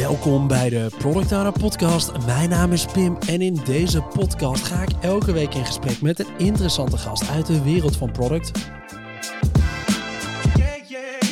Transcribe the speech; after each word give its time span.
Welkom 0.00 0.48
bij 0.48 0.68
de 0.68 0.90
Product 0.98 1.58
Podcast. 1.58 2.12
Mijn 2.26 2.48
naam 2.48 2.72
is 2.72 2.84
Pim 2.84 3.16
en 3.26 3.40
in 3.40 3.60
deze 3.64 4.02
podcast 4.02 4.64
ga 4.64 4.82
ik 4.82 4.88
elke 5.00 5.32
week 5.32 5.54
in 5.54 5.66
gesprek 5.66 6.02
met 6.02 6.18
een 6.18 6.38
interessante 6.38 6.96
gast 6.96 7.30
uit 7.30 7.46
de 7.46 7.62
wereld 7.62 7.96
van 7.96 8.10
product. 8.10 8.50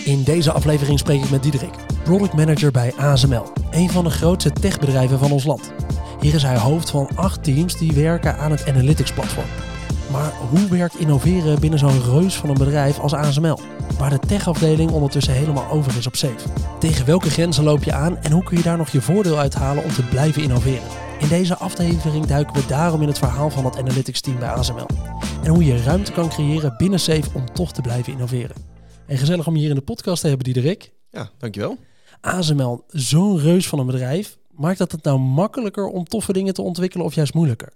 In 0.04 0.22
deze 0.22 0.52
aflevering 0.52 0.98
spreek 0.98 1.24
ik 1.24 1.30
met 1.30 1.42
Diederik, 1.42 1.74
product 2.02 2.32
manager 2.32 2.70
bij 2.70 2.92
ASML, 2.96 3.52
een 3.70 3.90
van 3.90 4.04
de 4.04 4.10
grootste 4.10 4.50
techbedrijven 4.50 5.18
van 5.18 5.32
ons 5.32 5.44
land. 5.44 5.72
Hier 6.20 6.34
is 6.34 6.42
hij 6.42 6.58
hoofd 6.58 6.90
van 6.90 7.08
acht 7.14 7.44
teams 7.44 7.78
die 7.78 7.92
werken 7.92 8.36
aan 8.36 8.50
het 8.50 8.68
analytics 8.68 9.12
platform. 9.12 9.67
Maar 10.10 10.32
hoe 10.50 10.68
werkt 10.68 10.98
innoveren 10.98 11.60
binnen 11.60 11.78
zo'n 11.78 12.02
reus 12.02 12.36
van 12.36 12.48
een 12.48 12.58
bedrijf 12.58 12.98
als 12.98 13.14
ASML? 13.14 13.58
Waar 13.98 14.10
de 14.10 14.18
techafdeling 14.18 14.90
ondertussen 14.90 15.34
helemaal 15.34 15.70
over 15.70 15.96
is 15.96 16.06
op 16.06 16.16
safe. 16.16 16.48
Tegen 16.78 17.06
welke 17.06 17.30
grenzen 17.30 17.64
loop 17.64 17.82
je 17.82 17.92
aan 17.92 18.16
en 18.16 18.32
hoe 18.32 18.42
kun 18.42 18.56
je 18.56 18.62
daar 18.62 18.76
nog 18.76 18.88
je 18.88 19.00
voordeel 19.00 19.38
uithalen 19.38 19.84
om 19.84 19.90
te 19.90 20.02
blijven 20.02 20.42
innoveren? 20.42 20.88
In 21.18 21.28
deze 21.28 21.56
aflevering 21.56 22.26
duiken 22.26 22.54
we 22.54 22.66
daarom 22.66 23.02
in 23.02 23.08
het 23.08 23.18
verhaal 23.18 23.50
van 23.50 23.64
het 23.64 23.78
analytics 23.78 24.20
team 24.20 24.38
bij 24.38 24.48
ASML. 24.48 24.86
En 25.42 25.50
hoe 25.50 25.64
je 25.64 25.82
ruimte 25.82 26.12
kan 26.12 26.28
creëren 26.28 26.74
binnen 26.76 27.00
safe 27.00 27.30
om 27.34 27.52
toch 27.52 27.72
te 27.72 27.80
blijven 27.80 28.12
innoveren. 28.12 28.56
En 29.06 29.18
gezellig 29.18 29.46
om 29.46 29.54
je 29.54 29.60
hier 29.60 29.70
in 29.70 29.74
de 29.74 29.82
podcast 29.82 30.20
te 30.20 30.28
hebben, 30.28 30.44
Diederik. 30.44 30.92
Ja, 31.10 31.30
dankjewel. 31.38 31.76
ASML, 32.20 32.84
zo'n 32.88 33.38
reus 33.38 33.68
van 33.68 33.78
een 33.78 33.86
bedrijf. 33.86 34.38
Maakt 34.50 34.78
dat 34.78 34.92
het 34.92 35.02
nou 35.02 35.18
makkelijker 35.18 35.86
om 35.86 36.04
toffe 36.04 36.32
dingen 36.32 36.54
te 36.54 36.62
ontwikkelen 36.62 37.06
of 37.06 37.14
juist 37.14 37.34
moeilijker? 37.34 37.72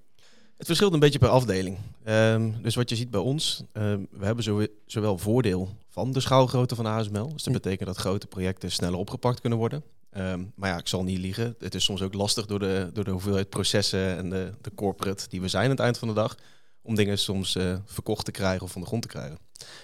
Het 0.62 0.70
verschilt 0.70 0.92
een 0.92 1.00
beetje 1.00 1.18
per 1.18 1.28
afdeling. 1.28 1.78
Ehm, 2.04 2.50
dus 2.62 2.74
wat 2.74 2.88
je 2.88 2.96
ziet 2.96 3.10
bij 3.10 3.20
ons, 3.20 3.62
ehm, 3.72 4.00
we 4.10 4.24
hebben 4.24 4.44
zo, 4.44 4.66
zowel 4.86 5.18
voordeel 5.18 5.68
van 5.88 6.12
de 6.12 6.20
schaalgrootte 6.20 6.74
van 6.74 6.86
ASML. 6.86 7.32
Dus 7.32 7.42
dat 7.42 7.52
betekent 7.52 7.88
dat 7.88 7.96
grote 7.96 8.26
projecten 8.26 8.70
sneller 8.70 8.98
opgepakt 8.98 9.40
kunnen 9.40 9.58
worden. 9.58 9.82
Ehm, 10.10 10.40
maar 10.54 10.70
ja, 10.70 10.78
ik 10.78 10.88
zal 10.88 11.04
niet 11.04 11.18
liegen. 11.18 11.54
Het 11.58 11.74
is 11.74 11.84
soms 11.84 12.02
ook 12.02 12.14
lastig 12.14 12.46
door 12.46 12.58
de, 12.58 12.90
door 12.92 13.04
de 13.04 13.10
hoeveelheid 13.10 13.48
processen 13.48 14.16
en 14.16 14.30
de, 14.30 14.52
de 14.60 14.70
corporate 14.74 15.28
die 15.28 15.40
we 15.40 15.48
zijn 15.48 15.64
aan 15.64 15.70
het 15.70 15.80
eind 15.80 15.98
van 15.98 16.08
de 16.08 16.14
dag. 16.14 16.36
Om 16.82 16.94
dingen 16.94 17.18
soms 17.18 17.56
uh, 17.56 17.76
verkocht 17.84 18.24
te 18.24 18.30
krijgen 18.30 18.62
of 18.62 18.72
van 18.72 18.80
de 18.80 18.86
grond 18.86 19.02
te 19.02 19.08
krijgen. 19.08 19.38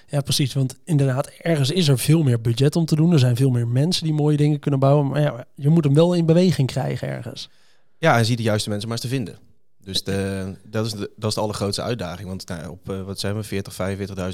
Ja, 0.09 0.21
precies. 0.21 0.55
Want 0.55 0.77
inderdaad, 0.85 1.27
ergens 1.27 1.71
is 1.71 1.89
er 1.89 1.99
veel 1.99 2.23
meer 2.23 2.41
budget 2.41 2.77
om 2.77 2.85
te 2.85 2.97
doen. 2.97 3.13
Er 3.13 3.19
zijn 3.19 3.37
veel 3.37 3.51
meer 3.51 3.69
mensen 3.69 4.05
die 4.05 4.15
mooie 4.15 4.37
dingen 4.37 4.59
kunnen 4.59 4.81
bouwen. 4.81 5.09
Maar 5.09 5.21
ja, 5.21 5.47
je 5.55 5.69
moet 5.69 5.85
hem 5.85 5.95
wel 5.95 6.15
in 6.15 6.27
beweging 6.27 6.69
krijgen 6.69 7.09
ergens. 7.09 7.49
Ja, 7.99 8.19
en 8.19 8.25
zie 8.25 8.37
de 8.37 8.43
juiste 8.43 8.69
mensen 8.69 8.89
maar 8.89 8.99
eens 8.99 9.07
te 9.07 9.15
vinden. 9.15 9.48
Dus 9.89 10.03
de, 10.03 10.55
dat, 10.65 10.87
is 10.87 10.93
de, 10.93 11.11
dat 11.17 11.29
is 11.29 11.35
de 11.35 11.41
allergrootste 11.41 11.83
uitdaging. 11.83 12.29
Want 12.29 12.49
nou, 12.49 12.69
op 12.69 12.91
uh, 12.91 13.03
wat 13.03 13.21
zijn 13.21 13.37
we, 13.37 13.43
40, 13.43 13.77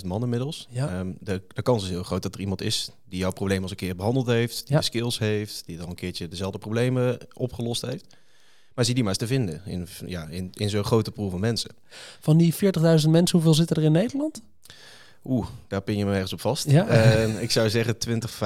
45.000 0.00 0.06
man 0.06 0.22
inmiddels. 0.22 0.68
Ja. 0.70 0.98
Um, 0.98 1.16
de, 1.20 1.42
de 1.54 1.62
kans 1.62 1.82
is 1.82 1.88
heel 1.88 2.02
groot 2.02 2.22
dat 2.22 2.34
er 2.34 2.40
iemand 2.40 2.62
is 2.62 2.90
die 3.08 3.18
jouw 3.18 3.30
probleem 3.30 3.62
al 3.62 3.70
een 3.70 3.76
keer 3.76 3.96
behandeld 3.96 4.26
heeft, 4.26 4.66
die 4.66 4.76
de 4.76 4.82
skills 4.82 5.18
heeft, 5.18 5.62
die 5.66 5.76
dan 5.76 5.88
een 5.88 5.94
keertje 5.94 6.28
dezelfde 6.28 6.58
problemen 6.58 7.18
opgelost 7.32 7.82
heeft. 7.82 8.16
Maar 8.74 8.84
zie 8.84 8.94
die 8.94 9.02
maar 9.02 9.12
eens 9.12 9.22
te 9.22 9.26
vinden 9.26 9.62
in, 9.64 9.86
ja, 10.06 10.26
in, 10.28 10.50
in 10.54 10.70
zo'n 10.70 10.84
grote 10.84 11.10
pool 11.10 11.30
van 11.30 11.40
mensen. 11.40 11.70
Van 12.20 12.36
die 12.36 12.54
40.000 12.54 12.60
mensen, 13.08 13.30
hoeveel 13.30 13.54
zitten 13.54 13.76
er 13.76 13.82
in 13.82 13.92
Nederland? 13.92 14.42
Oeh, 15.24 15.46
daar 15.68 15.80
pin 15.80 15.96
je 15.96 16.04
me 16.04 16.12
ergens 16.12 16.32
op 16.32 16.40
vast. 16.40 16.70
Ja? 16.70 16.86
Ik 17.40 17.50
zou 17.50 17.70
zeggen 17.70 17.98
20, 17.98 18.30
25.000 18.30 18.38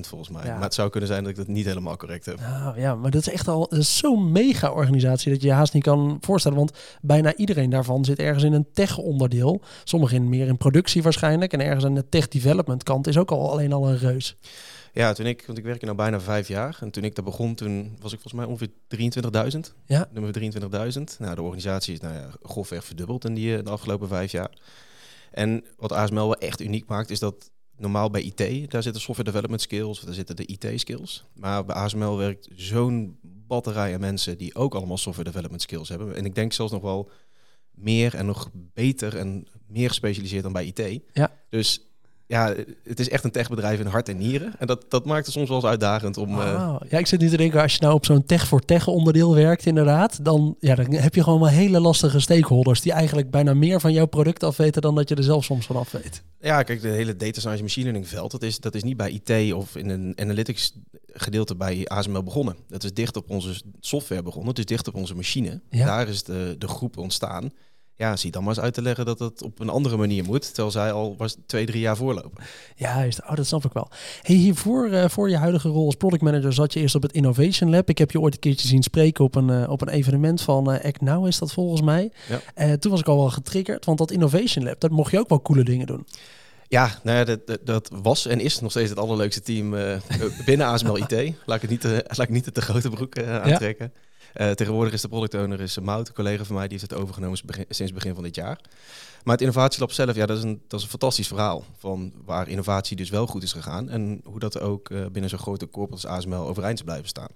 volgens 0.00 0.28
mij. 0.28 0.44
Maar 0.44 0.62
het 0.62 0.74
zou 0.74 0.90
kunnen 0.90 1.08
zijn 1.08 1.22
dat 1.22 1.30
ik 1.32 1.38
dat 1.38 1.46
niet 1.46 1.64
helemaal 1.64 1.96
correct 1.96 2.26
heb. 2.26 2.40
Nou, 2.40 2.80
ja, 2.80 2.94
maar 2.94 3.10
dat 3.10 3.20
is 3.20 3.32
echt 3.32 3.48
al 3.48 3.66
zo'n 3.70 4.32
mega 4.32 4.70
organisatie 4.70 5.32
dat 5.32 5.40
je 5.42 5.46
je 5.46 5.52
haast 5.52 5.72
niet 5.72 5.82
kan 5.82 6.18
voorstellen. 6.20 6.58
Want 6.58 6.72
bijna 7.00 7.34
iedereen 7.34 7.70
daarvan 7.70 8.04
zit 8.04 8.18
ergens 8.18 8.44
in 8.44 8.52
een 8.52 8.66
tech-onderdeel. 8.72 9.62
Sommigen 9.84 10.16
in 10.16 10.28
meer 10.28 10.46
in 10.46 10.56
productie 10.56 11.02
waarschijnlijk. 11.02 11.52
En 11.52 11.60
ergens 11.60 11.84
aan 11.84 11.94
de 11.94 12.08
tech-development 12.08 12.82
kant 12.82 13.06
is 13.06 13.16
ook 13.16 13.30
al 13.30 13.50
alleen 13.50 13.72
al 13.72 13.88
een 13.88 13.98
reus. 13.98 14.36
Ja, 14.92 15.12
toen 15.12 15.26
ik, 15.26 15.42
want 15.46 15.58
ik 15.58 15.64
werk 15.64 15.80
hier 15.80 15.94
nou 15.94 16.02
bijna 16.02 16.20
vijf 16.20 16.48
jaar. 16.48 16.78
En 16.80 16.90
toen 16.90 17.04
ik 17.04 17.14
daar 17.14 17.24
begon, 17.24 17.54
toen 17.54 17.96
was 18.00 18.12
ik 18.12 18.20
volgens 18.20 18.32
mij 18.32 18.44
ongeveer 18.44 18.70
23.000. 19.52 19.74
Ja. 19.86 20.08
Nummer 20.12 20.38
23.000. 20.40 21.18
Nou, 21.18 21.34
de 21.34 21.42
organisatie 21.42 21.94
is 21.94 22.00
nou 22.00 22.14
ja, 22.14 22.28
grofweg 22.42 22.84
verdubbeld 22.84 23.24
in 23.24 23.34
die, 23.34 23.56
eh, 23.56 23.64
de 23.64 23.70
afgelopen 23.70 24.08
vijf 24.08 24.32
jaar. 24.32 24.50
En 25.30 25.64
wat 25.76 25.92
ASML 25.92 26.14
wel 26.14 26.36
echt 26.36 26.60
uniek 26.60 26.86
maakt, 26.86 27.10
is 27.10 27.18
dat 27.18 27.50
normaal 27.76 28.10
bij 28.10 28.22
IT, 28.22 28.70
daar 28.70 28.82
zitten 28.82 29.02
software 29.02 29.30
development 29.30 29.60
skills, 29.60 30.00
daar 30.00 30.14
zitten 30.14 30.36
de 30.36 30.46
IT 30.46 30.80
skills. 30.80 31.24
Maar 31.34 31.64
bij 31.64 31.76
ASML 31.76 32.16
werkt 32.16 32.48
zo'n 32.56 33.18
batterij 33.22 33.94
aan 33.94 34.00
mensen 34.00 34.38
die 34.38 34.54
ook 34.54 34.74
allemaal 34.74 34.98
software 34.98 35.28
development 35.28 35.62
skills 35.62 35.88
hebben. 35.88 36.16
En 36.16 36.24
ik 36.24 36.34
denk 36.34 36.52
zelfs 36.52 36.72
nog 36.72 36.82
wel 36.82 37.10
meer 37.70 38.14
en 38.14 38.26
nog 38.26 38.50
beter 38.52 39.16
en 39.16 39.46
meer 39.66 39.88
gespecialiseerd 39.88 40.42
dan 40.42 40.52
bij 40.52 40.66
IT. 40.66 41.02
Ja. 41.12 41.40
Dus 41.48 41.89
ja, 42.30 42.54
het 42.84 43.00
is 43.00 43.08
echt 43.08 43.24
een 43.24 43.30
techbedrijf 43.30 43.80
in 43.80 43.86
hart 43.86 44.08
en 44.08 44.18
nieren. 44.18 44.54
En 44.58 44.66
dat, 44.66 44.84
dat 44.88 45.04
maakt 45.04 45.24
het 45.24 45.34
soms 45.34 45.48
wel 45.48 45.56
eens 45.56 45.66
uitdagend 45.66 46.16
om... 46.16 46.38
Uh... 46.38 46.76
Ja, 46.88 46.98
ik 46.98 47.06
zit 47.06 47.20
nu 47.20 47.28
te 47.28 47.36
denken, 47.36 47.62
als 47.62 47.72
je 47.72 47.78
nou 47.80 47.94
op 47.94 48.04
zo'n 48.04 48.24
tech 48.24 48.46
voor 48.46 48.64
tech 48.64 48.86
onderdeel 48.86 49.34
werkt 49.34 49.66
inderdaad, 49.66 50.24
dan, 50.24 50.56
ja, 50.60 50.74
dan 50.74 50.92
heb 50.92 51.14
je 51.14 51.22
gewoon 51.22 51.40
wel 51.40 51.48
hele 51.48 51.80
lastige 51.80 52.20
stakeholders 52.20 52.80
die 52.80 52.92
eigenlijk 52.92 53.30
bijna 53.30 53.54
meer 53.54 53.80
van 53.80 53.92
jouw 53.92 54.06
product 54.06 54.42
afweten 54.42 54.82
dan 54.82 54.94
dat 54.94 55.08
je 55.08 55.14
er 55.14 55.22
zelf 55.22 55.44
soms 55.44 55.66
van 55.66 55.76
af 55.76 55.90
weet. 55.90 56.22
Ja, 56.40 56.62
kijk, 56.62 56.80
de 56.80 56.88
hele 56.88 57.16
data 57.16 57.40
science 57.40 57.62
machine 57.62 57.84
learning 57.84 58.08
veld, 58.08 58.30
dat 58.30 58.42
is, 58.42 58.60
dat 58.60 58.74
is 58.74 58.82
niet 58.82 58.96
bij 58.96 59.10
IT 59.10 59.52
of 59.52 59.76
in 59.76 59.88
een 59.88 60.12
analytics 60.16 60.72
gedeelte 61.06 61.56
bij 61.56 61.88
ASML 61.88 62.22
begonnen. 62.22 62.56
Dat 62.68 62.84
is 62.84 62.94
dicht 62.94 63.16
op 63.16 63.30
onze 63.30 63.62
software 63.80 64.22
begonnen, 64.22 64.48
het 64.48 64.58
is 64.58 64.64
dicht 64.64 64.88
op 64.88 64.94
onze 64.94 65.14
machine. 65.14 65.60
Daar 65.70 66.08
is 66.08 66.22
de, 66.22 66.54
de 66.58 66.68
groep 66.68 66.98
ontstaan 66.98 67.52
ja, 68.00 68.16
zie 68.16 68.30
dan 68.30 68.42
maar 68.42 68.54
eens 68.54 68.62
uit 68.62 68.74
te 68.74 68.82
leggen 68.82 69.04
dat 69.04 69.18
het 69.18 69.42
op 69.42 69.60
een 69.60 69.68
andere 69.68 69.96
manier 69.96 70.24
moet. 70.24 70.46
Terwijl 70.46 70.70
zij 70.70 70.92
al 70.92 71.14
was 71.18 71.36
twee, 71.46 71.66
drie 71.66 71.80
jaar 71.80 71.96
voorlopen. 71.96 72.44
Ja, 72.76 73.02
is, 73.02 73.20
oh, 73.22 73.34
dat 73.34 73.46
snap 73.46 73.64
ik 73.64 73.72
wel. 73.72 73.88
Hey, 74.22 74.36
hiervoor, 74.36 74.88
uh, 74.88 75.08
voor 75.08 75.30
je 75.30 75.36
huidige 75.36 75.68
rol 75.68 75.86
als 75.86 75.94
product 75.94 76.22
manager, 76.22 76.52
zat 76.52 76.72
je 76.72 76.80
eerst 76.80 76.94
op 76.94 77.02
het 77.02 77.12
Innovation 77.12 77.70
Lab. 77.70 77.88
Ik 77.88 77.98
heb 77.98 78.10
je 78.10 78.20
ooit 78.20 78.34
een 78.34 78.40
keertje 78.40 78.68
zien 78.68 78.82
spreken 78.82 79.24
op 79.24 79.34
een, 79.34 79.48
uh, 79.48 79.70
op 79.70 79.80
een 79.80 79.88
evenement 79.88 80.42
van 80.42 80.72
uh, 80.72 80.84
Act 80.84 81.00
Now, 81.00 81.26
is 81.26 81.38
dat 81.38 81.52
volgens 81.52 81.80
mij. 81.80 82.12
Ja. 82.54 82.76
toen 82.76 82.90
was 82.90 83.00
ik 83.00 83.08
al 83.08 83.16
wel 83.16 83.30
getriggerd, 83.30 83.84
want 83.84 83.98
dat 83.98 84.10
Innovation 84.10 84.64
Lab, 84.64 84.80
dat 84.80 84.90
mocht 84.90 85.10
je 85.10 85.18
ook 85.18 85.28
wel 85.28 85.42
coole 85.42 85.64
dingen 85.64 85.86
doen. 85.86 86.06
Ja, 86.68 86.90
nou 87.02 87.18
ja, 87.18 87.24
dat, 87.24 87.58
dat, 87.64 87.90
was 88.02 88.26
en 88.26 88.40
is 88.40 88.60
nog 88.60 88.70
steeds 88.70 88.90
het 88.90 88.98
allerleukste 88.98 89.40
team 89.42 89.70
binnen 90.46 90.66
ASML 90.66 90.96
IT. 90.96 91.34
Laat 91.46 91.62
ik 91.62 91.70
het 91.70 91.70
niet, 91.70 91.84
laat 91.84 92.18
ik 92.18 92.28
niet 92.28 92.54
te 92.54 92.60
grote 92.60 92.90
broek 92.90 93.22
aantrekken. 93.22 93.92
Ja. 93.94 94.08
Uh, 94.36 94.50
tegenwoordig 94.50 94.92
is 94.92 95.00
de 95.00 95.08
product 95.08 95.34
owner 95.34 95.60
is 95.60 95.78
Mout, 95.78 96.08
een 96.08 96.14
collega 96.14 96.44
van 96.44 96.54
mij, 96.54 96.68
die 96.68 96.78
heeft 96.78 96.90
het 96.90 97.00
overgenomen 97.00 97.38
sinds 97.68 97.92
begin, 97.92 98.14
van 98.14 98.22
dit 98.22 98.34
jaar. 98.34 98.60
Maar 99.24 99.32
het 99.32 99.40
innovatielab 99.40 99.92
zelf, 99.92 100.14
ja, 100.14 100.26
dat 100.26 100.36
is, 100.36 100.42
een, 100.42 100.62
dat 100.68 100.78
is 100.78 100.84
een 100.84 100.90
fantastisch 100.90 101.26
verhaal 101.26 101.64
van 101.78 102.12
waar 102.24 102.48
innovatie 102.48 102.96
dus 102.96 103.10
wel 103.10 103.26
goed 103.26 103.42
is 103.42 103.52
gegaan 103.52 103.88
en 103.88 104.20
hoe 104.24 104.38
dat 104.38 104.60
ook 104.60 104.90
uh, 104.90 105.06
binnen 105.06 105.30
zo'n 105.30 105.38
grote 105.38 105.68
corporate 105.68 106.08
als 106.08 106.16
ASML 106.16 106.48
overeind 106.48 106.78
is 106.78 106.84
blijven 106.84 107.08
staan. 107.08 107.30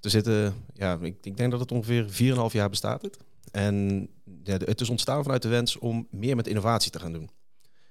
Er 0.00 0.10
zitten, 0.10 0.54
ja, 0.74 0.98
ik, 1.00 1.16
ik 1.22 1.36
denk 1.36 1.50
dat 1.50 1.60
het 1.60 1.72
ongeveer 1.72 2.06
4,5 2.50 2.52
jaar 2.52 2.70
bestaat 2.70 3.02
het. 3.02 3.16
En 3.50 4.08
ja, 4.42 4.56
het 4.56 4.80
is 4.80 4.90
ontstaan 4.90 5.22
vanuit 5.22 5.42
de 5.42 5.48
wens 5.48 5.78
om 5.78 6.06
meer 6.10 6.36
met 6.36 6.46
innovatie 6.46 6.90
te 6.90 6.98
gaan 6.98 7.12
doen. 7.12 7.30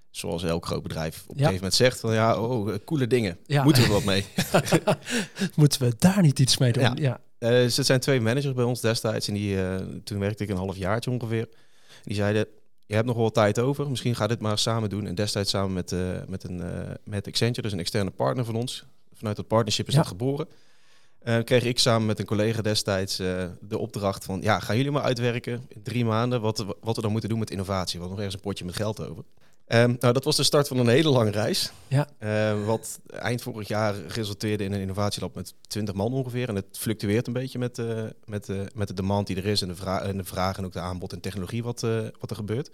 Zoals 0.09 0.43
elk 0.43 0.65
groot 0.65 0.83
bedrijf 0.83 1.23
op 1.23 1.29
een 1.29 1.35
gegeven 1.35 1.55
moment 1.55 1.73
zegt 1.73 1.99
van 1.99 2.13
ja, 2.13 2.41
oh, 2.41 2.75
coole 2.85 3.07
dingen. 3.07 3.37
Ja. 3.45 3.63
Moeten 3.63 3.83
we 3.83 3.89
wat 3.89 4.03
mee? 4.03 4.25
Moeten 5.55 5.81
we 5.81 5.95
daar 5.97 6.21
niet 6.21 6.39
iets 6.39 6.57
mee 6.57 6.71
doen? 6.71 6.95
ja. 6.95 7.19
Uh, 7.39 7.49
dus 7.49 7.77
het 7.77 7.85
zijn 7.85 7.99
twee 7.99 8.21
managers 8.21 8.53
bij 8.53 8.63
ons 8.63 8.81
destijds. 8.81 9.27
En 9.27 9.33
die, 9.33 9.55
uh, 9.55 9.75
toen 10.03 10.19
werkte 10.19 10.43
ik 10.43 10.49
een 10.49 10.57
half 10.57 10.77
jaartje 10.77 11.11
ongeveer. 11.11 11.49
Die 12.03 12.15
zeiden, 12.15 12.47
je 12.85 12.95
hebt 12.95 13.07
nog 13.07 13.15
wel 13.15 13.31
tijd 13.31 13.59
over. 13.59 13.89
Misschien 13.89 14.15
ga 14.15 14.27
dit 14.27 14.39
maar 14.39 14.57
samen 14.57 14.89
doen. 14.89 15.07
En 15.07 15.15
destijds 15.15 15.49
samen 15.49 15.73
met, 15.73 15.91
uh, 15.91 16.17
met, 16.27 16.43
een, 16.43 16.61
met 17.03 17.27
Accenture, 17.27 17.61
dus 17.61 17.71
een 17.71 17.79
externe 17.79 18.11
partner 18.11 18.45
van 18.45 18.55
ons. 18.55 18.85
Vanuit 19.13 19.35
dat 19.35 19.47
partnership 19.47 19.87
is 19.87 19.93
dat 19.93 20.07
geboren. 20.07 20.47
kreeg 21.43 21.63
ik 21.63 21.79
samen 21.79 22.07
met 22.07 22.19
een 22.19 22.25
collega 22.25 22.61
destijds 22.61 23.15
de 23.15 23.77
opdracht 23.77 24.25
van... 24.25 24.41
ja, 24.41 24.59
gaan 24.59 24.77
jullie 24.77 24.91
maar 24.91 25.03
uitwerken 25.03 25.65
in 25.67 25.81
drie 25.83 26.05
maanden... 26.05 26.41
wat, 26.41 26.65
wat 26.81 26.95
we 26.95 27.01
dan 27.01 27.11
moeten 27.11 27.29
doen 27.29 27.39
met 27.39 27.51
innovatie. 27.51 27.99
Want 27.99 28.11
nog 28.11 28.19
ergens 28.19 28.35
een 28.35 28.41
potje 28.49 28.65
met 28.65 28.75
geld 28.75 29.07
over. 29.09 29.23
Um, 29.67 29.95
nou, 29.99 30.13
dat 30.13 30.23
was 30.23 30.35
de 30.35 30.43
start 30.43 30.67
van 30.67 30.77
een 30.77 30.87
hele 30.87 31.09
lange 31.09 31.31
reis. 31.31 31.71
Ja. 31.87 32.07
Uh, 32.19 32.65
wat 32.65 32.99
eind 33.07 33.41
vorig 33.41 33.67
jaar 33.67 33.95
resulteerde 34.07 34.63
in 34.63 34.73
een 34.73 34.79
innovatielab 34.79 35.35
met 35.35 35.53
20 35.67 35.95
man 35.95 36.13
ongeveer. 36.13 36.49
En 36.49 36.55
het 36.55 36.65
fluctueert 36.71 37.27
een 37.27 37.33
beetje 37.33 37.59
met, 37.59 37.77
uh, 37.77 38.03
met, 38.25 38.49
uh, 38.49 38.61
met 38.73 38.87
de 38.87 38.93
demand 38.93 39.27
die 39.27 39.35
er 39.35 39.45
is 39.45 39.61
en 39.61 39.67
de, 39.67 39.75
vra 39.75 40.01
en 40.01 40.17
de 40.17 40.23
vraag 40.23 40.57
en 40.57 40.65
ook 40.65 40.73
de 40.73 40.79
aanbod 40.79 41.13
en 41.13 41.19
technologie 41.19 41.63
wat, 41.63 41.81
wat 42.19 42.29
er 42.29 42.35
gebeurt. 42.35 42.71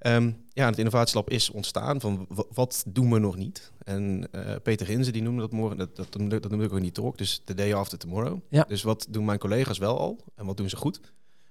Um, 0.00 0.44
ja, 0.52 0.66
het 0.66 0.78
innovatielab 0.78 1.30
is 1.30 1.50
ontstaan 1.50 2.00
van 2.00 2.26
wat 2.54 2.84
doen 2.86 3.12
we 3.12 3.18
nog 3.18 3.36
niet? 3.36 3.72
En 3.84 4.28
Peter 4.62 4.86
Rinze 4.86 5.10
die 5.10 5.22
noemde 5.22 5.40
dat 5.40 5.52
morgen, 5.52 5.76
dat, 5.76 5.96
dat, 5.96 6.12
dat, 6.12 6.50
noemde 6.50 6.64
ik 6.64 6.72
ook 6.72 6.80
niet 6.80 6.94
talk, 6.94 7.18
dus 7.18 7.40
the 7.44 7.54
day 7.54 7.74
after 7.74 7.98
tomorrow. 7.98 8.38
Ja. 8.48 8.64
Dus 8.68 8.82
wat 8.82 9.06
doen 9.10 9.24
mijn 9.24 9.38
collega's 9.38 9.78
wel 9.78 9.98
al 9.98 10.18
en 10.34 10.46
wat 10.46 10.56
doen 10.56 10.68
ze 10.68 10.76
goed, 10.76 11.00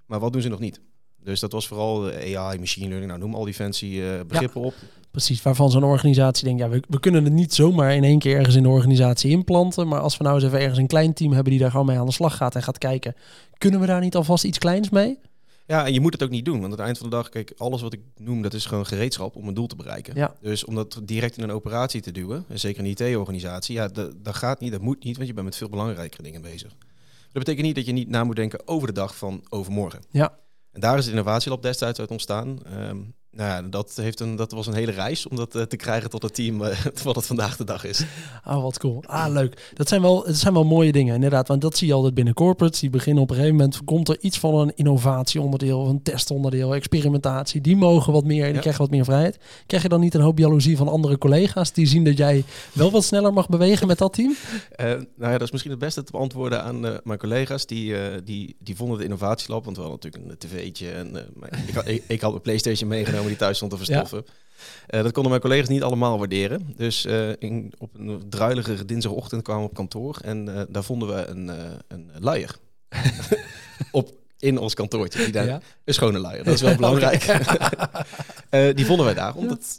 maar 0.06 0.20
wat 0.20 0.34
doen 0.34 0.42
ze 0.42 0.50
nog 0.50 0.60
niet? 0.60 0.82
Dus 1.26 1.40
dat 1.40 1.52
was 1.52 1.68
vooral 1.68 2.12
AI, 2.12 2.60
machine 2.60 2.88
learning, 2.88 3.12
nou 3.12 3.20
noem 3.20 3.36
al 3.36 3.44
die 3.44 3.54
fancy 3.54 3.86
uh, 3.86 4.10
begrippen 4.28 4.62
op. 4.62 4.74
Precies, 5.12 5.42
waarvan 5.42 5.72
zo'n 5.72 5.84
organisatie 5.84 6.46
denkt, 6.46 6.62
ja, 6.62 6.70
we, 6.70 6.82
we, 6.90 7.00
kunnen 7.00 7.24
het 7.24 7.34
niet 7.34 7.54
zomaar 7.54 7.96
in 7.96 8.04
één 8.04 8.20
keer 8.20 8.38
ergens 8.38 8.56
in 8.56 8.64
de 8.64 8.70
organisatie 8.70 9.32
inplanten. 9.32 9.88
Maar 9.88 10.00
als 10.00 10.18
we 10.18 10.24
nou 10.24 10.36
eens 10.36 10.46
even 10.46 10.60
ergens 10.60 10.78
een 10.78 10.88
klein 10.88 11.14
team 11.14 11.32
hebben 11.32 11.52
die 11.52 11.62
daar 11.62 11.72
gewoon 11.72 11.86
mee 11.86 12.00
aan 12.00 12.06
de 12.06 12.12
slag 12.12 12.38
gaat 12.38 12.56
en 12.56 12.64
gaat 12.64 12.78
kijken, 12.78 13.16
kunnen 13.58 13.80
we 13.80 13.86
daar 13.86 14.02
niet 14.02 14.16
alvast 14.16 14.44
iets 14.44 14.58
kleins 14.58 14.90
mee? 14.90 15.20
Ja, 15.68 15.86
en 15.86 15.94
je 15.94 16.00
moet 16.00 16.14
het 16.14 16.24
ook 16.24 16.30
niet 16.30 16.46
doen. 16.46 16.60
Want 16.60 16.66
aan 16.66 16.72
het 16.72 16.80
eind 16.80 16.98
van 16.98 17.10
de 17.10 17.16
dag, 17.16 17.30
kijk, 17.30 17.54
alles 17.58 17.82
wat 17.82 17.94
ik 17.94 18.00
noem, 18.18 18.42
dat 18.42 18.54
is 18.54 18.66
gewoon 18.66 18.86
gereedschap 18.86 19.36
om 19.36 19.48
een 19.48 19.54
doel 19.54 19.68
te 19.68 19.76
bereiken. 19.76 20.16
Ja. 20.16 20.36
Dus 20.42 20.66
om 20.66 20.76
dat 20.76 21.02
direct 21.04 21.38
in 21.38 21.44
een 21.44 21.52
operatie 21.52 22.02
te 22.02 22.12
duwen, 22.12 22.46
en 22.50 22.60
zeker 22.60 22.84
een 22.84 22.90
IT-organisatie, 22.90 23.76
ja, 23.76 23.88
dat, 23.88 24.14
dat 24.24 24.36
gaat 24.36 24.60
niet, 24.60 24.72
dat 24.72 24.82
moet 24.82 25.04
niet, 25.04 25.16
want 25.16 25.28
je 25.28 25.34
bent 25.34 25.46
met 25.46 25.56
veel 25.56 25.70
belangrijkere 25.70 26.24
dingen 26.24 26.42
bezig. 26.42 26.70
Dat 27.36 27.44
betekent 27.44 27.66
niet 27.66 27.76
dat 27.76 27.86
je 27.86 27.92
niet 27.92 28.10
na 28.10 28.24
moet 28.24 28.36
denken 28.36 28.68
over 28.68 28.88
de 28.88 28.94
dag 28.94 29.18
van 29.18 29.44
overmorgen. 29.50 30.02
Ja. 30.10 30.34
En 30.76 30.82
daar 30.82 30.98
is 30.98 31.06
het 31.06 31.14
innovatielab 31.14 31.62
destijds 31.62 32.00
uit 32.00 32.12
ontstaan. 32.12 32.64
Ehm, 32.66 32.98
nou 33.36 33.50
ja, 33.50 33.62
dat, 33.70 33.92
heeft 33.96 34.20
een, 34.20 34.36
dat 34.36 34.52
was 34.52 34.68
een 34.68 34.74
hele 34.74 34.92
reis 34.92 35.28
om 35.28 35.36
dat 35.36 35.56
eh, 35.56 35.62
te 35.62 35.76
krijgen 35.76 36.10
tot 36.10 36.22
het 36.24 36.34
team 36.36 36.64
eh, 36.64 36.78
wat 37.04 37.16
het 37.16 37.26
vandaag 37.26 37.58
de 37.58 37.64
dag 37.64 37.84
is. 37.84 38.04
Ah, 38.44 38.62
wat 38.62 38.80
cool. 38.80 39.04
Ah, 39.06 39.32
leuk. 39.34 39.72
Dat 39.74 39.88
zijn 39.88 40.02
wel, 40.02 40.24
dat 40.24 40.36
zijn 40.36 40.54
wel 40.54 40.64
mooie 40.64 40.92
dingen, 40.92 41.16
inderdaad. 41.16 41.48
Want 41.48 41.62
dat 41.62 41.78
zie 41.78 41.88
je 41.88 41.94
altijd 41.94 42.14
binnen 42.14 42.34
corporates. 42.34 42.80
Die 42.80 42.90
beginnen 42.90 43.24
op 43.24 43.30
een 43.30 43.36
gegeven 43.36 43.56
moment, 43.58 43.84
komt 43.84 44.10
er 44.10 44.18
iets 44.20 44.40
van 44.40 44.56
een 44.56 44.72
innovatieonderdeel, 44.76 45.80
of 45.80 45.88
een 45.90 46.02
testonderdeel, 46.04 46.76
experimentatie. 46.76 47.62
Die 47.62 47.76
mogen 47.76 48.14
wat 48.14 48.24
meer 48.24 48.40
en 48.40 48.46
die 48.46 48.54
Ja. 48.54 48.60
krijgen 48.62 48.82
wat 48.82 48.92
meer 48.92 49.04
vrijheid. 49.06 49.38
Krijg 49.66 49.84
je 49.84 49.90
dan 49.90 50.00
niet 50.00 50.14
een 50.14 50.22
hoop 50.22 50.38
jaloezie 50.38 50.78
van 50.78 50.88
andere 50.88 51.18
collega's 51.18 51.74
die 51.74 51.86
zien 51.88 52.04
dat 52.04 52.18
jij 52.18 52.44
wel 52.74 52.92
wat 52.92 53.04
sneller 53.04 53.34
mag 53.34 53.50
bewegen 53.50 53.88
met 53.88 53.98
dat 53.98 54.14
team? 54.14 54.36
Eh, 54.76 54.86
nou 54.86 55.06
ja, 55.18 55.32
dat 55.32 55.42
is 55.42 55.52
misschien 55.52 55.72
het 55.72 55.80
beste 55.80 56.04
te 56.04 56.12
beantwoorden 56.12 56.64
aan 56.64 56.80
mijn 57.04 57.20
collega's. 57.20 57.66
Die, 57.66 57.96
die, 58.24 58.56
die 58.60 58.76
vonden 58.76 58.96
het 58.96 59.06
innovatielab, 59.06 59.66
want 59.66 59.78
we 59.78 59.84
hadden 59.84 60.00
natuurlijk 60.04 60.32
een 60.42 60.50
tv'tje. 60.50 60.90
En, 60.92 61.16
ik, 61.68 61.74
had, 61.74 61.88
ik, 61.88 62.04
ik 62.08 62.22
had 62.22 62.30
mijn 62.30 62.42
Playstation 62.42 62.90
meegenomen 62.90 63.25
die 63.28 63.38
thuis 63.38 63.56
stond 63.56 63.72
te 63.72 63.78
verstoffen. 63.78 64.26
Eh, 64.88 65.04
dat 65.04 65.12
konden 65.12 65.30
mijn 65.30 65.44
collega's 65.44 65.68
niet 65.68 65.84
allemaal 65.84 66.18
waarderen. 66.18 66.74
Dus 66.76 67.06
eh, 67.06 67.30
in, 67.40 67.74
op 67.78 67.90
een 67.94 68.24
druilige 68.30 68.86
dinsdagochtend 68.86 69.42
kwamen 69.42 69.64
we 69.64 69.70
op 69.70 69.76
kantoor. 69.76 70.18
En 70.22 70.58
eh, 70.58 70.62
daar 70.70 70.84
vonden 70.84 71.16
we 71.16 71.26
een, 71.26 71.48
een 71.88 72.12
luier. 72.20 72.56
op, 73.92 74.12
in 74.40 74.58
ons 74.58 74.74
kantoortje. 74.74 75.24
Die 75.24 75.32
daar, 75.32 75.46
Ja. 75.46 75.62
Een 75.84 75.94
schone 75.94 76.20
luier, 76.20 76.44
dat 76.44 76.54
is 76.54 76.62
wel 76.62 76.76
belangrijk. 76.82 77.22
Die 78.76 78.86
vonden 78.86 79.06
wij 79.06 79.14
daar. 79.14 79.36
Omdat 79.36 79.78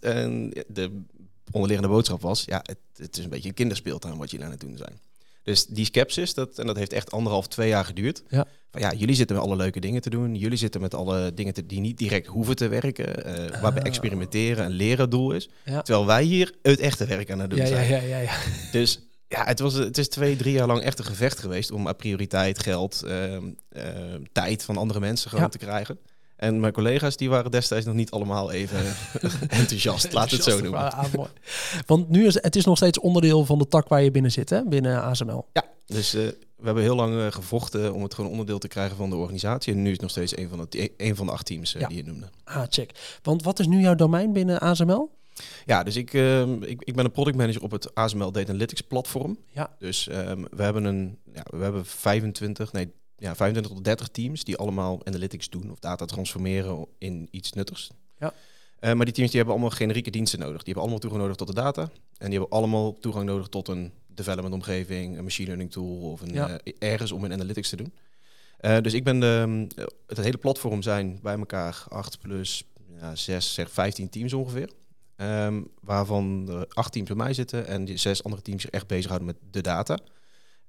de 0.67 1.03
onderliggende 1.51 1.93
boodschap 1.93 2.21
was... 2.21 2.45
ja, 2.45 2.61
het, 2.63 2.79
het 2.97 3.17
is 3.17 3.25
een 3.25 3.31
beetje 3.31 3.49
een 3.49 3.55
kinderspeeltuin 3.55 4.17
wat 4.17 4.31
jullie 4.31 4.47
aan 4.47 4.53
het 4.53 4.61
doen 4.61 4.77
zijn. 4.77 5.01
Dus 5.47 5.67
die 5.67 5.85
scepsis, 5.85 6.35
dat, 6.35 6.59
en 6.59 6.67
dat 6.67 6.77
heeft 6.77 6.93
echt 6.93 7.11
anderhalf, 7.13 7.47
twee 7.49 7.69
jaar 7.69 7.85
geduurd. 7.85 8.23
Ja. 8.29 8.45
Van, 8.71 8.81
ja, 8.81 8.93
jullie 8.93 9.15
zitten 9.15 9.37
met 9.37 9.45
alle 9.45 9.57
leuke 9.57 9.81
dingen 9.81 10.01
te 10.01 10.11
doen. 10.11 10.35
Jullie 10.35 10.59
zitten 10.59 10.81
met 10.81 10.95
alle 10.95 11.35
dingen 11.35 11.55
te, 11.55 11.67
die 11.67 11.81
niet 11.81 11.99
direct 11.99 12.27
hoeven 12.27 12.57
te 12.57 12.69
werken. 12.69 13.25
eh 13.25 13.61
waar 13.61 13.75
we 13.75 13.81
Ah. 13.81 13.87
experimenteren 13.87 14.65
en 14.65 14.71
leren 14.71 15.11
doel 15.11 15.33
is. 15.33 15.49
Ja. 15.65 15.83
Terwijl 15.83 16.07
wij 16.07 16.23
hier 16.23 16.55
het 16.63 16.81
echte 16.81 17.07
werk 17.07 17.31
aan 17.31 17.39
het 17.39 17.51
doen 17.51 17.59
Ja, 17.59 17.67
zijn. 17.67 17.89
ja, 17.89 17.99
ja, 18.01 18.19
ja. 18.19 18.35
Dus 18.73 19.01
ja, 19.29 19.45
het, 19.45 19.59
was, 19.61 19.75
het 19.75 19.99
is 19.99 20.09
twee, 20.09 20.37
drie 20.37 20.53
jaar 20.53 20.67
lang 20.67 20.81
echt 20.83 20.99
een 20.99 21.05
gevecht 21.05 21.39
geweest 21.39 21.71
om 21.71 21.89
aan 21.89 21.97
prioriteit, 21.97 22.59
geld, 22.63 23.03
ehm, 23.07 23.45
ehm, 23.69 24.23
tijd 24.33 24.63
van 24.65 24.77
andere 24.77 25.01
mensen 25.01 25.31
gewoon 25.31 25.51
te 25.51 25.59
krijgen. 25.59 25.99
En 26.37 26.61
mijn 26.61 26.73
collega's 26.73 27.17
die 27.17 27.29
waren 27.31 27.51
destijds 27.51 27.87
nog 27.87 27.95
niet 27.95 28.11
allemaal 28.11 28.51
even 28.51 28.79
enthousiast, 29.49 30.13
laat 30.13 30.31
het 30.31 30.43
zo 30.43 30.61
noemen. 30.61 30.93
Ah, 30.93 31.13
mooi. 31.15 31.29
Want 31.87 32.09
nu 32.09 32.27
is 32.27 32.35
het 32.43 32.57
is 32.57 32.65
nog 32.65 32.77
steeds 32.77 33.01
onderdeel 33.01 33.45
van 33.45 33.59
de 33.59 33.69
tak 33.69 33.89
waar 33.89 34.03
je 34.03 34.11
binnen 34.11 34.31
zit, 34.33 34.51
hè? 34.51 34.65
binnen 34.65 35.03
ASML. 35.03 35.47
Ja, 35.53 35.65
dus 35.87 36.15
eh, 36.15 36.23
we 36.57 36.65
hebben 36.65 36.83
heel 36.83 36.95
lang 36.95 37.19
eh, 37.19 37.27
gevochten 37.33 37.95
om 37.95 38.03
het 38.03 38.15
gewoon 38.15 38.31
onderdeel 38.31 38.59
te 38.59 38.69
krijgen 38.69 38.97
van 38.97 39.11
de 39.11 39.17
organisatie. 39.17 39.73
En 39.73 39.79
nu 39.79 39.87
is 39.87 39.93
het 39.93 40.01
nog 40.01 40.11
steeds 40.11 40.37
een 40.37 40.49
van 40.49 40.67
de, 40.69 40.93
een 40.97 41.17
van 41.17 41.27
de 41.27 41.33
acht 41.33 41.47
teams 41.47 41.75
eh, 41.75 41.81
Ja. 41.81 41.89
die 41.89 41.97
je 41.97 42.05
noemde. 42.05 42.27
Ah, 42.45 42.63
check. 42.69 43.19
Want 43.23 43.43
wat 43.43 43.59
is 43.59 43.67
nu 43.67 43.81
jouw 43.81 43.95
domein 43.95 44.33
binnen 44.33 44.61
ASML? 44.61 45.11
Ja, 45.67 45.83
dus 45.83 45.97
ik, 45.97 46.15
ehm, 46.15 46.63
ik, 46.63 46.83
ik 46.85 46.95
ben 46.95 47.05
een 47.05 47.11
product 47.11 47.37
manager 47.37 47.63
op 47.63 47.71
het 47.71 47.95
ASML 47.95 48.33
Data 48.33 48.49
Analytics 48.49 48.81
platform. 48.81 49.39
Ja. 49.53 49.77
Dus 49.79 50.09
ehm, 50.09 50.45
we 50.51 50.63
hebben 50.63 50.85
een, 50.85 51.19
ja, 51.35 51.43
we 51.51 51.63
hebben 51.63 51.87
25, 51.87 52.73
nee, 52.73 52.93
ja, 53.19 53.35
25 53.35 53.73
tot 53.73 53.85
30 53.85 54.09
teams 54.09 54.45
die 54.45 54.57
allemaal 54.57 55.01
analytics 55.07 55.51
doen 55.51 55.71
of 55.71 55.79
data 55.79 56.05
transformeren 56.05 56.87
in 56.99 57.29
iets 57.31 57.53
nuttigs. 57.53 57.91
Ja. 58.19 58.33
Eh, 58.79 58.93
maar 58.93 59.05
die 59.05 59.15
teams 59.15 59.31
die 59.31 59.39
hebben 59.41 59.57
allemaal 59.57 59.77
generieke 59.77 60.11
diensten 60.11 60.39
nodig. 60.39 60.57
Die 60.57 60.65
hebben 60.65 60.83
allemaal 60.83 60.99
toegang 61.01 61.23
nodig 61.23 61.37
tot 61.37 61.47
de 61.47 61.55
data. 61.55 61.83
En 62.19 62.31
die 62.31 62.39
hebben 62.39 62.59
allemaal 62.59 62.99
toegang 62.99 63.25
nodig 63.27 63.49
tot 63.49 63.69
een 63.69 63.93
development 64.07 64.55
omgeving, 64.55 65.17
een 65.17 65.23
machine 65.25 65.47
learning 65.47 65.71
tool 65.73 66.11
of 66.11 66.21
een, 66.21 66.33
Ja. 66.33 66.59
eh, 66.59 66.73
ergens 66.79 67.13
om 67.13 67.25
een 67.25 67.33
analytics 67.33 67.69
te 67.69 67.77
doen. 67.77 67.93
Eh, 68.57 68.81
dus 68.81 68.93
ik 68.95 69.05
ben 69.05 69.21
de, 69.21 69.67
eh, 69.77 69.85
het 70.07 70.17
hele 70.19 70.37
platform 70.37 70.83
zijn 70.83 71.19
bij 71.23 71.39
elkaar 71.39 71.85
8 71.89 72.19
plus 72.19 72.65
ja, 73.01 73.15
6, 73.17 73.55
zeg 73.55 73.71
15 73.71 74.09
teams 74.09 74.33
ongeveer. 74.33 74.71
Ehm, 75.17 75.63
waarvan 75.81 76.49
er 76.49 76.67
acht 76.69 76.93
teams 76.93 77.09
bij 77.09 77.17
mij 77.17 77.35
zitten 77.35 77.67
en 77.67 77.85
die 77.85 77.97
zes 77.97 78.25
andere 78.25 78.43
teams 78.43 78.63
zich 78.63 78.71
echt 78.71 78.87
bezighouden 78.87 79.27
met 79.27 79.37
de 79.51 79.61
data. 79.61 79.99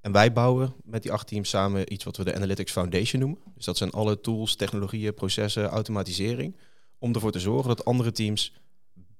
En 0.08 0.14
wij 0.14 0.34
bouwen 0.34 0.74
met 0.84 1.02
die 1.02 1.12
acht 1.12 1.28
teams 1.28 1.50
samen 1.50 1.94
iets 1.94 2.04
wat 2.04 2.18
we 2.18 2.24
de 2.24 2.36
Analytics 2.36 2.72
Foundation 2.72 3.22
noemen. 3.22 3.40
Dus 3.56 3.66
dat 3.66 3.78
zijn 3.78 3.92
alle 3.92 4.22
tools, 4.22 4.56
technologieën, 4.56 5.14
processen, 5.14 5.66
automatisering. 5.66 6.56
Om 7.00 7.14
ervoor 7.14 7.32
te 7.32 7.40
zorgen 7.40 7.68
dat 7.68 7.86
andere 7.86 8.12
teams 8.12 8.54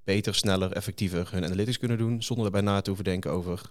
beter, 0.04 0.36
sneller, 0.36 0.72
effectiever 0.72 1.28
hun 1.32 1.46
analytics 1.46 1.78
kunnen 1.78 1.98
doen. 1.98 2.24
Zonder 2.24 2.52
daarbij 2.52 2.72
na 2.72 2.82
te 2.82 2.90
hoeven 2.90 3.06
denken 3.06 3.32
over 3.32 3.62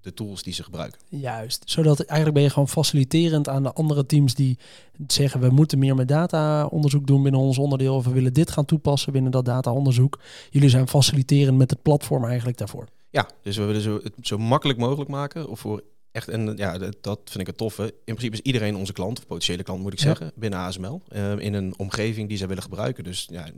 de 0.00 0.14
tools 0.14 0.42
die 0.42 0.52
ze 0.52 0.62
gebruiken. 0.62 1.00
Juist. 1.08 1.62
Zodat 1.66 2.00
eigenlijk 2.00 2.34
ben 2.34 2.42
je 2.42 2.50
gewoon 2.50 2.68
faciliterend 2.68 3.48
aan 3.48 3.62
de 3.62 3.72
andere 3.72 4.06
teams 4.06 4.34
die 4.34 4.58
zeggen 5.06 5.40
we 5.40 5.50
moeten 5.50 5.78
meer 5.78 5.94
met 5.94 6.08
data-onderzoek 6.08 7.06
doen 7.06 7.22
binnen 7.22 7.40
ons 7.40 7.58
onderdeel. 7.58 7.94
Of 7.94 8.04
we 8.04 8.12
willen 8.12 8.32
dit 8.32 8.50
gaan 8.50 8.64
toepassen 8.64 9.12
binnen 9.12 9.30
dat 9.30 9.44
data-onderzoek. 9.44 10.18
Jullie 10.50 10.68
zijn 10.68 10.88
faciliterend 10.88 11.58
met 11.58 11.70
het 11.70 11.82
platform 11.82 12.24
eigenlijk 12.24 12.58
daarvoor. 12.58 12.88
Ja, 13.10 13.28
dus 13.42 13.56
we 13.56 13.64
willen 13.64 13.82
zo, 13.82 14.00
het 14.02 14.12
zo 14.22 14.38
makkelijk 14.38 14.78
mogelijk 14.78 15.10
maken. 15.10 15.48
Of 15.48 15.60
voor 15.60 15.82
echt, 16.12 16.28
en 16.28 16.56
ja, 16.56 16.78
dat, 17.00 17.20
vind 17.24 17.40
ik 17.40 17.46
het 17.46 17.56
toffe. 17.56 17.82
In 17.82 18.14
principe 18.14 18.34
is 18.34 18.40
iedereen 18.42 18.76
onze 18.76 18.92
klant, 18.92 19.18
of 19.18 19.26
potentiële 19.26 19.62
klant 19.62 19.80
moet 19.82 19.92
ik 19.92 19.98
Ja. 19.98 20.04
zeggen, 20.04 20.32
binnen 20.34 20.58
ASML. 20.58 21.02
eh, 21.08 21.38
in 21.38 21.54
een 21.54 21.74
omgeving 21.76 22.28
die 22.28 22.38
zij 22.38 22.48
willen 22.48 22.62
gebruiken. 22.62 23.04
Dus 23.04 23.26
ja, 23.30 23.48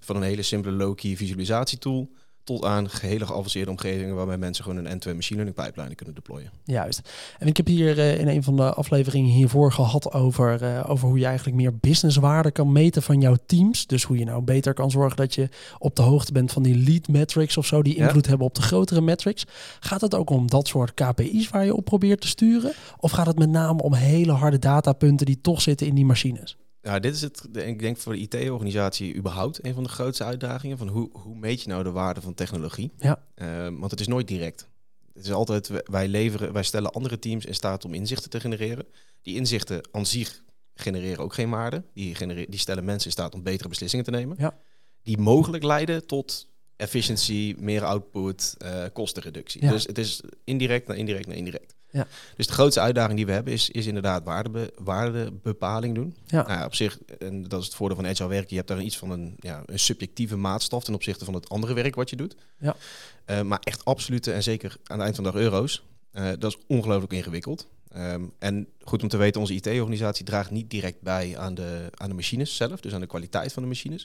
van 0.00 0.16
een 0.16 0.22
hele 0.22 0.42
simpele 0.42 0.76
low-key 0.76 1.16
visualisatietool 1.16 2.10
tot 2.44 2.64
aan 2.64 2.90
gehele 2.90 3.26
geavanceerde 3.26 3.70
omgevingen 3.70 4.14
waarbij 4.14 4.36
mensen 4.38 4.64
gewoon 4.64 4.78
een 4.78 4.86
end-to-end 4.86 5.16
machine 5.16 5.42
learning 5.42 5.66
pipeline 5.66 5.94
kunnen 5.94 6.14
deployen. 6.14 6.50
Juist. 6.64 7.10
En 7.38 7.46
ik 7.46 7.56
heb 7.56 7.66
hier 7.66 7.98
eh, 7.98 8.18
in 8.20 8.28
een 8.28 8.42
van 8.42 8.56
de 8.56 8.74
afleveringen 8.74 9.30
hiervoor 9.30 9.72
gehad 9.72 10.12
over, 10.12 10.62
eh, 10.62 10.84
over 10.90 11.08
hoe 11.08 11.18
je 11.18 11.24
eigenlijk 11.26 11.56
meer 11.56 11.76
businesswaarde 11.76 12.50
kan 12.50 12.72
meten 12.72 13.02
van 13.02 13.20
jouw 13.20 13.36
teams. 13.46 13.86
Dus 13.86 14.02
hoe 14.02 14.18
je 14.18 14.24
nou 14.24 14.42
beter 14.42 14.74
kan 14.74 14.90
zorgen 14.90 15.16
dat 15.16 15.34
je 15.34 15.48
op 15.78 15.96
de 15.96 16.02
hoogte 16.02 16.32
bent 16.32 16.52
van 16.52 16.62
die 16.62 16.76
lead 16.76 17.08
metrics 17.08 17.56
of 17.56 17.66
zo, 17.66 17.82
die 17.82 17.96
Ja. 17.96 18.04
invloed 18.04 18.26
hebben 18.26 18.46
op 18.46 18.54
de 18.54 18.62
grotere 18.62 19.00
metrics. 19.00 19.44
Gaat 19.80 20.00
het 20.00 20.14
ook 20.14 20.30
om 20.30 20.50
dat 20.50 20.68
soort 20.68 20.94
KPI's 20.94 21.48
waar 21.48 21.64
je 21.64 21.74
op 21.76 21.84
probeert 21.84 22.20
te 22.20 22.28
sturen? 22.28 22.72
Of 23.00 23.10
gaat 23.10 23.26
het 23.26 23.38
met 23.38 23.50
name 23.50 23.82
om 23.82 23.94
hele 23.94 24.32
harde 24.32 24.58
datapunten 24.58 25.26
die 25.26 25.40
toch 25.40 25.60
zitten 25.62 25.86
in 25.86 25.94
die 25.94 26.04
machines? 26.04 26.56
Ja, 26.84 26.98
dit 26.98 27.14
is 27.14 27.20
het, 27.20 27.48
ik 27.52 27.78
denk 27.78 27.96
voor 27.96 28.12
de 28.12 28.18
IT-organisatie 28.18 29.14
überhaupt 29.14 29.64
een 29.64 29.74
van 29.74 29.82
de 29.82 29.88
grootste 29.88 30.24
uitdagingen. 30.24 30.78
Van 30.78 30.88
hoe, 30.88 31.08
hoe 31.12 31.36
meet 31.36 31.62
je 31.62 31.68
nou 31.68 31.82
de 31.82 31.90
waarde 31.90 32.20
van 32.20 32.34
technologie? 32.34 32.92
Ja. 32.98 33.24
Ehm, 33.34 33.76
want 33.78 33.90
het 33.90 34.00
is 34.00 34.06
nooit 34.06 34.28
direct. 34.28 34.68
Het 35.14 35.24
is 35.24 35.32
altijd, 35.32 35.70
wij- 35.84 36.08
leveren, 36.08 36.52
wij 36.52 36.62
stellen 36.62 36.92
andere 36.92 37.18
teams 37.18 37.44
in 37.44 37.54
staat 37.54 37.84
om 37.84 37.94
inzichten 37.94 38.30
te 38.30 38.40
genereren. 38.40 38.86
Die 39.22 39.36
inzichten 39.36 39.88
aan 39.92 40.06
zich 40.06 40.42
genereren 40.74 41.24
ook 41.24 41.34
geen 41.34 41.50
waarde. 41.50 41.84
Die, 41.94 42.14
genere- 42.14 42.46
die 42.48 42.58
stellen 42.58 42.84
mensen 42.84 43.06
in 43.06 43.12
staat 43.12 43.34
om 43.34 43.42
betere 43.42 43.68
beslissingen 43.68 44.04
te 44.04 44.10
nemen. 44.10 44.36
Ja. 44.38 44.56
Die 45.02 45.18
mogelijk 45.18 45.64
leiden 45.64 46.06
tot 46.06 46.48
efficiëntie, 46.76 47.56
meer 47.58 47.84
output, 47.84 48.54
eh, 48.58 48.84
kostenreductie. 48.92 49.62
Ja. 49.64 49.70
Dus 49.70 49.86
het 49.86 49.98
is 49.98 50.20
indirect 50.44 50.86
naar 50.88 50.96
indirect 50.96 51.26
naar 51.26 51.36
indirect. 51.36 51.74
Ja. 51.94 52.06
Dus 52.36 52.46
de 52.46 52.52
grootste 52.52 52.80
uitdaging 52.80 53.16
die 53.16 53.26
we 53.26 53.32
hebben 53.32 53.52
is, 53.52 53.70
is 53.70 53.86
inderdaad 53.86 54.24
waarde, 54.24 54.72
waardebepaling 54.78 55.94
doen. 55.94 56.16
Ja. 56.26 56.46
Nou 56.46 56.58
ja, 56.58 56.64
op 56.64 56.74
zich, 56.74 56.98
en 57.18 57.42
dat 57.42 57.60
is 57.60 57.66
het 57.66 57.74
voordeel 57.74 57.96
van 57.96 58.06
agile 58.06 58.28
werk, 58.28 58.50
je 58.50 58.56
hebt 58.56 58.68
daar 58.68 58.82
iets 58.82 58.98
van 58.98 59.10
een, 59.10 59.34
ja, 59.38 59.62
een 59.66 59.78
subjectieve 59.78 60.36
maatstaf 60.36 60.84
ten 60.84 60.94
opzichte 60.94 61.24
van 61.24 61.34
het 61.34 61.48
andere 61.48 61.74
werk 61.74 61.94
wat 61.94 62.10
je 62.10 62.16
doet. 62.16 62.36
Ja. 62.58 62.76
Eh, 63.24 63.40
maar 63.40 63.58
echt 63.62 63.84
absolute 63.84 64.32
en 64.32 64.42
zeker 64.42 64.76
aan 64.84 64.96
het 64.96 65.00
eind 65.00 65.14
van 65.14 65.24
de 65.24 65.30
dag 65.30 65.40
euro's, 65.40 65.84
eh, 66.10 66.28
dat 66.38 66.52
is 66.52 66.58
ongelooflijk 66.66 67.12
ingewikkeld. 67.12 67.66
Ehm, 67.88 68.22
en 68.38 68.68
goed 68.80 69.02
om 69.02 69.08
te 69.08 69.16
weten, 69.16 69.40
onze 69.40 69.54
IT-organisatie 69.54 70.24
draagt 70.24 70.50
niet 70.50 70.70
direct 70.70 71.00
bij 71.00 71.38
aan 71.38 71.54
de, 71.54 71.90
aan 71.94 72.08
de 72.08 72.14
machines 72.14 72.56
zelf, 72.56 72.80
dus 72.80 72.94
aan 72.94 73.00
de 73.00 73.06
kwaliteit 73.06 73.52
van 73.52 73.62
de 73.62 73.68
machines. 73.68 74.04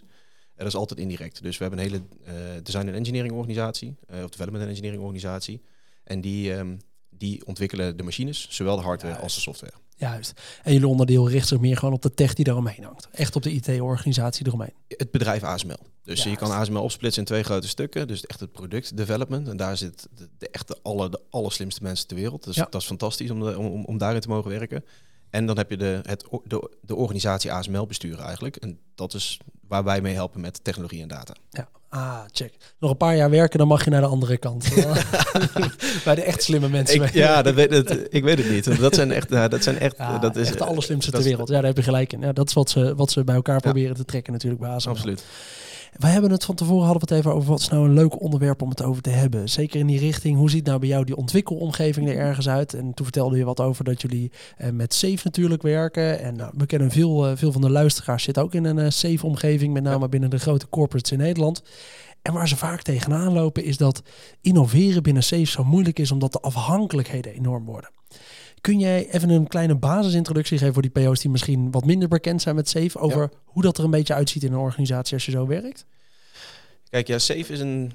En 0.56 0.66
dat 0.66 0.74
is 0.74 0.80
altijd 0.80 1.00
indirect. 1.00 1.42
Dus 1.44 1.58
we 1.58 1.64
hebben 1.64 1.84
een 1.84 1.92
hele 1.92 2.04
eh, 2.26 2.34
design 2.64 2.88
en 2.88 2.94
engineering 2.94 3.34
organisatie, 3.34 3.96
of 4.08 4.30
development 4.30 4.64
en 4.64 4.70
engineering 4.70 5.02
organisatie. 5.02 5.62
En 6.04 6.22
die, 6.22 6.54
ehm, 6.54 6.76
die 7.20 7.46
ontwikkelen 7.46 7.98
de 7.98 8.04
machines, 8.04 8.48
zowel 8.50 8.76
de 8.76 8.82
hardware 8.82 9.08
Juist. 9.14 9.24
als 9.24 9.36
de 9.36 9.42
software. 9.42 9.74
Juist. 9.96 10.42
En 10.64 10.74
jullie 10.74 10.88
onderdeel 10.88 11.30
richt 11.30 11.48
zich 11.48 11.60
meer 11.60 11.78
gewoon 11.78 11.94
op 11.94 12.02
de 12.02 12.14
tech 12.14 12.34
die 12.34 12.48
eromheen 12.48 12.84
hangt. 12.84 13.08
Echt 13.12 13.36
op 13.36 13.44
de 13.44 13.52
IT-organisatie 13.52 14.48
eromheen. 14.48 14.74
Het 14.88 15.12
bedrijf 15.12 15.44
ASML. 15.44 15.78
Dus 16.04 16.24
je 16.24 16.36
kan 16.36 16.52
ASML 16.52 16.82
opsplitsen 16.84 17.22
in 17.22 17.28
twee 17.28 17.44
grote 17.44 17.68
stukken. 17.68 18.08
Dus 18.08 18.26
echt 18.26 18.40
het 18.40 18.52
product 18.52 18.98
development. 18.98 19.48
En 19.48 19.58
daar 19.58 19.78
zit 19.78 20.08
de, 20.16 20.30
de 20.38 20.50
echte 20.50 20.78
alle, 20.82 21.10
de 21.10 21.22
allerslimste 21.30 21.84
mensen 21.84 22.08
ter 22.08 22.18
wereld. 22.18 22.44
Dus 22.44 22.56
Ja. 22.56 22.68
dat 22.70 22.82
is 22.82 22.88
fantastisch 22.88 23.32
om, 23.32 23.40
de- 23.40 23.58
om, 23.58 23.86
om 23.86 23.98
daarin 23.98 24.22
te 24.22 24.28
mogen 24.28 24.50
werken. 24.52 24.86
En 25.30 25.46
dan 25.46 25.58
heb 25.58 25.70
je 25.70 25.78
de, 25.78 26.00
het, 26.04 26.26
de, 26.44 26.72
de 26.82 26.96
organisatie 26.96 27.52
ASML 27.52 27.86
besturen 27.86 28.24
eigenlijk. 28.26 28.56
En 28.56 28.80
dat 28.96 29.14
is 29.14 29.40
waar 29.68 29.84
wij 29.84 30.02
mee 30.02 30.14
helpen 30.14 30.42
met 30.42 30.64
technologie 30.64 31.02
en 31.02 31.08
data. 31.08 31.34
Ja, 31.50 31.70
Ah, 31.90 32.20
check. 32.32 32.54
Nog 32.80 32.92
een 32.92 32.98
paar 32.98 33.16
jaar 33.16 33.30
werken, 33.30 33.60
dan 33.60 33.68
mag 33.68 33.84
je 33.84 33.90
naar 33.90 34.02
de 34.02 34.08
andere 34.08 34.38
kant. 34.38 34.70
Bij 36.06 36.16
de 36.16 36.22
echt 36.22 36.44
slimme 36.44 36.70
mensen. 36.70 37.04
Ik, 37.04 37.14
ja, 37.14 37.42
dat 37.42 37.54
weet 37.54 38.08
ik 38.10 38.24
weet 38.24 38.38
het 38.38 38.50
niet. 38.50 38.80
Dat 38.80 38.96
zijn 38.96 39.12
echt, 39.12 39.30
dat 39.30 39.64
zijn 39.64 39.80
echt, 39.80 39.98
Ja, 39.98 40.18
dat 40.18 40.36
is 40.36 40.48
echt 40.48 40.58
de 40.58 40.66
allerslimste 40.66 41.12
ter 41.12 41.24
wereld. 41.24 41.48
Ja, 41.48 41.54
daar 41.54 41.64
heb 41.64 41.78
je 41.78 41.84
gelijk 41.84 42.14
in. 42.14 42.20
Ja, 42.20 42.32
dat 42.32 42.48
is 42.48 42.54
wat 42.54 42.70
ze, 42.70 42.96
wat 42.96 43.12
ze 43.12 43.24
bij 43.24 43.36
elkaar 43.36 43.60
proberen 43.60 43.96
te 43.96 44.06
trekken 44.06 44.34
natuurlijk 44.34 44.62
bij 44.62 44.70
ASML. 44.70 44.92
Absoluut. 44.92 45.24
Wij 45.98 46.12
hebben 46.12 46.32
het 46.32 46.46
van 46.46 46.56
tevoren 46.56 46.86
hadden 46.86 47.08
we 47.08 47.14
het 47.14 47.24
even 47.24 47.36
over 47.36 47.50
wat 47.50 47.60
is 47.60 47.70
nou 47.70 47.86
een 47.86 47.94
leuk 47.94 48.22
onderwerp 48.22 48.62
om 48.62 48.70
het 48.70 48.84
over 48.84 49.02
te 49.02 49.10
hebben. 49.10 49.50
Zeker 49.50 49.80
in 49.80 49.88
die 49.88 50.00
richting. 50.00 50.38
Hoe 50.38 50.50
ziet 50.50 50.66
nou 50.66 50.80
bij 50.80 50.88
jou 50.88 51.06
die 51.06 51.16
ontwikkelomgeving 51.16 52.10
er 52.10 52.18
ergens 52.18 52.50
uit? 52.50 52.74
En 52.74 52.94
toen 52.94 53.06
vertelde 53.06 53.38
je 53.38 53.46
wat 53.46 53.60
over 53.60 53.84
dat 53.84 54.02
jullie 54.02 54.32
eh, 54.58 54.70
met 54.70 54.94
Safe 54.94 55.20
natuurlijk 55.24 55.62
werken. 55.62 56.20
En 56.20 56.36
nou, 56.36 56.54
we 56.58 56.66
kennen 56.66 56.92
veel, 56.92 57.28
eh, 57.28 57.38
veel 57.38 57.52
van 57.52 57.62
de 57.62 57.70
luisteraars 57.70 58.24
zitten 58.24 58.44
ook 58.44 58.54
in 58.54 58.66
een 58.66 58.80
eh, 58.80 58.90
Safe 58.90 59.26
omgeving, 59.26 59.74
met 59.74 59.84
name 59.84 60.10
binnen 60.10 60.30
de 60.30 60.40
grote 60.40 60.70
corporates 60.70 61.12
in 61.12 61.18
Nederland. 61.18 61.64
En 62.22 62.34
waar 62.34 62.48
ze 62.48 62.58
vaak 62.58 62.82
tegenaan 62.82 63.34
lopen 63.34 63.64
is 63.64 63.78
dat 63.78 64.02
innoveren 64.42 65.04
binnen 65.04 65.24
Safe 65.24 65.46
zo 65.46 65.64
moeilijk 65.64 66.00
is 66.00 66.12
omdat 66.12 66.32
de 66.32 66.40
afhankelijkheden 66.40 67.34
enorm 67.34 67.66
worden. 67.66 67.90
Kun 68.62 68.80
jij 68.80 69.10
even 69.12 69.30
een 69.30 69.48
kleine 69.48 69.76
basisintroductie 69.76 70.58
geven 70.58 70.74
voor 70.74 70.82
die 70.82 70.92
PO's 70.92 71.20
die 71.20 71.32
misschien 71.32 71.72
wat 71.72 71.86
minder 71.86 72.08
bekend 72.08 72.42
zijn 72.42 72.56
met 72.56 72.70
Safe 72.70 73.00
over 73.00 73.30
hoe 73.46 73.62
dat 73.64 73.78
er 73.78 73.84
een 73.84 73.92
beetje 73.92 74.14
uitziet 74.14 74.44
in 74.44 74.54
een 74.54 74.60
organisatie 74.60 75.14
als 75.14 75.26
je 75.26 75.32
zo 75.32 75.48
werkt? 75.48 75.86
Kijk, 76.90 77.08
ja, 77.08 77.20
Safe 77.20 77.54
is 77.54 77.60
een, 77.60 77.92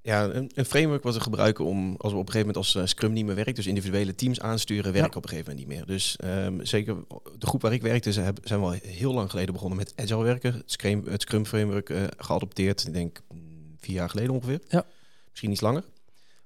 ja, 0.00 0.24
een, 0.24 0.50
een 0.54 0.64
framework 0.64 1.02
wat 1.02 1.14
we 1.14 1.20
gebruiken 1.20 1.64
om, 1.64 1.94
als 1.98 2.12
we 2.12 2.18
op 2.18 2.26
een 2.26 2.32
gegeven 2.32 2.38
moment 2.38 2.56
als 2.56 2.74
eh, 2.74 2.86
Scrum 2.86 3.12
niet 3.12 3.26
meer 3.26 3.34
werkt, 3.34 3.56
dus 3.56 3.66
individuele 3.66 4.14
teams 4.14 4.40
aansturen, 4.40 4.92
werken 4.92 5.10
Ja. 5.10 5.16
op 5.16 5.22
een 5.22 5.28
gegeven 5.28 5.50
moment 5.50 5.68
niet 5.68 5.76
meer. 5.78 5.86
Dus 5.86 6.16
ehm, 6.16 6.64
zeker 6.64 6.96
de 7.38 7.46
groep 7.46 7.62
waar 7.62 7.72
ik 7.72 7.82
werkte, 7.82 8.12
ze 8.12 8.20
hebben, 8.20 8.48
zijn 8.48 8.60
wel 8.60 8.74
heel 8.82 9.14
lang 9.14 9.30
geleden 9.30 9.52
begonnen 9.54 9.78
met 9.78 9.92
Agile 9.96 10.22
werken. 10.22 10.52
Het 10.52 10.62
Scrum, 10.72 11.04
het 11.08 11.22
Scrum 11.22 11.46
framework 11.46 11.90
eh, 11.90 12.02
geadopteerd, 12.16 12.86
ik 12.86 12.92
denk 12.92 13.20
mm, 13.32 13.40
vier 13.78 13.94
jaar 13.94 14.10
geleden 14.10 14.34
ongeveer. 14.34 14.60
Ja. 14.68 14.84
Misschien 15.30 15.50
iets 15.50 15.60
langer. 15.60 15.84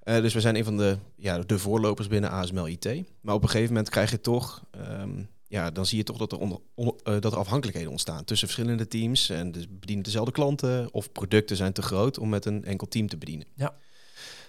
Eh, 0.09 0.21
dus 0.21 0.35
we 0.35 0.41
zijn 0.41 0.57
een 0.57 0.65
van 0.65 0.77
de, 0.77 0.99
ja, 1.17 1.39
de 1.39 1.59
voorlopers 1.59 2.09
binnen 2.09 2.31
ASML 2.31 2.67
IT. 2.69 2.85
Maar 3.21 3.35
op 3.35 3.43
een 3.43 3.49
gegeven 3.49 3.73
moment 3.73 3.91
krijg 3.91 4.11
je 4.11 4.21
toch, 4.21 4.65
ehm, 4.71 5.23
ja, 5.49 5.71
dan 5.71 5.87
zie 5.87 5.99
je 5.99 6.05
toch 6.05 6.17
dat 6.17 6.33
er, 6.33 6.39
onder, 6.39 6.59
on- 6.75 7.01
eh, 7.03 7.21
dat 7.21 7.33
er 7.33 7.39
afhankelijkheden 7.39 7.91
ontstaan 7.91 8.25
tussen 8.25 8.49
verschillende 8.49 8.87
teams. 8.89 9.31
En 9.31 9.53
dus 9.53 9.67
bedienen 9.69 10.05
dezelfde 10.05 10.33
klanten 10.33 10.93
of 10.93 11.13
producten 11.13 11.57
zijn 11.57 11.73
te 11.73 11.83
groot 11.83 12.19
om 12.19 12.29
met 12.29 12.45
een 12.45 12.65
enkel 12.65 12.89
team 12.89 13.09
te 13.09 13.17
bedienen. 13.17 13.47
Ja. 13.55 13.75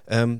Ehm, 0.05 0.37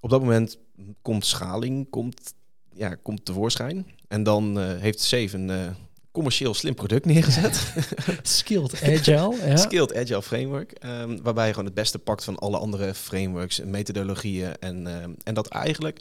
op 0.00 0.10
dat 0.10 0.20
moment 0.20 0.58
komt 1.02 1.26
schaling 1.26 1.90
komt, 1.90 2.34
ja, 2.72 2.94
komt 2.94 3.24
tevoorschijn. 3.24 3.86
En 4.08 4.22
dan 4.22 4.58
eh, 4.58 4.76
heeft 4.78 5.00
Save 5.00 5.36
een 5.36 5.74
commercieel 6.18 6.54
slim 6.54 6.74
product 6.74 7.04
neergezet. 7.04 7.72
Skilled 8.22 8.82
Agile. 8.82 9.46
ja. 9.46 9.56
Skilled 9.56 9.94
Agile 9.94 10.22
Framework. 10.22 10.72
ehm, 10.72 11.18
waarbij 11.22 11.44
je 11.46 11.50
gewoon 11.50 11.66
het 11.66 11.74
beste 11.74 11.98
pakt 11.98 12.24
van 12.24 12.38
alle 12.38 12.58
andere 12.58 12.94
frameworks 12.94 13.60
en 13.60 13.70
methodologieën. 13.70 14.56
En, 14.58 14.86
ehm, 14.86 15.12
en 15.24 15.34
dat 15.34 15.48
eigenlijk, 15.48 16.00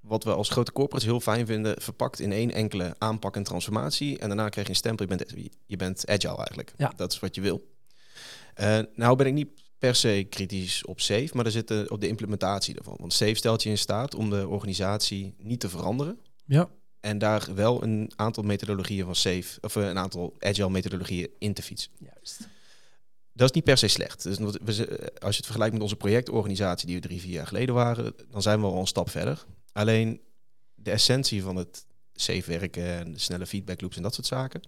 wat 0.00 0.24
we 0.24 0.34
als 0.34 0.48
grote 0.48 0.72
corporates 0.72 1.08
heel 1.08 1.20
fijn 1.20 1.46
vinden, 1.46 1.82
verpakt 1.82 2.20
in 2.20 2.32
één 2.32 2.52
enkele 2.52 2.94
aanpak 2.98 3.36
en 3.36 3.42
transformatie. 3.42 4.18
En 4.18 4.28
daarna 4.28 4.48
krijg 4.48 4.66
je 4.66 4.72
een 4.72 4.78
stempel, 4.78 5.06
je 5.08 5.16
bent, 5.16 5.50
je 5.66 5.76
bent 5.76 6.06
agile 6.06 6.36
eigenlijk. 6.36 6.72
Ja. 6.76 6.92
Dat 6.96 7.12
is 7.12 7.20
wat 7.20 7.34
je 7.34 7.40
wil. 7.40 7.68
Eh, 8.54 8.78
nou 8.94 9.16
ben 9.16 9.26
ik 9.26 9.32
niet 9.32 9.48
per 9.78 9.94
se 9.94 10.26
kritisch 10.30 10.84
op 10.84 11.00
Safe, 11.00 11.28
maar 11.32 11.44
er 11.44 11.50
zit 11.50 11.90
op 11.90 12.00
de 12.00 12.08
implementatie 12.08 12.74
ervan. 12.74 12.96
Want 12.98 13.12
Safe 13.12 13.34
stelt 13.34 13.62
je 13.62 13.70
in 13.70 13.78
staat 13.78 14.14
om 14.14 14.30
de 14.30 14.48
organisatie 14.48 15.34
niet 15.38 15.60
te 15.60 15.68
veranderen. 15.68 16.18
Ja. 16.46 16.68
En 17.00 17.18
daar 17.18 17.48
wel 17.54 17.82
een 17.82 18.12
aantal 18.16 18.42
methodologieën 18.42 19.04
van 19.04 19.14
Safe, 19.14 19.58
of 19.60 19.76
eh, 19.76 19.86
een 19.88 19.98
aantal 19.98 20.34
agile 20.38 20.70
methodologieën 20.70 21.28
in 21.38 21.54
te 21.54 21.62
fietsen. 21.62 21.90
Juist. 21.98 22.38
Dat 23.32 23.48
is 23.48 23.54
niet 23.54 23.64
per 23.64 23.78
se 23.78 23.88
slecht. 23.88 24.22
Dus 24.22 24.36
ze- 24.76 25.12
als 25.18 25.30
je 25.30 25.36
het 25.36 25.44
vergelijkt 25.44 25.72
met 25.72 25.82
onze 25.82 25.96
projectorganisatie 25.96 26.86
die 26.86 26.96
we 26.96 27.02
drie, 27.02 27.20
vier 27.20 27.32
jaar 27.32 27.46
geleden 27.46 27.74
waren, 27.74 28.14
dan 28.30 28.42
zijn 28.42 28.60
we 28.60 28.66
al 28.66 28.80
een 28.80 28.86
stap 28.86 29.10
verder. 29.10 29.44
Alleen 29.72 30.20
de 30.74 30.90
essentie 30.90 31.42
van 31.42 31.56
het 31.56 31.86
safe 32.14 32.50
werken 32.58 32.84
en 32.84 33.12
de 33.12 33.18
snelle 33.18 33.46
feedback 33.46 33.80
loops 33.80 33.96
en 33.96 34.02
dat 34.02 34.14
soort 34.14 34.26
zaken, 34.26 34.60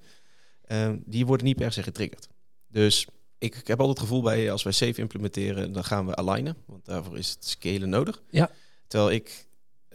eh, 0.63 0.93
die 1.05 1.27
worden 1.27 1.47
niet 1.47 1.57
per 1.57 1.73
se 1.73 1.83
getriggerd. 1.83 2.29
Dus 2.69 3.07
ik, 3.39 3.55
ik 3.57 3.67
heb 3.67 3.79
altijd 3.81 3.99
het 3.99 4.07
gevoel 4.09 4.23
bij 4.23 4.53
als 4.53 4.63
wij 4.63 4.73
safe 4.73 5.01
implementeren, 5.01 5.73
dan 5.73 5.85
gaan 5.85 6.07
we 6.07 6.15
alignen, 6.15 6.57
want 6.67 6.85
daarvoor 6.85 7.19
is 7.19 7.31
het 7.31 7.45
scalen 7.47 7.89
nodig. 7.89 8.23
Ja. 8.31 8.51
Terwijl 8.87 9.11
ik 9.11 9.47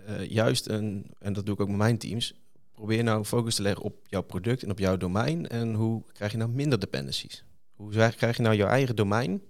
eh, 0.08 0.30
juist, 0.30 0.68
en 0.68 1.06
dat 1.20 1.46
doe 1.46 1.54
ik 1.54 1.62
ook 1.62 1.68
met 1.68 1.78
mijn 1.78 1.98
teams, 1.98 2.34
probeer 2.72 3.04
nou 3.04 3.24
focus 3.24 3.56
te 3.56 3.62
leggen 3.62 3.84
op 3.84 3.96
jouw 4.08 4.22
product 4.22 4.64
en 4.64 4.72
op 4.72 4.80
jouw 4.80 4.98
domein. 4.98 5.48
En 5.48 5.74
hoe 5.74 6.04
krijg 6.14 6.32
je 6.32 6.38
nou 6.38 6.50
minder 6.50 6.80
dependencies? 6.80 7.44
Hoe 7.76 8.12
krijg 8.12 8.38
je 8.38 8.44
nou 8.44 8.56
jouw 8.56 8.68
eigen 8.68 8.96
domein 8.96 9.42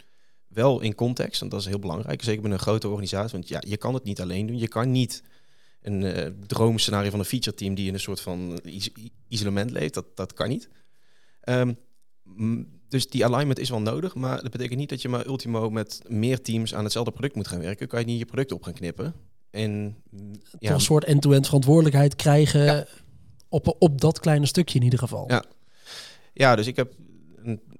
wel 0.48 0.82
in 0.82 0.96
context? 0.96 1.40
Want 1.40 1.52
dat 1.52 1.62
is 1.62 1.68
heel 1.68 1.80
belangrijk, 1.80 2.24
zeker 2.24 2.42
binnen 2.42 2.60
een 2.60 2.66
grote 2.66 2.88
organisatie. 2.88 3.32
Want 3.32 3.48
ja, 3.48 3.62
je 3.68 3.78
kan 3.78 3.94
het 3.94 4.04
niet 4.04 4.22
alleen 4.22 4.46
doen. 4.48 4.58
Je 4.58 4.68
kan 4.68 4.92
niet 4.92 5.24
een 5.82 6.04
eh, 6.04 6.32
droomscenario 6.48 7.10
van 7.10 7.20
een 7.20 7.26
feature 7.26 7.56
team 7.56 7.76
die 7.76 7.88
in 7.88 7.94
een 7.94 8.00
soort 8.00 8.22
van 8.22 8.60
isolement 9.28 9.72
leeft. 9.72 9.94
Dat, 9.94 10.16
dat 10.16 10.34
kan 10.34 10.50
niet. 10.50 10.70
Ehm, 11.42 11.74
dus 12.88 13.10
die 13.10 13.26
alignment 13.26 13.60
is 13.60 13.70
wel 13.70 13.82
nodig, 13.82 14.16
maar 14.16 14.42
dat 14.42 14.52
betekent 14.52 14.80
niet 14.80 14.90
dat 14.90 15.02
je 15.02 15.10
maar 15.10 15.26
ultimo 15.26 15.70
met 15.70 16.02
meer 16.08 16.42
teams 16.42 16.76
aan 16.76 16.84
hetzelfde 16.84 17.12
product 17.12 17.36
moet 17.36 17.48
gaan 17.48 17.60
werken. 17.60 17.88
Kan 17.88 18.00
je 18.00 18.06
niet 18.06 18.20
je 18.20 18.26
product 18.26 18.52
op 18.52 18.64
gaan 18.64 18.74
knippen. 18.74 19.27
En 19.52 19.96
Toch 20.60 20.70
een 20.72 20.80
soort 20.82 21.04
end-to-end 21.04 21.46
verantwoordelijkheid 21.46 22.16
krijgen 22.16 22.64
Ja. 22.64 22.86
op, 23.50 23.76
op 23.80 24.02
dat 24.02 24.20
kleine 24.20 24.46
stukje 24.46 24.78
in 24.78 24.84
ieder 24.84 25.00
geval. 25.00 25.26
Ja. 25.28 25.44
Ja, 26.34 26.56
dus 26.56 26.68
ik 26.68 26.76
heb, 26.76 26.94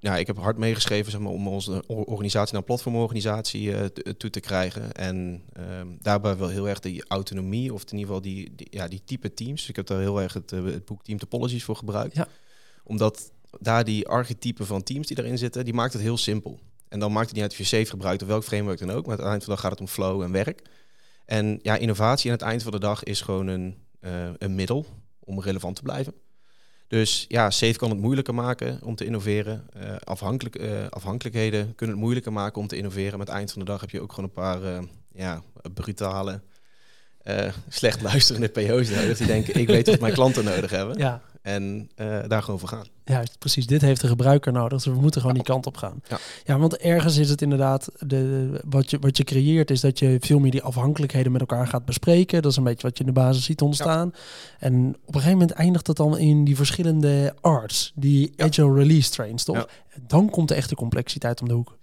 ja, 0.00 0.16
ik 0.16 0.26
heb 0.26 0.36
hard 0.38 0.56
meegeschreven 0.58 1.10
zeg 1.10 1.20
maar, 1.20 1.32
om 1.32 1.48
onze 1.48 1.82
organisatie 1.86 2.52
naar 2.52 2.60
een 2.60 2.66
platformorganisatie 2.66 3.74
eh, 3.74 3.84
te- 3.84 4.16
toe 4.16 4.30
te 4.30 4.40
krijgen. 4.40 4.92
En 4.92 5.42
ehm, 5.52 5.86
daarbij 6.00 6.36
wel 6.36 6.48
heel 6.48 6.68
erg 6.68 6.80
die 6.80 7.04
autonomie, 7.08 7.74
of 7.74 7.82
in 7.82 7.98
ieder 7.98 8.06
geval 8.06 8.20
die, 8.22 8.52
die, 8.54 8.66
ja, 8.70 8.88
die 8.88 9.02
type 9.04 9.34
teams. 9.34 9.68
Ik 9.68 9.76
heb 9.76 9.86
daar 9.86 10.00
heel 10.00 10.22
erg 10.22 10.32
het, 10.32 10.52
eh, 10.52 10.64
het 10.64 10.84
boek 10.84 11.04
Team 11.04 11.18
Topologies 11.18 11.64
voor 11.64 11.76
gebruikt. 11.76 12.14
Ja. 12.14 12.26
Omdat 12.84 13.30
daar 13.60 13.84
die 13.84 14.08
archetypen 14.08 14.66
van 14.66 14.82
teams 14.82 15.06
die 15.06 15.18
erin 15.18 15.38
zitten, 15.38 15.64
die 15.64 15.74
maakt 15.74 15.92
het 15.92 16.02
heel 16.02 16.16
simpel. 16.16 16.58
En 16.88 17.00
dan 17.00 17.12
maakt 17.12 17.26
het 17.26 17.34
niet 17.34 17.42
uit 17.42 17.52
of 17.52 17.58
je 17.58 17.64
Safe 17.64 17.84
gebruikt 17.90 18.22
of 18.22 18.28
welk 18.28 18.44
framework 18.44 18.78
dan 18.78 18.90
ook. 18.90 19.06
Maar 19.06 19.14
aan 19.16 19.20
het 19.22 19.28
eind 19.30 19.44
van 19.44 19.54
de 19.54 19.60
dag 19.60 19.60
gaat 19.60 19.70
het 19.70 19.80
om 19.80 19.94
flow 19.94 20.22
en 20.22 20.32
werk. 20.32 20.62
En 21.28 21.58
ja, 21.62 21.76
innovatie 21.76 22.30
aan 22.30 22.36
het 22.36 22.46
eind 22.46 22.62
van 22.62 22.72
de 22.72 22.78
dag 22.78 23.02
is 23.02 23.20
gewoon 23.20 23.46
een, 23.46 23.76
eh, 24.00 24.28
een 24.38 24.54
middel 24.54 24.86
om 25.18 25.40
relevant 25.40 25.76
te 25.76 25.82
blijven. 25.82 26.14
Dus 26.86 27.24
ja, 27.28 27.50
Safe 27.50 27.76
kan 27.76 27.90
het 27.90 27.98
moeilijker 27.98 28.34
maken 28.34 28.78
om 28.82 28.94
te 28.94 29.04
innoveren. 29.04 29.66
Eh, 29.72 29.96
afhankelijk, 30.04 30.56
eh, 30.56 30.86
afhankelijkheden 30.90 31.74
kunnen 31.74 31.94
het 31.96 32.04
moeilijker 32.04 32.32
maken 32.32 32.60
om 32.60 32.66
te 32.66 32.76
innoveren. 32.76 33.10
Maar 33.10 33.20
aan 33.20 33.26
het 33.26 33.34
eind 33.34 33.52
van 33.52 33.60
de 33.60 33.70
dag 33.70 33.80
heb 33.80 33.90
je 33.90 34.00
ook 34.00 34.12
gewoon 34.12 34.24
een 34.24 34.42
paar 34.42 34.82
ja, 35.12 35.42
brutale, 35.74 36.40
slecht 37.68 38.02
luisterende 38.02 38.48
PO's 38.48 38.88
nodig. 38.88 39.18
Die 39.18 39.26
denken, 39.26 39.54
ik 39.54 39.66
weet 39.66 39.86
wat 39.86 40.00
mijn 40.00 40.12
klanten 40.12 40.44
nodig 40.54 40.70
hebben. 40.70 40.98
Ja, 40.98 41.22
En 41.42 41.90
eh, 41.94 42.18
daar 42.26 42.42
gewoon 42.42 42.60
voor 42.60 42.68
gaan. 42.68 42.86
juist. 43.04 43.38
Precies. 43.38 43.66
Dit 43.66 43.80
heeft 43.80 44.00
de 44.00 44.06
gebruiker 44.06 44.52
nodig. 44.52 44.82
Dus 44.82 44.94
we 44.94 45.00
moeten 45.00 45.20
gewoon 45.20 45.36
die 45.36 45.44
kant 45.44 45.66
op 45.66 45.76
gaan. 45.76 46.02
Ja. 46.08 46.18
ja 46.44 46.58
want 46.58 46.76
ergens 46.76 47.16
is 47.16 47.30
het 47.30 47.42
inderdaad... 47.42 47.88
De, 47.98 48.50
wat, 48.68 48.90
je, 48.90 48.98
wat 48.98 49.16
je 49.16 49.24
creëert 49.24 49.70
is 49.70 49.80
dat 49.80 49.98
je 49.98 50.16
veel 50.20 50.38
meer 50.38 50.50
die 50.50 50.62
afhankelijkheden 50.62 51.32
met 51.32 51.40
elkaar 51.40 51.66
gaat 51.66 51.84
bespreken. 51.84 52.42
Dat 52.42 52.50
is 52.50 52.56
een 52.56 52.64
beetje 52.64 52.86
wat 52.86 52.98
je 52.98 53.04
in 53.04 53.14
de 53.14 53.20
basis 53.20 53.44
ziet 53.44 53.60
ontstaan. 53.60 54.12
En 54.58 54.88
op 54.88 55.14
een 55.14 55.20
gegeven 55.20 55.38
moment 55.38 55.50
eindigt 55.50 55.86
dat 55.86 55.96
dan 55.96 56.18
in 56.18 56.44
die 56.44 56.56
verschillende 56.56 57.34
arts. 57.40 57.92
Die 57.94 58.32
agile 58.36 58.74
release 58.74 59.10
trains, 59.10 59.44
toch? 59.44 59.68
Dan 60.06 60.30
komt 60.30 60.48
de 60.48 60.54
echte 60.54 60.74
complexiteit 60.74 61.40
om 61.40 61.48
de 61.48 61.54
hoek. 61.54 61.77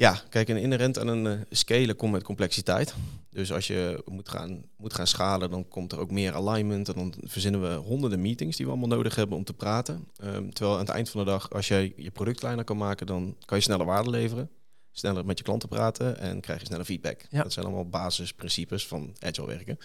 Ja, 0.00 0.20
kijk, 0.28 0.48
en 0.48 0.56
inherent 0.56 0.98
aan 0.98 1.08
een 1.08 1.24
uh, 1.24 1.40
scalen 1.50 1.96
komt 1.96 2.12
met 2.12 2.22
complexiteit. 2.22 2.94
Dus 3.30 3.52
als 3.52 3.66
je 3.66 4.02
moet 4.06 4.28
gaan, 4.28 4.64
moet 4.76 4.94
gaan 4.94 5.06
schalen, 5.06 5.50
dan 5.50 5.68
komt 5.68 5.92
er 5.92 5.98
ook 5.98 6.10
meer 6.10 6.34
alignment. 6.34 6.88
En 6.88 6.94
dan 6.94 7.14
verzinnen 7.22 7.60
we 7.60 7.74
honderden 7.74 8.20
meetings 8.20 8.56
die 8.56 8.66
we 8.66 8.72
allemaal 8.72 8.96
nodig 8.96 9.14
hebben 9.14 9.36
om 9.36 9.44
te 9.44 9.52
praten. 9.52 10.08
Um, 10.24 10.52
terwijl 10.52 10.74
aan 10.74 10.84
het 10.84 10.94
eind 10.94 11.10
van 11.10 11.20
de 11.20 11.30
dag, 11.30 11.50
als 11.50 11.68
jij 11.68 11.92
je 11.96 12.10
product 12.10 12.38
kleiner 12.38 12.64
kan 12.64 12.76
maken, 12.76 13.06
dan 13.06 13.36
kan 13.44 13.56
je 13.56 13.62
sneller 13.62 13.86
waarde 13.86 14.10
leveren. 14.10 14.50
Sneller 14.90 15.26
met 15.26 15.38
je 15.38 15.44
klanten 15.44 15.68
praten 15.68 16.18
en 16.18 16.40
krijg 16.40 16.60
je 16.60 16.66
sneller 16.66 16.84
feedback. 16.84 17.26
Ja. 17.30 17.42
Dat 17.42 17.52
zijn 17.52 17.66
allemaal 17.66 17.88
basisprincipes 17.88 18.86
van 18.86 19.16
agile 19.18 19.46
werken. 19.46 19.78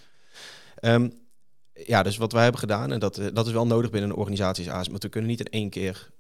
Um, 0.81 1.13
ja, 1.73 2.03
dus 2.03 2.17
wat 2.17 2.31
wij 2.31 2.43
hebben 2.43 2.59
gedaan, 2.59 2.91
en 2.91 2.99
dat, 2.99 3.21
dat 3.33 3.47
is 3.47 3.53
wel 3.53 3.67
nodig 3.67 3.91
binnen 3.91 4.09
een 4.09 4.15
organisatie 4.15 4.71
als 4.71 4.79
AS, 4.79 4.89
maar 4.89 4.99
we 4.99 5.09
kunnen 5.09 5.29
niet 5.29 5.39
in 5.39 5.49
één 5.49 5.69
keer 5.69 6.13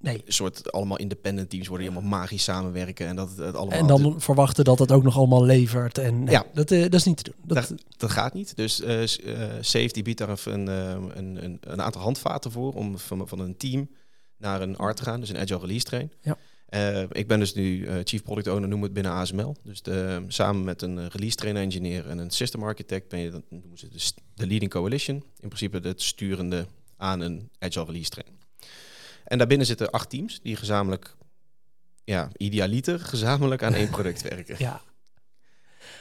Nee. 0.00 0.22
een 0.26 0.32
soort 0.32 0.72
allemaal 0.72 0.96
independent 0.96 1.50
teams 1.50 1.68
worden 1.68 1.86
die 1.86 1.96
allemaal 1.96 2.18
magisch 2.18 2.44
samenwerken 2.44 3.06
en 3.06 3.16
dat 3.16 3.36
het 3.36 3.54
allemaal. 3.54 3.78
En 3.78 3.86
dan 3.86 4.20
verwachten 4.20 4.64
dat 4.64 4.78
het 4.78 4.92
ook 4.92 5.02
nog 5.02 5.16
allemaal 5.16 5.44
levert. 5.44 5.98
En 5.98 6.24
nee, 6.24 6.34
Ja. 6.34 6.44
dat, 6.54 6.70
uh, 6.70 6.82
dat 6.82 6.94
is 6.94 7.04
niet 7.04 7.16
te 7.16 7.22
doen. 7.22 7.34
Dat, 7.44 7.68
dat, 7.68 7.82
dat 7.96 8.10
gaat 8.10 8.34
niet. 8.34 8.56
Dus 8.56 8.80
uh, 8.80 9.02
Safety 9.60 10.02
biedt 10.02 10.18
daar 10.18 10.38
een, 10.44 10.66
een, 10.66 11.44
een, 11.44 11.58
een, 11.60 11.82
aantal 11.82 12.00
handvaten 12.00 12.50
voor 12.52 12.72
om 12.72 12.98
van, 12.98 13.28
van 13.28 13.38
een 13.38 13.56
team 13.56 13.90
naar 14.36 14.60
een 14.60 14.76
art 14.76 14.96
te 14.96 15.02
gaan, 15.02 15.20
dus 15.20 15.28
een 15.28 15.38
agile 15.38 15.58
release 15.58 15.84
train. 15.84 16.12
Ja. 16.20 16.38
Uh, 16.70 17.02
ik 17.10 17.28
ben 17.28 17.38
dus 17.38 17.54
nu 17.54 17.78
uh, 17.78 17.94
chief 18.04 18.22
product 18.22 18.48
owner, 18.48 18.68
noem 18.68 18.82
het 18.82 18.92
binnen 18.92 19.12
ASML. 19.12 19.56
Dus 19.62 19.82
de, 19.82 20.24
samen 20.28 20.64
met 20.64 20.82
een 20.82 21.08
release 21.08 21.36
train 21.36 21.56
engineer 21.56 22.08
en 22.08 22.18
een 22.18 22.30
system 22.30 22.62
architect 22.62 23.08
ben 23.08 23.20
je 23.20 23.30
dat 23.30 23.42
noemen 23.48 23.78
ze 23.78 23.88
dus 23.88 24.14
de 24.34 24.46
leading 24.46 24.70
coalition. 24.70 25.16
In 25.16 25.48
principe 25.48 25.88
het 25.88 26.02
sturende 26.02 26.66
aan 26.96 27.20
een 27.20 27.50
agile 27.58 27.84
release 27.84 28.10
train. 28.10 28.39
En 29.30 29.38
daarbinnen 29.38 29.66
zitten 29.66 29.90
acht 29.90 30.10
teams 30.10 30.40
die 30.42 30.56
gezamenlijk 30.56 31.16
ja, 32.04 32.28
idealiter 32.36 32.98
gezamenlijk 32.98 33.62
aan 33.62 33.74
één 33.74 33.90
product 33.90 34.22
werken. 34.22 34.54
Ja. 34.58 34.80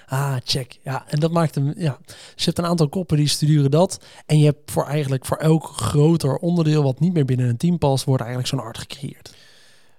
Ah, 0.06 0.36
check. 0.44 0.80
Ja, 0.84 1.06
en 1.08 1.20
dat 1.20 1.32
maakt 1.32 1.56
hem. 1.56 1.74
Ja. 1.78 1.98
Dus 2.06 2.34
je 2.36 2.46
hebt 2.46 2.58
een 2.58 2.66
aantal 2.66 2.90
koppen 2.90 3.18
die 3.18 3.28
sturen 3.28 3.72
dat. 3.72 4.06
En 4.26 4.40
je 4.40 4.46
hebt 4.46 4.72
voor 4.72 4.86
eigenlijk 4.86 5.26
voor 5.26 5.38
elk 5.38 5.66
groter 5.66 6.36
onderdeel 6.38 6.84
wat 6.84 7.00
niet 7.00 7.14
meer 7.14 7.26
binnen 7.26 7.50
een 7.50 7.58
team 7.58 7.78
past, 7.78 8.04
wordt 8.04 8.22
eigenlijk 8.22 8.50
zo'n 8.52 8.60
art 8.60 8.78
gecreëerd. 8.78 9.34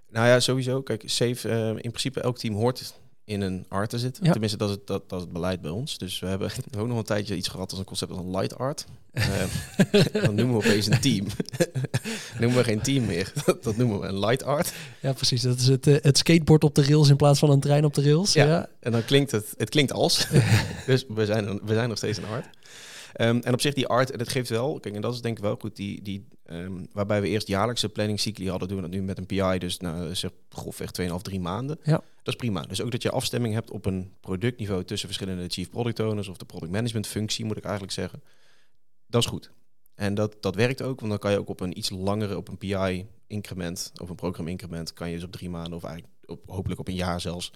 Nou 0.09 0.27
ja, 0.27 0.41
sowieso. 0.41 0.83
Kijk, 0.83 1.03
Safe, 1.07 1.49
eh, 1.49 1.69
in 1.69 1.75
principe 1.75 2.21
elk 2.21 2.39
team 2.39 2.55
hoort 2.55 2.95
in 3.31 3.41
een 3.41 3.65
art 3.69 3.91
te 3.91 3.99
zitten. 3.99 4.25
Ja. 4.25 4.31
Tenminste, 4.31 4.59
dat 4.59 4.69
is, 4.69 4.75
het, 4.75 4.87
dat, 4.87 5.03
dat 5.09 5.19
is 5.19 5.25
het 5.25 5.33
beleid 5.33 5.61
bij 5.61 5.71
ons. 5.71 5.99
Dus 5.99 6.19
we 6.19 6.27
hebben 6.27 6.51
ook 6.79 6.87
nog 6.89 6.99
een 6.99 7.05
tijdje 7.05 7.37
iets 7.37 7.49
gehad 7.49 7.71
als 7.71 7.79
een 7.79 7.85
concept 7.85 8.11
als 8.11 8.21
een 8.21 8.31
light 8.31 8.59
art. 8.59 8.85
Eh, 9.13 9.25
dan 10.25 10.35
noemen 10.35 10.57
we 10.59 10.67
opeens 10.67 10.87
een 10.87 11.01
team. 11.01 11.27
noemen 12.41 12.59
we 12.59 12.65
geen 12.65 12.81
team 12.81 13.05
meer. 13.07 13.33
dat 13.63 13.77
noemen 13.77 14.01
we 14.01 14.07
een 14.07 14.19
light 14.19 14.43
art. 14.45 14.73
Ja, 15.01 15.13
precies. 15.13 15.43
Dat 15.43 15.59
is 15.59 15.67
het, 15.67 15.87
eh, 15.87 15.97
het 16.01 16.19
skateboard 16.19 16.65
op 16.65 16.75
de 16.75 16.83
rails 16.85 17.09
in 17.09 17.17
plaats 17.17 17.39
van 17.39 17.51
een 17.51 17.61
trein 17.61 17.85
op 17.85 17.95
de 17.95 18.03
rails. 18.03 18.33
Ja. 18.33 18.47
Ja. 18.47 18.69
En 18.81 18.93
dan 18.93 19.05
klinkt 19.05 19.31
het, 19.31 19.47
het 19.57 19.69
klinkt 19.69 19.93
als. 19.93 20.27
dus 20.87 21.05
we 21.09 21.27
zijn, 21.27 21.49
een- 21.49 21.61
we 21.65 21.75
zijn 21.75 21.89
nog 21.89 21.97
steeds 21.99 22.19
een 22.19 22.25
art. 22.25 22.47
Ehm, 23.13 23.39
en 23.39 23.53
op 23.53 23.61
zich 23.61 23.75
die 23.75 23.87
art, 23.87 24.11
en 24.11 24.19
dat 24.19 24.29
geeft 24.29 24.49
wel, 24.49 24.81
kijk, 24.81 24.95
en 24.95 25.01
dat 25.01 25.15
is 25.15 25.21
denk 25.21 25.37
ik 25.37 25.43
wel 25.43 25.57
goed, 25.61 25.77
die, 25.77 26.03
die, 26.03 26.29
ehm, 26.45 26.85
waarbij 26.93 27.21
we 27.21 27.29
eerst 27.29 27.49
jaarlijkse 27.49 27.89
planningscycli 27.89 28.49
hadden, 28.49 28.69
doen 28.69 28.77
we 28.77 28.83
dat 28.83 28.93
nu 28.93 29.03
met 29.03 29.19
een 29.19 29.27
PI, 29.27 29.59
dus 29.59 29.79
nou, 29.79 30.15
zeg 30.15 30.31
grofweg 30.49 30.91
2,5, 30.91 31.23
3 31.23 31.41
maanden. 31.41 31.79
Ja. 31.83 32.03
Dat 32.23 32.35
is 32.35 32.37
prima. 32.37 32.63
Dus 32.63 32.83
ook 32.83 32.91
dat 32.91 33.03
je 33.03 33.11
afstemming 33.11 33.55
hebt 33.55 33.71
op 33.71 33.87
een 33.87 34.13
productniveau 34.21 34.85
tussen 34.85 35.09
verschillende 35.09 35.49
chief 35.49 35.71
product 35.71 36.01
owners 36.01 36.29
of 36.29 36.37
de 36.37 36.45
product 36.45 36.73
management 36.73 37.07
functie, 37.07 37.45
moet 37.45 37.57
ik 37.57 37.65
eigenlijk 37.65 37.93
zeggen. 37.93 38.23
Dat 39.07 39.23
is 39.23 39.29
goed. 39.29 39.51
En 39.95 40.15
dat, 40.15 40.37
dat 40.41 40.55
werkt 40.55 40.83
ook, 40.83 40.99
want 40.99 41.11
dan 41.11 41.21
kan 41.21 41.31
je 41.31 41.39
ook 41.39 41.49
op 41.49 41.61
een 41.61 41.79
iets 41.79 41.91
langere, 41.91 42.37
op 42.37 42.49
een 42.49 42.59
PI 42.59 43.07
increment 43.27 43.93
of 44.03 44.09
een 44.09 44.15
program 44.17 44.49
increment, 44.49 44.93
kan 44.93 45.09
je 45.09 45.15
dus 45.15 45.25
op 45.25 45.33
drie 45.33 45.51
maanden 45.51 45.75
of 45.75 45.85
eigenlijk 45.85 46.15
op, 46.25 46.43
hopelijk 46.47 46.81
op 46.81 46.89
een 46.89 46.95
jaar 46.95 47.21
zelfs 47.21 47.53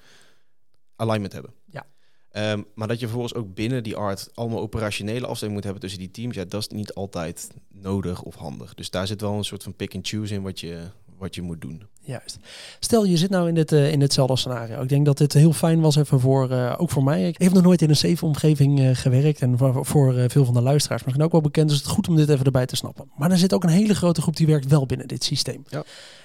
alignment 0.96 1.32
hebben. 1.32 1.54
Ja. 1.64 1.86
Ehm, 2.34 2.62
maar 2.74 2.88
dat 2.88 3.00
je 3.00 3.06
vervolgens 3.06 3.34
ook 3.34 3.54
binnen 3.54 3.82
die 3.82 3.96
art 3.96 4.30
allemaal 4.34 4.60
operationele 4.60 5.26
afstemming 5.26 5.54
moet 5.54 5.64
hebben 5.64 5.82
tussen 5.82 6.00
die 6.00 6.10
teams, 6.10 6.34
ja, 6.34 6.44
dat 6.44 6.60
is 6.60 6.68
niet 6.68 6.94
altijd 6.94 7.50
nodig 7.68 8.22
of 8.22 8.34
handig. 8.34 8.74
Dus 8.74 8.90
daar 8.90 9.06
zit 9.06 9.20
wel 9.20 9.32
een 9.32 9.44
soort 9.44 9.62
van 9.62 9.74
pick 9.74 9.94
and 9.94 10.08
choose 10.08 10.34
in 10.34 10.42
wat 10.42 10.60
je, 10.60 10.78
wat 11.18 11.34
je 11.34 11.42
moet 11.42 11.60
doen. 11.60 11.82
Juist. 12.00 12.38
Stel, 12.78 13.04
je 13.04 13.16
zit 13.16 13.30
nou 13.30 13.48
in, 13.48 13.54
dit, 13.54 13.72
eh, 13.72 13.92
in 13.92 13.98
ditzelfde 13.98 14.36
scenario. 14.36 14.82
Ik 14.82 14.88
denk 14.88 15.06
dat 15.06 15.18
dit 15.18 15.32
heel 15.32 15.52
fijn 15.52 15.80
was 15.80 15.96
even 15.96 16.20
voor, 16.20 16.50
eh, 16.50 16.74
ook 16.76 16.90
voor 16.90 17.04
mij. 17.04 17.28
Ik 17.28 17.42
heb 17.42 17.52
nog 17.52 17.62
nooit 17.62 17.82
in 17.82 17.88
een 17.88 17.96
safe 17.96 18.24
omgeving 18.24 18.80
eh, 18.80 18.90
gewerkt. 18.92 19.40
En 19.40 19.58
voor, 19.58 19.86
voor 19.86 20.14
veel 20.28 20.44
van 20.44 20.54
de 20.54 20.60
luisteraars 20.60 21.04
misschien 21.04 21.24
ook 21.24 21.32
wel 21.32 21.40
bekend. 21.40 21.68
Dus 21.68 21.76
het 21.76 21.86
is 21.86 21.92
goed 21.92 22.08
om 22.08 22.16
dit 22.16 22.28
even 22.28 22.44
erbij 22.44 22.66
te 22.66 22.76
snappen. 22.76 23.10
Maar 23.16 23.30
er 23.30 23.38
zit 23.38 23.54
ook 23.54 23.62
een 23.62 23.68
hele 23.68 23.94
grote 23.94 24.22
groep 24.22 24.36
die 24.36 24.46
werkt 24.46 24.66
wel 24.66 24.86
binnen 24.86 25.08
dit 25.08 25.24
systeem. 25.24 25.64
Ja. 25.68 25.84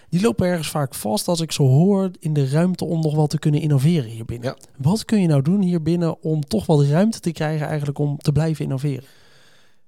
Die 0.10 0.22
lopen 0.22 0.48
ergens 0.48 0.70
vaak 0.70 0.96
vast 0.96 1.28
als 1.28 1.40
ik 1.40 1.52
zo 1.52 1.64
hoor 1.64 2.12
in 2.20 2.34
de 2.34 2.50
ruimte 2.50 2.86
om 2.86 3.02
nog 3.02 3.16
wat 3.16 3.30
te 3.30 3.40
kunnen 3.40 3.62
innoveren 3.62 4.10
hier 4.10 4.26
binnen. 4.26 4.56
Ja. 4.60 4.68
Wat 4.78 5.06
kun 5.06 5.22
je 5.22 5.28
nou 5.28 5.42
doen 5.42 5.62
hier 5.62 5.82
binnen 5.82 6.22
om 6.22 6.44
toch 6.44 6.66
wat 6.66 6.86
ruimte 6.86 7.20
te 7.20 7.32
krijgen 7.32 7.68
eigenlijk 7.68 8.00
om 8.00 8.18
te 8.18 8.32
blijven 8.32 8.64
innoveren? 8.64 9.04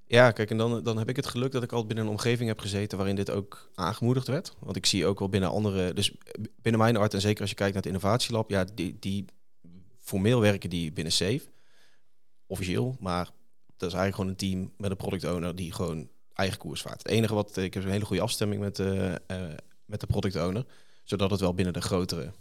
Ja, 0.06 0.32
kijk, 0.32 0.50
en 0.52 0.58
dan, 0.58 0.84
dan 0.84 0.98
heb 0.98 1.10
ik 1.10 1.16
het 1.16 1.26
geluk 1.26 1.52
dat 1.52 1.64
ik 1.64 1.72
altijd 1.72 1.88
binnen 1.88 2.06
een 2.06 2.12
omgeving 2.12 2.50
heb 2.50 2.60
gezeten 2.60 2.98
waarin 2.98 3.16
dit 3.16 3.30
ook 3.30 3.72
aangemoedigd 3.76 4.28
werd. 4.28 4.56
Want 4.60 4.76
ik 4.76 4.86
zie 4.86 5.06
ook 5.06 5.20
wel 5.20 5.30
binnen 5.30 5.50
andere, 5.50 5.94
dus 5.94 6.16
binnen 6.62 6.82
mijn 6.82 6.98
art 6.98 7.14
en 7.14 7.22
zeker 7.22 7.42
als 7.42 7.50
je 7.50 7.56
kijkt 7.56 7.74
naar 7.74 7.84
het 7.84 7.92
innovatielab, 7.92 8.50
ja, 8.50 8.66
die, 8.74 8.98
die 9.00 9.26
formeel 10.00 10.40
werken 10.40 10.70
die 10.70 10.92
binnen 10.92 11.14
Safe, 11.14 11.42
officieel, 12.48 12.96
maar 13.00 13.30
dat 13.78 13.90
is 13.90 13.96
eigenlijk 13.96 14.16
gewoon 14.16 14.30
een 14.30 14.36
team 14.36 14.74
met 14.78 14.92
een 14.92 14.98
product 14.98 15.26
owner 15.26 15.56
die 15.56 15.72
gewoon 15.72 16.10
eigen 16.34 16.58
koers 16.58 16.82
vaart. 16.82 17.04
Het 17.04 17.12
enige 17.12 17.34
wat, 17.34 17.58
ik 17.58 17.74
heb 17.74 17.84
een 17.84 17.90
hele 17.90 18.06
goede 18.06 18.22
afstemming 18.22 18.62
met, 18.62 18.80
eh, 18.80 19.14
eh, 19.14 19.18
met 19.92 20.00
de 20.00 20.08
product 20.08 20.36
owner, 20.36 20.66
zodat 21.04 21.32
het 21.32 21.40
wel 21.40 21.54
binnen 21.54 21.74
de 21.74 21.82
grotere 21.82 22.32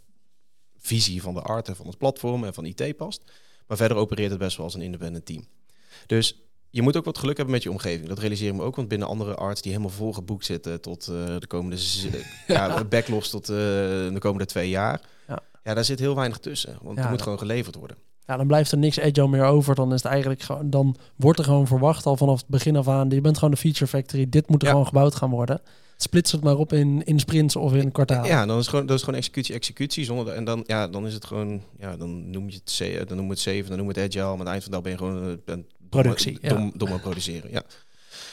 visie 0.78 1.22
van 1.22 1.34
de 1.34 1.40
art 1.40 1.68
en 1.68 1.76
van 1.76 1.86
het 1.86 1.98
platform 1.98 2.44
en 2.44 2.54
van 2.54 2.64
IT 2.64 2.96
past. 2.96 3.22
Maar 3.66 3.76
verder 3.76 3.96
opereert 3.96 4.30
het 4.30 4.38
best 4.38 4.56
wel 4.56 4.66
als 4.66 4.74
een 4.74 4.82
independent 4.82 5.26
team. 5.26 5.44
Dus 6.06 6.36
je 6.70 6.82
moet 6.82 6.96
ook 6.96 7.04
wat 7.04 7.18
geluk 7.18 7.36
hebben 7.36 7.54
met 7.54 7.62
je 7.62 7.70
omgeving. 7.70 8.08
Dat 8.08 8.18
realiseer 8.18 8.48
ik 8.48 8.54
me 8.54 8.62
ook, 8.62 8.76
want 8.76 8.88
binnen 8.88 9.08
andere 9.08 9.34
arts 9.34 9.62
die 9.62 9.72
helemaal 9.72 9.92
volgeboekt 9.92 10.44
zitten 10.44 10.80
tot 10.80 11.08
eh, 11.08 11.14
de 11.38 11.46
komende 11.46 11.76
ja. 12.46 12.84
backlogs 12.84 13.30
tot 13.30 13.48
eh, 13.48 13.56
de 13.56 14.16
komende 14.18 14.46
twee 14.46 14.68
jaar. 14.68 15.00
Ja. 15.28 15.38
Ja. 15.64 15.74
daar 15.74 15.84
zit 15.84 15.98
heel 15.98 16.14
weinig 16.14 16.38
tussen, 16.38 16.78
want 16.82 16.98
Ja, 16.98 17.04
er 17.04 17.10
moet 17.10 17.22
gewoon 17.22 17.38
geleverd 17.38 17.74
worden. 17.74 17.96
Ja, 18.26 18.36
dan 18.36 18.46
blijft 18.46 18.72
er 18.72 18.78
niks 18.78 19.00
agile 19.00 19.28
meer 19.28 19.44
over. 19.44 19.74
Dan 19.74 19.92
is 19.92 20.02
het 20.02 20.12
eigenlijk 20.12 20.42
gewoon, 20.42 20.70
dan 20.70 20.96
wordt 21.16 21.38
er 21.38 21.44
gewoon 21.44 21.66
verwacht 21.66 22.06
al 22.06 22.16
vanaf 22.16 22.38
het 22.38 22.48
begin 22.48 22.76
af 22.76 22.88
aan. 22.88 23.10
Je 23.10 23.20
bent 23.20 23.38
gewoon 23.38 23.50
de 23.50 23.60
feature 23.60 23.86
factory. 23.86 24.28
Dit 24.28 24.48
moet 24.48 24.62
er 24.62 24.68
gewoon 24.68 24.86
gebouwd 24.86 25.14
gaan 25.14 25.30
worden. 25.30 25.60
Splits 26.02 26.32
het 26.32 26.42
maar 26.42 26.56
op 26.56 26.72
in, 26.72 27.04
in 27.04 27.18
sprints 27.20 27.56
of 27.56 27.74
in 27.74 27.92
kwartalen. 27.92 28.28
Ja, 28.30 28.46
dan 28.46 28.58
is, 28.58 28.66
gewoon, 28.66 28.86
dat 28.86 28.96
is 28.96 29.02
gewoon 29.02 29.18
executie, 29.18 29.54
executie. 29.54 30.04
Zonder 30.04 30.24
de- 30.24 30.30
en 30.30 30.44
dan, 30.44 30.62
ja, 30.66 30.88
dan 30.88 31.06
is 31.06 31.14
het 31.14 31.24
gewoon, 31.24 31.62
ja, 31.78 31.96
dan 31.96 32.30
noem 32.30 32.48
je 32.50 32.60
het, 32.64 33.08
dan 33.08 33.16
noem 33.16 33.26
je 33.26 33.30
het 33.32 33.40
7, 33.40 33.68
dan 33.68 33.78
noem 33.78 33.92
je 33.92 34.00
het 34.00 34.08
agile. 34.10 34.22
Maar 34.22 34.32
aan 34.32 34.38
het 34.38 34.48
eind 34.48 34.62
van 34.62 34.72
de 34.72 34.78
dag 34.78 34.82
ben 34.82 34.92
je 34.92 34.98
gewoon 34.98 35.22
eh, 35.22 35.28
een 35.30 35.44
domme- 35.44 35.66
Productie, 35.88 36.38
ja. 36.42 36.70
Dom, 36.76 37.00
produceren, 37.00 37.50
ja. 37.50 37.62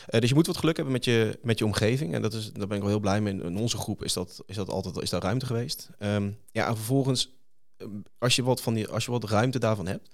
Eh, 0.08 0.20
dus 0.20 0.30
je 0.30 0.36
moet 0.36 0.48
wat 0.48 0.58
geluk 0.58 0.76
hebben 0.76 0.94
met 0.94 1.06
je, 1.06 1.40
met 1.42 1.60
je 1.60 1.66
omgeving. 1.66 2.14
En 2.14 2.22
dat 2.22 2.34
is, 2.34 2.52
daar 2.54 2.68
ben 2.68 2.76
ik 2.78 2.82
wel 2.84 2.92
heel 2.92 3.00
blij 3.00 3.22
mee. 3.22 3.34
In 3.44 3.58
onze 3.58 3.78
groep 3.78 4.04
is 4.04 4.14
dat, 4.14 4.44
is 4.46 4.56
dat 4.56 4.70
altijd 4.70 4.98
is 5.02 5.10
daar 5.10 5.22
ruimte 5.22 5.46
geweest. 5.46 5.90
Ehm, 6.00 6.30
ja, 6.52 6.68
en 6.68 6.76
vervolgens, 6.76 7.30
eh, 7.78 7.88
als 8.18 8.36
je 8.36 8.44
wat, 8.44 8.62
van 8.62 8.74
die, 8.74 8.88
als 8.88 9.06
je 9.06 9.12
wat 9.12 9.24
ruimte 9.30 9.60
daarvan 9.60 9.88
hebt... 9.88 10.10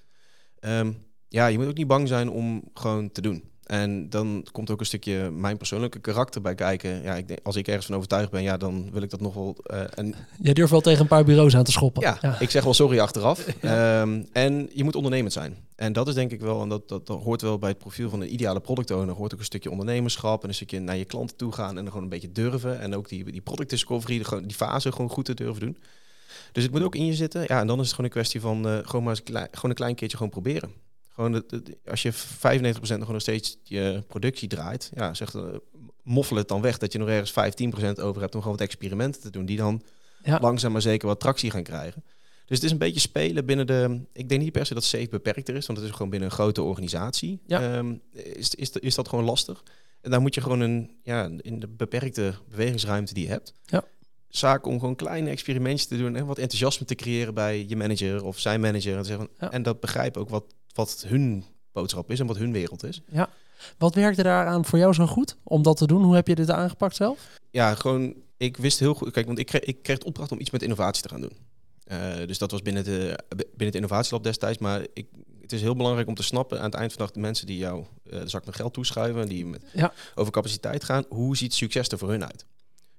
ehm, 0.59 0.91
ja, 1.27 1.47
je 1.47 1.57
moet 1.57 1.67
ook 1.67 1.77
niet 1.77 1.87
bang 1.87 2.07
zijn 2.07 2.29
om 2.29 2.63
gewoon 2.73 3.11
te 3.11 3.21
doen. 3.21 3.43
En 3.63 4.09
dan 4.09 4.45
komt 4.51 4.69
ook 4.69 4.79
een 4.79 4.85
stukje 4.85 5.29
mijn 5.31 5.57
persoonlijke 5.57 5.99
karakter 5.99 6.41
bij 6.41 6.55
kijken. 6.55 7.01
Ja, 7.01 7.15
ik 7.15 7.27
denk, 7.27 7.39
als 7.43 7.55
ik 7.55 7.67
ergens 7.67 7.85
van 7.85 7.95
overtuigd 7.95 8.31
ben, 8.31 8.41
ja, 8.41 8.57
dan 8.57 8.91
wil 8.91 9.01
ik 9.01 9.09
dat 9.09 9.21
nog 9.21 9.33
wel. 9.33 9.57
eh, 9.63 9.81
en 9.95 10.15
Je 10.41 10.53
durft 10.53 10.71
wel 10.71 10.81
tegen 10.81 11.01
een 11.01 11.07
paar 11.07 11.23
bureaus 11.23 11.55
aan 11.55 11.63
te 11.63 11.71
schoppen. 11.71 12.01
ja, 12.21 12.39
ik 12.39 12.49
zeg 12.49 12.63
wel 12.63 12.73
sorry 12.73 12.99
achteraf. 12.99 13.45
Ehm, 13.61 14.23
en 14.31 14.69
je 14.73 14.83
moet 14.83 14.95
ondernemend 14.95 15.33
zijn. 15.33 15.55
En 15.75 15.93
dat 15.93 16.07
is 16.07 16.13
denk 16.13 16.31
ik 16.31 16.39
wel, 16.41 16.61
en 16.61 16.69
dat, 16.69 16.89
dat, 16.89 17.07
dat 17.07 17.23
hoort 17.23 17.41
wel 17.41 17.57
bij 17.59 17.69
het 17.69 17.77
profiel 17.77 18.09
van 18.09 18.21
een 18.21 18.33
ideale 18.33 18.59
product 18.59 18.91
owner, 18.91 19.15
hoort 19.15 19.33
ook 19.33 19.39
een 19.39 19.45
stukje 19.45 19.71
ondernemerschap 19.71 20.43
en 20.43 20.49
een 20.49 20.55
stukje 20.55 20.79
naar 20.79 20.97
je 20.97 21.05
klanten 21.05 21.37
toe 21.37 21.51
gaan 21.51 21.69
en 21.69 21.75
dan 21.75 21.87
gewoon 21.87 22.03
een 22.03 22.09
beetje 22.09 22.31
durven. 22.31 22.79
En 22.79 22.95
ook 22.95 23.09
die, 23.09 23.31
die 23.31 23.41
product 23.41 23.69
discovery, 23.69 24.17
de, 24.17 24.23
gewoon 24.23 24.43
die 24.43 24.55
fase 24.55 24.91
gewoon 24.91 25.09
goed 25.09 25.25
te 25.25 25.33
durven 25.33 25.59
doen. 25.61 25.77
Dus 26.51 26.63
het 26.63 26.71
moet 26.71 26.83
ook 26.83 26.95
in 26.95 27.05
je 27.05 27.13
zitten. 27.13 27.41
Ja, 27.47 27.59
en 27.59 27.67
dan 27.67 27.79
is 27.79 27.85
het 27.85 27.95
gewoon 27.95 28.05
een 28.05 28.15
kwestie 28.15 28.41
van 28.41 28.67
eh, 28.67 28.77
gewoon 28.83 29.03
maar 29.03 29.13
eens 29.13 29.23
klein, 29.23 29.47
gewoon 29.51 29.69
een 29.69 29.75
klein 29.75 29.95
keertje 29.95 30.17
gewoon 30.17 30.31
proberen. 30.31 30.71
Gewoon 31.13 31.31
de, 31.31 31.45
de- 31.47 31.77
als 31.85 32.01
je 32.01 32.13
95% 32.13 32.97
nog 32.97 33.21
steeds 33.21 33.57
je 33.63 34.03
productie 34.07 34.47
draait, 34.47 34.91
ja, 34.95 35.13
zeg, 35.13 35.35
eh, 35.35 35.43
moffel 36.03 36.35
het 36.35 36.47
dan 36.47 36.61
weg 36.61 36.77
dat 36.77 36.91
je 36.91 36.97
nog 36.99 37.07
ergens 37.07 37.31
15% 37.31 37.99
over 38.01 38.21
hebt 38.21 38.35
om 38.35 38.41
gewoon 38.41 38.57
wat 38.57 38.65
experimenten 38.67 39.21
te 39.21 39.29
doen 39.29 39.45
die 39.45 39.57
dan 39.57 39.81
Ja. 40.23 40.39
langzaam 40.41 40.71
maar 40.71 40.81
zeker 40.81 41.07
wat 41.07 41.19
tractie 41.19 41.51
gaan 41.51 41.63
krijgen. 41.63 42.03
Dus 42.45 42.57
het 42.57 42.63
is 42.63 42.71
een 42.71 42.77
beetje 42.77 42.99
spelen 42.99 43.45
binnen 43.45 43.67
de. 43.67 44.01
Ik 44.13 44.29
denk 44.29 44.41
niet 44.41 44.51
per 44.51 44.65
se 44.65 44.73
dat 44.73 44.83
safe 44.83 45.07
beperkter 45.09 45.55
is, 45.55 45.65
want 45.65 45.79
het 45.79 45.87
is 45.87 45.93
gewoon 45.93 46.09
binnen 46.09 46.29
een 46.29 46.35
grote 46.35 46.61
organisatie. 46.61 47.39
Ja. 47.45 47.61
Ehm, 47.77 47.95
is, 48.11 48.55
is, 48.55 48.69
is 48.71 48.95
dat 48.95 49.07
gewoon 49.07 49.25
lastig? 49.25 49.63
En 50.01 50.11
daar 50.11 50.21
moet 50.21 50.35
je 50.35 50.41
gewoon 50.41 50.59
een, 50.59 50.91
ja, 51.03 51.29
in 51.41 51.59
de 51.59 51.67
beperkte 51.67 52.33
bewegingsruimte 52.49 53.13
die 53.13 53.23
je 53.23 53.29
hebt. 53.29 53.53
Ja. 53.65 53.83
Zaak 54.29 54.65
om 54.65 54.79
gewoon 54.79 54.95
kleine 54.95 55.29
experimentjes 55.29 55.85
te 55.87 55.97
doen 55.97 56.15
en 56.15 56.25
wat 56.25 56.37
enthousiasme 56.37 56.85
te 56.85 56.95
creëren 56.95 57.33
bij 57.33 57.65
je 57.67 57.75
manager 57.75 58.23
of 58.23 58.39
zijn 58.39 58.61
manager. 58.61 58.95
En, 58.95 59.01
te 59.01 59.07
zeggen, 59.07 59.29
Ja. 59.39 59.51
en 59.51 59.63
dat 59.63 59.79
begrijpen 59.79 60.21
ook 60.21 60.29
wat, 60.29 60.43
wat 60.73 61.03
hun 61.07 61.43
boodschap 61.71 62.11
is 62.11 62.19
en 62.19 62.27
wat 62.27 62.37
hun 62.37 62.51
wereld 62.51 62.83
is. 62.83 63.01
Wat 63.77 63.95
werkte 63.95 64.23
daaraan 64.23 64.65
voor 64.65 64.79
jou 64.79 64.93
zo 64.93 65.05
goed 65.07 65.37
om 65.43 65.61
dat 65.63 65.77
te 65.77 65.87
doen? 65.87 66.03
Hoe 66.03 66.15
heb 66.15 66.27
je 66.27 66.35
dit 66.35 66.49
aangepakt 66.51 66.95
zelf? 66.95 67.19
Ja, 67.51 67.75
gewoon, 67.75 68.13
ik 68.37 68.57
wist 68.57 68.79
heel 68.79 68.93
goed. 68.93 69.11
Kijk, 69.11 69.25
want 69.25 69.39
ik 69.39 69.45
kreeg, 69.45 69.61
ik 69.61 69.83
kreeg 69.83 69.97
de 69.97 70.05
opdracht 70.05 70.31
om 70.31 70.39
iets 70.39 70.49
met 70.49 70.61
innovatie 70.61 71.03
te 71.03 71.09
gaan 71.09 71.21
doen. 71.21 71.37
Eh, 71.83 72.27
dus 72.27 72.37
dat 72.37 72.51
was 72.51 72.61
binnen, 72.61 72.83
de, 72.83 73.19
binnen 73.29 73.65
het 73.65 73.75
innovatielab 73.75 74.23
destijds. 74.23 74.57
Maar 74.57 74.85
ik, 74.93 75.07
het 75.41 75.51
is 75.51 75.61
heel 75.61 75.75
belangrijk 75.75 76.07
om 76.07 76.15
te 76.15 76.23
snappen 76.23 76.57
aan 76.59 76.65
het 76.65 76.73
eind 76.73 76.93
van 76.93 76.97
de 76.99 77.05
dag 77.05 77.13
de 77.13 77.19
mensen 77.19 77.45
die 77.47 77.57
jou 77.57 77.85
eh, 78.09 78.19
de 78.19 78.29
zak 78.29 78.45
met 78.45 78.55
geld 78.55 78.73
toeschuiven, 78.73 79.27
die 79.29 79.45
met, 79.45 79.63
Ja. 79.73 79.93
over 80.15 80.31
capaciteit 80.31 80.83
gaan, 80.83 81.05
hoe 81.09 81.37
ziet 81.37 81.53
succes 81.53 81.87
er 81.87 81.97
voor 81.97 82.09
hun 82.09 82.25
uit? 82.25 82.45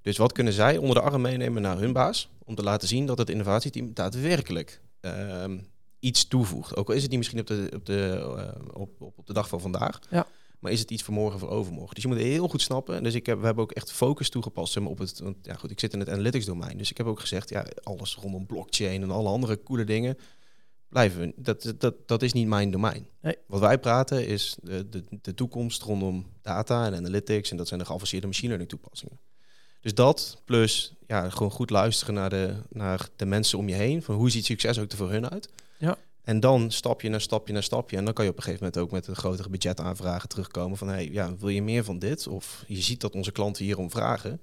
Dus 0.03 0.17
wat 0.17 0.33
kunnen 0.33 0.53
zij 0.53 0.77
onder 0.77 0.95
de 0.97 1.03
arm 1.03 1.21
meenemen 1.21 1.63
naar 1.63 1.79
hun 1.79 1.93
baas 1.93 2.29
om 2.45 2.55
te 2.55 2.63
laten 2.63 2.89
zien 2.89 3.07
dat 3.07 3.19
het 3.19 3.31
innovatieteam 3.31 3.91
daadwerkelijk 3.95 4.81
ehm, 5.01 5.59
iets 6.05 6.29
toevoegt? 6.29 6.77
Ook 6.77 6.88
al 6.88 6.95
is 6.95 7.03
het 7.03 7.11
niet 7.11 7.19
misschien 7.19 7.40
op 7.40 7.47
de, 7.47 7.71
op 7.75 7.87
de, 7.87 8.09
eh, 8.37 8.81
op, 8.81 9.01
op, 9.01 9.27
de 9.27 9.33
dag 9.33 9.49
van 9.49 9.61
vandaag. 9.61 9.99
Ja. 10.11 10.27
Maar 10.61 10.73
is 10.73 10.81
het 10.81 10.90
iets 10.90 11.03
voor 11.03 11.14
morgen, 11.14 11.38
voor 11.38 11.49
overmorgen? 11.49 11.95
Dus 11.95 12.03
je 12.03 12.09
moet 12.09 12.19
heel 12.19 12.49
goed 12.49 12.62
snappen. 12.62 12.97
En 12.97 13.03
dus 13.03 13.14
ik 13.14 13.27
heb, 13.27 13.38
we 13.38 13.45
hebben 13.45 13.64
ook 13.64 13.73
echt 13.73 13.93
focus 13.93 14.29
toegepast 14.29 14.73
zeg 14.73 14.83
maar, 14.83 14.93
op 14.93 14.99
het. 14.99 15.21
Want 15.21 15.37
ja, 15.43 15.55
goed, 15.55 15.71
ik 15.71 15.81
zit 15.81 15.93
in 15.93 15.99
het 15.99 16.09
analytics 16.09 16.45
domein. 16.45 16.79
Dus 16.79 16.90
ik 16.90 16.97
heb 16.97 17.07
ook 17.07 17.21
gezegd, 17.21 17.49
ja, 17.49 17.67
alles 17.83 18.14
rondom 18.14 18.47
blockchain 18.47 19.03
en 19.03 19.11
alle 19.11 19.29
andere 19.29 19.62
coole 19.62 19.85
dingen. 19.85 20.19
Blijven 20.88 21.21
we. 21.21 21.33
Dat, 21.37 21.75
dat, 21.79 22.09
dat 22.09 22.23
is 22.23 22.33
niet 22.33 22.47
mijn 22.47 22.71
domein. 22.71 23.07
Nee. 23.21 23.37
Wat 23.47 23.61
wij 23.61 23.79
praten 23.79 24.27
is 24.27 24.57
de, 24.62 24.88
de, 24.88 25.05
de 25.23 25.35
toekomst 25.35 25.83
rondom 25.83 26.27
data 26.43 26.87
en 26.87 26.95
analytics. 26.95 27.51
En 27.51 27.57
dat 27.57 27.69
zijn 27.69 27.81
de 27.81 27.87
geavanceerde 27.87 28.27
machine 28.27 28.49
learning 28.49 28.71
toepassingen. 28.71 29.21
Dus 29.81 29.95
dat 29.95 30.43
plus 30.45 30.95
ja, 31.07 31.31
gewoon 31.31 31.51
goed 31.51 31.71
luisteren 31.71 32.14
naar 32.14 32.31
de, 32.31 32.57
naar 32.69 33.09
de 33.17 33.27
mensen 33.27 33.59
om 33.59 33.69
je 33.69 33.75
heen. 33.75 34.03
Van 34.03 34.14
hoe 34.14 34.31
ziet 34.31 34.45
succes 34.45 34.79
ook 34.79 34.90
er 34.90 34.97
voor 34.97 35.11
hun 35.11 35.31
uit? 35.31 35.49
Ja. 35.79 35.97
En 36.23 36.41
dan 36.41 36.71
stapje 36.71 37.09
na 37.09 37.19
stapje 37.19 37.53
na 37.53 37.61
stapje. 37.61 37.97
En 37.97 38.05
dan 38.05 38.15
kan 38.15 38.25
je 38.25 38.31
op 38.31 38.37
een 38.37 38.43
gegeven 38.43 38.65
moment 38.65 38.83
ook 38.83 38.91
met 38.91 39.07
een 39.07 39.17
grotere 39.17 39.49
budgetaanvragen 39.49 40.29
terugkomen. 40.29 40.79
Van 40.79 40.89
hey, 40.89 41.09
ja, 41.13 41.37
wil 41.37 41.49
je 41.49 41.63
meer 41.63 41.85
van 41.85 41.99
dit? 41.99 42.27
Of 42.27 42.65
je 42.67 42.83
ziet 42.83 43.01
dat 43.01 43.15
onze 43.15 43.33
klanten 43.33 43.65
hierom 43.65 43.91
vragen. 43.91 44.41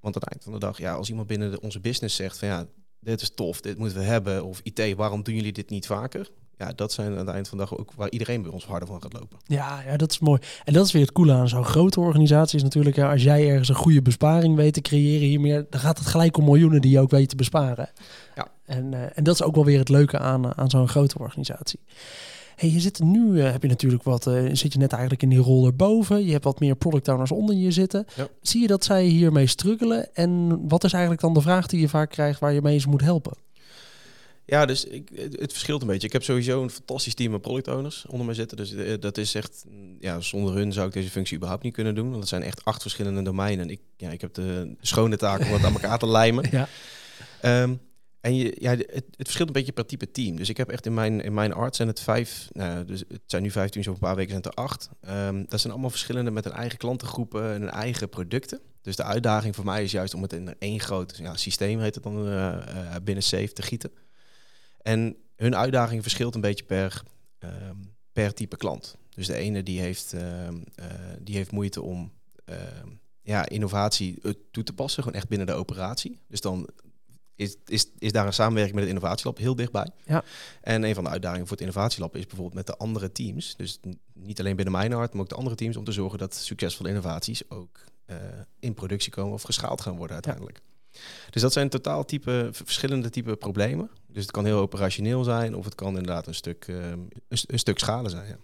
Want 0.00 0.16
aan 0.16 0.22
het 0.22 0.30
eind 0.30 0.42
van 0.42 0.52
de 0.52 0.58
dag, 0.58 0.78
ja, 0.78 0.94
als 0.94 1.08
iemand 1.08 1.26
binnen 1.26 1.50
de, 1.50 1.60
onze 1.60 1.80
business 1.80 2.16
zegt 2.16 2.38
van 2.38 2.48
ja, 2.48 2.66
dit 3.00 3.20
is 3.20 3.30
tof, 3.34 3.60
dit 3.60 3.78
moeten 3.78 3.98
we 3.98 4.04
hebben. 4.04 4.44
Of 4.44 4.60
IT, 4.62 4.94
waarom 4.94 5.22
doen 5.22 5.34
jullie 5.34 5.52
dit 5.52 5.70
niet 5.70 5.86
vaker? 5.86 6.30
Ja, 6.58 6.72
dat 6.72 6.92
zijn 6.92 7.12
aan 7.12 7.18
het 7.18 7.28
eind 7.28 7.48
van 7.48 7.58
de 7.58 7.64
dag 7.64 7.78
ook 7.78 7.92
waar 7.92 8.10
iedereen 8.10 8.42
bij 8.42 8.50
ons 8.50 8.66
harder 8.66 8.88
van 8.88 9.02
gaat 9.02 9.12
lopen. 9.12 9.38
Ja, 9.44 9.82
ja, 9.86 9.96
dat 9.96 10.10
is 10.10 10.18
mooi. 10.18 10.40
En 10.64 10.72
dat 10.72 10.86
is 10.86 10.92
weer 10.92 11.02
het 11.02 11.12
coole 11.12 11.32
aan 11.32 11.48
zo'n 11.48 11.64
grote 11.64 12.00
organisatie. 12.00 12.56
Is 12.56 12.62
natuurlijk, 12.62 12.96
ja, 12.96 13.10
als 13.10 13.22
jij 13.22 13.48
ergens 13.48 13.68
een 13.68 13.74
goede 13.74 14.02
besparing 14.02 14.56
weet 14.56 14.74
te 14.74 14.80
creëren 14.80 15.28
hiermee, 15.28 15.66
dan 15.70 15.80
gaat 15.80 15.98
het 15.98 16.06
gelijk 16.06 16.36
om 16.36 16.44
miljoenen 16.44 16.80
die 16.80 16.90
je 16.90 17.00
ook 17.00 17.10
weet 17.10 17.28
te 17.28 17.36
besparen. 17.36 17.90
Ja. 18.34 18.53
En, 18.66 18.94
eh, 18.94 19.00
en 19.14 19.24
dat 19.24 19.34
is 19.34 19.42
ook 19.42 19.54
wel 19.54 19.64
weer 19.64 19.78
het 19.78 19.88
leuke 19.88 20.18
aan, 20.18 20.44
eh, 20.44 20.50
aan 20.54 20.70
zo'n 20.70 20.88
grote 20.88 21.18
organisatie. 21.18 21.80
Hey, 22.56 22.70
je 22.70 22.80
zit 22.80 23.00
nu, 23.00 23.40
eh, 23.40 23.50
heb 23.50 23.62
je 23.62 23.68
natuurlijk 23.68 24.02
wat, 24.02 24.22
zit 24.52 24.72
je 24.72 24.78
net 24.78 24.92
eigenlijk 24.92 25.22
in 25.22 25.28
die 25.28 25.38
rol 25.38 25.66
erboven. 25.66 26.24
Je 26.24 26.32
hebt 26.32 26.44
wat 26.44 26.60
meer 26.60 26.76
product 26.76 27.08
owners 27.08 27.30
onder 27.30 27.54
je 27.54 27.70
zitten. 27.70 28.06
Ja. 28.16 28.28
Zie 28.40 28.60
je 28.60 28.66
dat 28.66 28.84
zij 28.84 29.04
hiermee 29.04 29.46
struggelen? 29.46 30.14
En 30.14 30.60
wat 30.68 30.84
is 30.84 30.92
eigenlijk 30.92 31.22
dan 31.22 31.34
de 31.34 31.40
vraag 31.40 31.66
die 31.66 31.80
je 31.80 31.88
vaak 31.88 32.10
krijgt 32.10 32.40
waar 32.40 32.52
je 32.52 32.62
mee 32.62 32.74
eens 32.74 32.86
moet 32.86 33.00
helpen? 33.00 33.32
Ja, 34.46 34.66
dus 34.66 34.84
ik, 34.84 35.10
het, 35.38 35.52
verschilt 35.52 35.80
een 35.80 35.86
beetje. 35.86 36.06
Ik 36.06 36.12
heb 36.12 36.22
sowieso 36.22 36.62
een 36.62 36.70
fantastisch 36.70 37.14
team 37.14 37.30
met 37.30 37.40
product 37.40 37.68
owners 37.68 38.06
onder 38.08 38.26
me 38.26 38.34
zitten. 38.34 38.56
Dus 38.56 39.00
dat 39.00 39.18
is 39.18 39.34
echt, 39.34 39.64
mm, 39.68 39.96
ja, 40.00 40.20
zonder 40.20 40.54
hun 40.54 40.72
zou 40.72 40.86
ik 40.86 40.92
deze 40.92 41.10
functie 41.10 41.36
überhaupt 41.36 41.64
niet 41.64 41.74
kunnen 41.74 41.94
doen. 41.94 42.08
Want 42.08 42.20
het 42.20 42.28
zijn 42.28 42.42
echt 42.42 42.64
acht 42.64 42.82
verschillende 42.82 43.22
domeinen. 43.22 43.64
En 43.64 43.70
ik, 43.70 43.80
ja, 43.96 44.10
ik 44.10 44.20
heb 44.20 44.34
de 44.34 44.76
schone 44.80 45.16
taak 45.16 45.40
om 45.40 45.52
het 45.52 45.64
aan 45.64 45.72
elkaar 45.72 45.98
te 45.98 46.08
lijmen. 46.08 46.44
Ja. 46.50 46.68
Ehm, 47.40 47.74
en 48.24 48.34
je, 48.36 48.56
ja, 48.58 48.70
het, 48.70 48.86
het 48.90 49.12
verschilt 49.16 49.48
een 49.48 49.54
beetje 49.54 49.72
per 49.72 49.86
type 49.86 50.10
team. 50.10 50.36
Dus 50.36 50.48
ik 50.48 50.56
heb 50.56 50.68
echt 50.68 50.86
in 50.86 50.94
mijn, 50.94 51.20
in 51.20 51.34
mijn 51.34 51.52
art 51.52 51.76
zijn 51.76 51.88
het 51.88 52.00
vijf, 52.00 52.48
nou, 52.52 52.84
dus 52.84 53.04
het 53.08 53.20
zijn 53.26 53.42
nu 53.42 53.50
vijf 53.50 53.70
teams, 53.70 53.88
over 53.88 54.02
een 54.02 54.08
paar 54.08 54.16
weken 54.16 54.30
zijn 54.30 54.42
het 54.44 54.56
er 54.56 54.64
acht. 54.64 54.88
Ehm, 55.00 55.44
dat 55.48 55.60
zijn 55.60 55.72
allemaal 55.72 55.90
verschillende 55.90 56.30
met 56.30 56.44
een 56.44 56.52
eigen 56.52 56.78
klantengroepen 56.78 57.52
en 57.52 57.62
een 57.62 57.70
eigen 57.70 58.08
producten. 58.08 58.60
Dus 58.82 58.96
de 58.96 59.02
uitdaging 59.02 59.54
voor 59.54 59.64
mij 59.64 59.82
is 59.82 59.90
juist 59.90 60.14
om 60.14 60.22
het 60.22 60.32
in 60.32 60.54
één 60.58 60.80
groot 60.80 61.16
ja, 61.16 61.36
systeem, 61.36 61.80
heet 61.80 61.94
het 61.94 62.04
dan, 62.04 62.26
uh, 62.26 62.32
uh, 62.32 62.94
binnen 63.02 63.24
Safe 63.24 63.52
te 63.52 63.62
gieten. 63.62 63.90
En 64.82 65.16
hun 65.36 65.56
uitdaging 65.56 66.02
verschilt 66.02 66.34
een 66.34 66.40
beetje 66.40 66.64
per, 66.64 67.02
ehm, 67.38 67.76
per 68.12 68.34
type 68.34 68.56
klant. 68.56 68.96
Dus 69.14 69.26
de 69.26 69.36
ene 69.36 69.62
die 69.62 69.80
heeft, 69.80 70.12
ehm, 70.12 70.54
uh, 70.54 70.86
die 71.20 71.36
heeft 71.36 71.52
moeite 71.52 71.82
om 71.82 72.12
ja, 73.24 73.48
innovatie 73.48 74.18
eh, 74.22 74.32
toe 74.50 74.62
te 74.62 74.72
passen, 74.72 75.02
gewoon 75.02 75.18
echt 75.18 75.28
binnen 75.28 75.46
de 75.46 75.52
operatie. 75.52 76.18
Dus 76.28 76.40
dan 76.40 76.68
is, 77.36 77.56
is, 77.66 77.90
is 77.98 78.12
daar 78.12 78.26
een 78.26 78.32
samenwerking 78.32 78.74
met 78.74 78.84
het 78.84 78.94
innovatielab 78.94 79.38
heel 79.38 79.54
dichtbij. 79.54 79.90
Ja. 80.04 80.24
En 80.60 80.84
een 80.84 80.94
van 80.94 81.04
de 81.04 81.10
uitdagingen 81.10 81.46
voor 81.46 81.56
het 81.56 81.66
innovatielab 81.66 82.16
is 82.16 82.26
bijvoorbeeld 82.26 82.54
met 82.54 82.66
de 82.66 82.76
andere 82.76 83.12
teams, 83.12 83.56
dus 83.56 83.80
niet 84.12 84.40
alleen 84.40 84.56
binnen 84.56 84.74
mijn 84.74 84.92
hart, 84.92 85.12
maar 85.12 85.22
ook 85.22 85.28
de 85.28 85.34
andere 85.34 85.56
teams, 85.56 85.76
om 85.76 85.84
te 85.84 85.92
zorgen 85.92 86.18
dat 86.18 86.34
succesvolle 86.34 86.88
innovaties 86.88 87.50
ook 87.50 87.84
uh, 88.06 88.16
in 88.58 88.74
productie 88.74 89.12
komen 89.12 89.32
of 89.32 89.42
geschaald 89.42 89.80
gaan 89.80 89.96
worden 89.96 90.14
uiteindelijk. 90.14 90.60
Ja. 90.90 91.00
Dus 91.30 91.42
dat 91.42 91.52
zijn 91.52 91.68
totaal 91.68 92.04
type, 92.04 92.48
verschillende 92.52 93.10
type 93.10 93.36
problemen. 93.36 93.90
Dus 94.06 94.22
het 94.22 94.32
kan 94.32 94.44
heel 94.44 94.58
operationeel 94.58 95.24
zijn 95.24 95.54
of 95.54 95.64
het 95.64 95.74
kan 95.74 95.88
inderdaad 95.88 96.26
een 96.26 96.34
stuk, 96.34 96.66
uh, 96.66 96.90
een, 96.90 97.10
een, 97.28 97.58
stuk 97.58 97.78
schalen 97.78 98.10
zijn. 98.10 98.26
Ja 98.26 98.36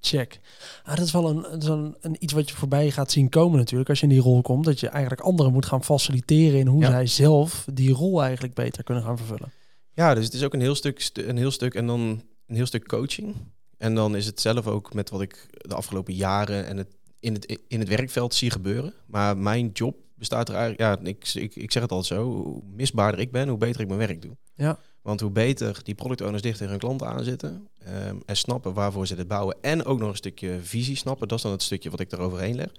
check. 0.00 0.40
Ah, 0.84 0.96
dat 0.96 1.06
is 1.06 1.12
wel 1.12 1.28
een, 1.28 1.42
dat 1.42 1.62
is 1.62 1.68
een, 1.68 1.96
een, 2.00 2.16
iets 2.18 2.32
wat 2.32 2.48
je 2.48 2.54
voorbij 2.54 2.90
gaat 2.90 3.10
zien 3.10 3.28
komen 3.28 3.58
natuurlijk 3.58 3.88
als 3.88 4.00
je 4.00 4.06
in 4.06 4.12
die 4.12 4.22
rol 4.22 4.42
komt. 4.42 4.64
Dat 4.64 4.80
je 4.80 4.88
eigenlijk 4.88 5.20
anderen 5.20 5.52
moet 5.52 5.66
gaan 5.66 5.84
faciliteren 5.84 6.58
in 6.58 6.66
hoe 6.66 6.82
ja. 6.82 6.90
zij 6.90 7.06
zelf 7.06 7.66
die 7.72 7.92
rol 7.92 8.22
eigenlijk 8.22 8.54
beter 8.54 8.84
kunnen 8.84 9.04
gaan 9.04 9.18
vervullen. 9.18 9.52
Ja, 9.94 10.14
dus 10.14 10.24
het 10.24 10.34
is 10.34 10.44
ook 10.44 10.54
een 10.54 10.60
heel 10.60 10.74
stuk, 10.74 11.10
een 11.14 11.36
heel 11.36 11.50
stuk 11.50 11.74
en 11.74 11.86
dan 11.86 12.22
een 12.46 12.56
heel 12.56 12.66
stuk 12.66 12.88
coaching. 12.88 13.34
En 13.76 13.94
dan 13.94 14.16
is 14.16 14.26
het 14.26 14.40
zelf 14.40 14.66
ook 14.66 14.94
met 14.94 15.10
wat 15.10 15.20
ik 15.20 15.46
de 15.50 15.74
afgelopen 15.74 16.14
jaren 16.14 16.66
en 16.66 16.76
het 16.76 16.96
in 17.20 17.32
het, 17.32 17.58
in 17.68 17.78
het 17.78 17.88
werkveld 17.88 18.34
zie 18.34 18.50
gebeuren. 18.50 18.94
Maar 19.06 19.36
mijn 19.36 19.70
job 19.72 19.96
bestaat 20.14 20.48
er 20.48 20.54
eigenlijk, 20.54 21.04
ja, 21.04 21.10
ik, 21.10 21.34
ik, 21.34 21.56
ik 21.56 21.72
zeg 21.72 21.82
het 21.82 21.92
al 21.92 22.04
zo, 22.04 22.32
hoe 22.32 22.62
misbaarder 22.74 23.20
ik 23.20 23.30
ben, 23.30 23.48
hoe 23.48 23.58
beter 23.58 23.80
ik 23.80 23.86
mijn 23.86 23.98
werk 23.98 24.22
doe. 24.22 24.36
Ja. 24.54 24.78
Want 25.02 25.20
hoe 25.20 25.30
beter 25.30 25.80
die 25.82 25.94
product 25.94 26.20
owners 26.20 26.42
dicht 26.42 26.56
tegen 26.56 26.70
hun 26.70 26.80
klanten 26.80 27.08
aanzitten 27.08 27.68
um, 27.88 28.22
en 28.26 28.36
snappen 28.36 28.74
waarvoor 28.74 29.06
ze 29.06 29.14
dit 29.14 29.28
bouwen 29.28 29.56
en 29.60 29.84
ook 29.84 29.98
nog 29.98 30.08
een 30.08 30.16
stukje 30.16 30.58
visie 30.62 30.96
snappen, 30.96 31.28
dat 31.28 31.36
is 31.36 31.42
dan 31.42 31.52
het 31.52 31.62
stukje 31.62 31.90
wat 31.90 32.00
ik 32.00 32.12
er 32.12 32.20
overheen 32.20 32.54
leg. 32.54 32.72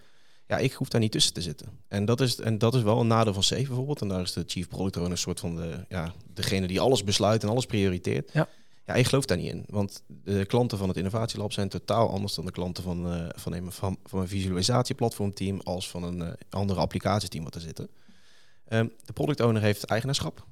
Ja, 0.47 0.58
ik 0.58 0.73
hoef 0.73 0.88
daar 0.88 1.01
niet 1.01 1.12
tussen 1.12 1.34
te 1.34 1.41
zitten. 1.41 1.67
En 1.88 2.05
dat 2.05 2.21
is, 2.21 2.39
en 2.39 2.58
dat 2.58 2.75
is 2.75 2.82
wel 2.82 2.99
een 2.99 3.08
nadeel 3.08 3.34
van 3.34 3.43
Safe 3.43 3.67
bijvoorbeeld. 3.67 4.01
En 4.01 4.08
daar 4.08 4.21
is 4.21 4.34
de 4.34 4.43
chief 4.47 4.67
product 4.67 4.95
owner 4.95 5.12
een 5.12 5.17
soort 5.17 5.39
van 5.39 5.55
de, 5.55 5.86
ja, 5.89 6.13
degene 6.34 6.67
die 6.67 6.79
alles 6.79 7.03
besluit 7.03 7.43
en 7.43 7.49
alles 7.49 7.65
prioriteert. 7.65 8.29
Ja. 8.34 8.47
Ja, 8.86 8.95
ik 8.95 9.05
geloof 9.05 9.25
daar 9.25 9.38
niet 9.38 9.51
in. 9.51 9.63
Want 9.67 10.03
de 10.08 10.45
klanten 10.45 10.77
van 10.77 10.88
het 10.88 10.97
innovatielab 10.97 11.51
zijn 11.51 11.69
totaal 11.69 12.10
anders 12.10 12.34
dan 12.34 12.45
de 12.45 12.51
klanten 12.51 12.84
van, 12.84 13.13
uh, 13.13 13.29
van, 13.36 13.53
een, 13.53 13.71
van, 13.71 13.97
van 14.05 14.19
een 14.19 14.27
visualisatieplatformteam 14.27 15.60
als 15.63 15.89
van 15.89 16.03
een 16.03 16.19
uh, 16.19 16.27
andere 16.49 16.79
applicatieteam 16.79 17.43
wat 17.43 17.55
er 17.55 17.62
zitten. 17.62 17.89
Um, 18.69 18.91
de 19.05 19.13
product 19.13 19.39
owner 19.39 19.62
heeft 19.62 19.84
eigenaarschap. 19.84 20.45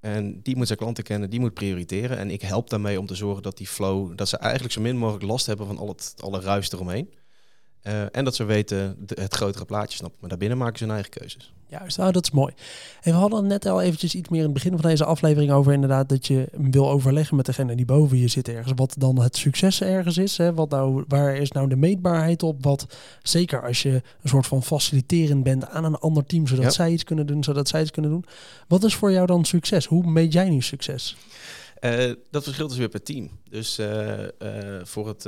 En 0.00 0.42
die 0.42 0.56
moet 0.56 0.66
zijn 0.66 0.78
klanten 0.78 1.04
kennen, 1.04 1.30
die 1.30 1.40
moet 1.40 1.54
prioriteren. 1.54 2.18
En 2.18 2.30
ik 2.30 2.42
help 2.42 2.70
daarmee 2.70 2.98
om 2.98 3.06
te 3.06 3.14
zorgen 3.14 3.42
dat 3.42 3.56
die 3.56 3.66
flow, 3.66 4.16
dat 4.16 4.28
ze 4.28 4.36
eigenlijk 4.36 4.72
zo 4.72 4.80
min 4.80 4.96
mogelijk 4.96 5.24
last 5.24 5.46
hebben 5.46 5.66
van 5.66 5.78
al 5.78 5.88
het, 5.88 6.14
alle 6.16 6.40
ruis 6.40 6.72
eromheen. 6.72 7.14
Uh, 7.86 8.02
en 8.12 8.24
dat 8.24 8.34
ze 8.34 8.44
weten 8.44 8.96
de, 9.06 9.16
het 9.20 9.34
grotere 9.34 9.64
plaatje 9.64 9.96
snappen. 9.96 10.18
Maar 10.20 10.28
daarbinnen 10.28 10.58
maken 10.58 10.78
ze 10.78 10.84
hun 10.84 10.92
eigen 10.92 11.10
keuzes. 11.10 11.52
Juist, 11.68 11.98
nou, 11.98 12.12
dat 12.12 12.22
is 12.24 12.30
mooi. 12.30 12.54
En 13.02 13.12
we 13.12 13.18
hadden 13.18 13.46
net 13.46 13.66
al 13.66 13.82
eventjes 13.82 14.14
iets 14.14 14.28
meer 14.28 14.38
in 14.38 14.44
het 14.44 14.54
begin 14.54 14.78
van 14.78 14.90
deze 14.90 15.04
aflevering 15.04 15.52
over 15.52 15.72
inderdaad 15.72 16.08
dat 16.08 16.26
je 16.26 16.48
wil 16.52 16.90
overleggen 16.90 17.36
met 17.36 17.46
degene 17.46 17.76
die 17.76 17.84
boven 17.84 18.18
je 18.18 18.28
zit 18.28 18.48
ergens. 18.48 18.72
Wat 18.76 18.94
dan 18.98 19.20
het 19.20 19.36
succes 19.36 19.80
ergens 19.80 20.18
is. 20.18 20.36
Hè? 20.36 20.54
Wat 20.54 20.70
nou, 20.70 21.04
waar 21.08 21.36
is 21.36 21.52
nou 21.52 21.68
de 21.68 21.76
meetbaarheid 21.76 22.42
op? 22.42 22.64
Wat 22.64 22.86
zeker 23.22 23.62
als 23.66 23.82
je 23.82 23.92
een 24.22 24.28
soort 24.28 24.46
van 24.46 24.62
faciliterend 24.62 25.42
bent 25.42 25.68
aan 25.68 25.84
een 25.84 25.96
ander 25.96 26.26
team, 26.26 26.46
zodat 26.46 26.64
ja. 26.64 26.70
zij 26.70 26.90
iets 26.90 27.04
kunnen 27.04 27.26
doen, 27.26 27.44
zodat 27.44 27.68
zij 27.68 27.80
iets 27.80 27.90
kunnen 27.90 28.10
doen. 28.10 28.24
Wat 28.68 28.84
is 28.84 28.94
voor 28.94 29.12
jou 29.12 29.26
dan 29.26 29.44
succes? 29.44 29.86
Hoe 29.86 30.10
meet 30.10 30.32
jij 30.32 30.48
nu 30.48 30.60
succes? 30.60 31.16
Uh, 31.80 32.12
dat 32.30 32.44
verschilt 32.44 32.68
dus 32.68 32.78
weer 32.78 32.88
per 32.88 33.02
team. 33.02 33.30
Dus 33.50 33.78
uh, 33.78 34.12
voor 34.82 35.08
het 35.08 35.26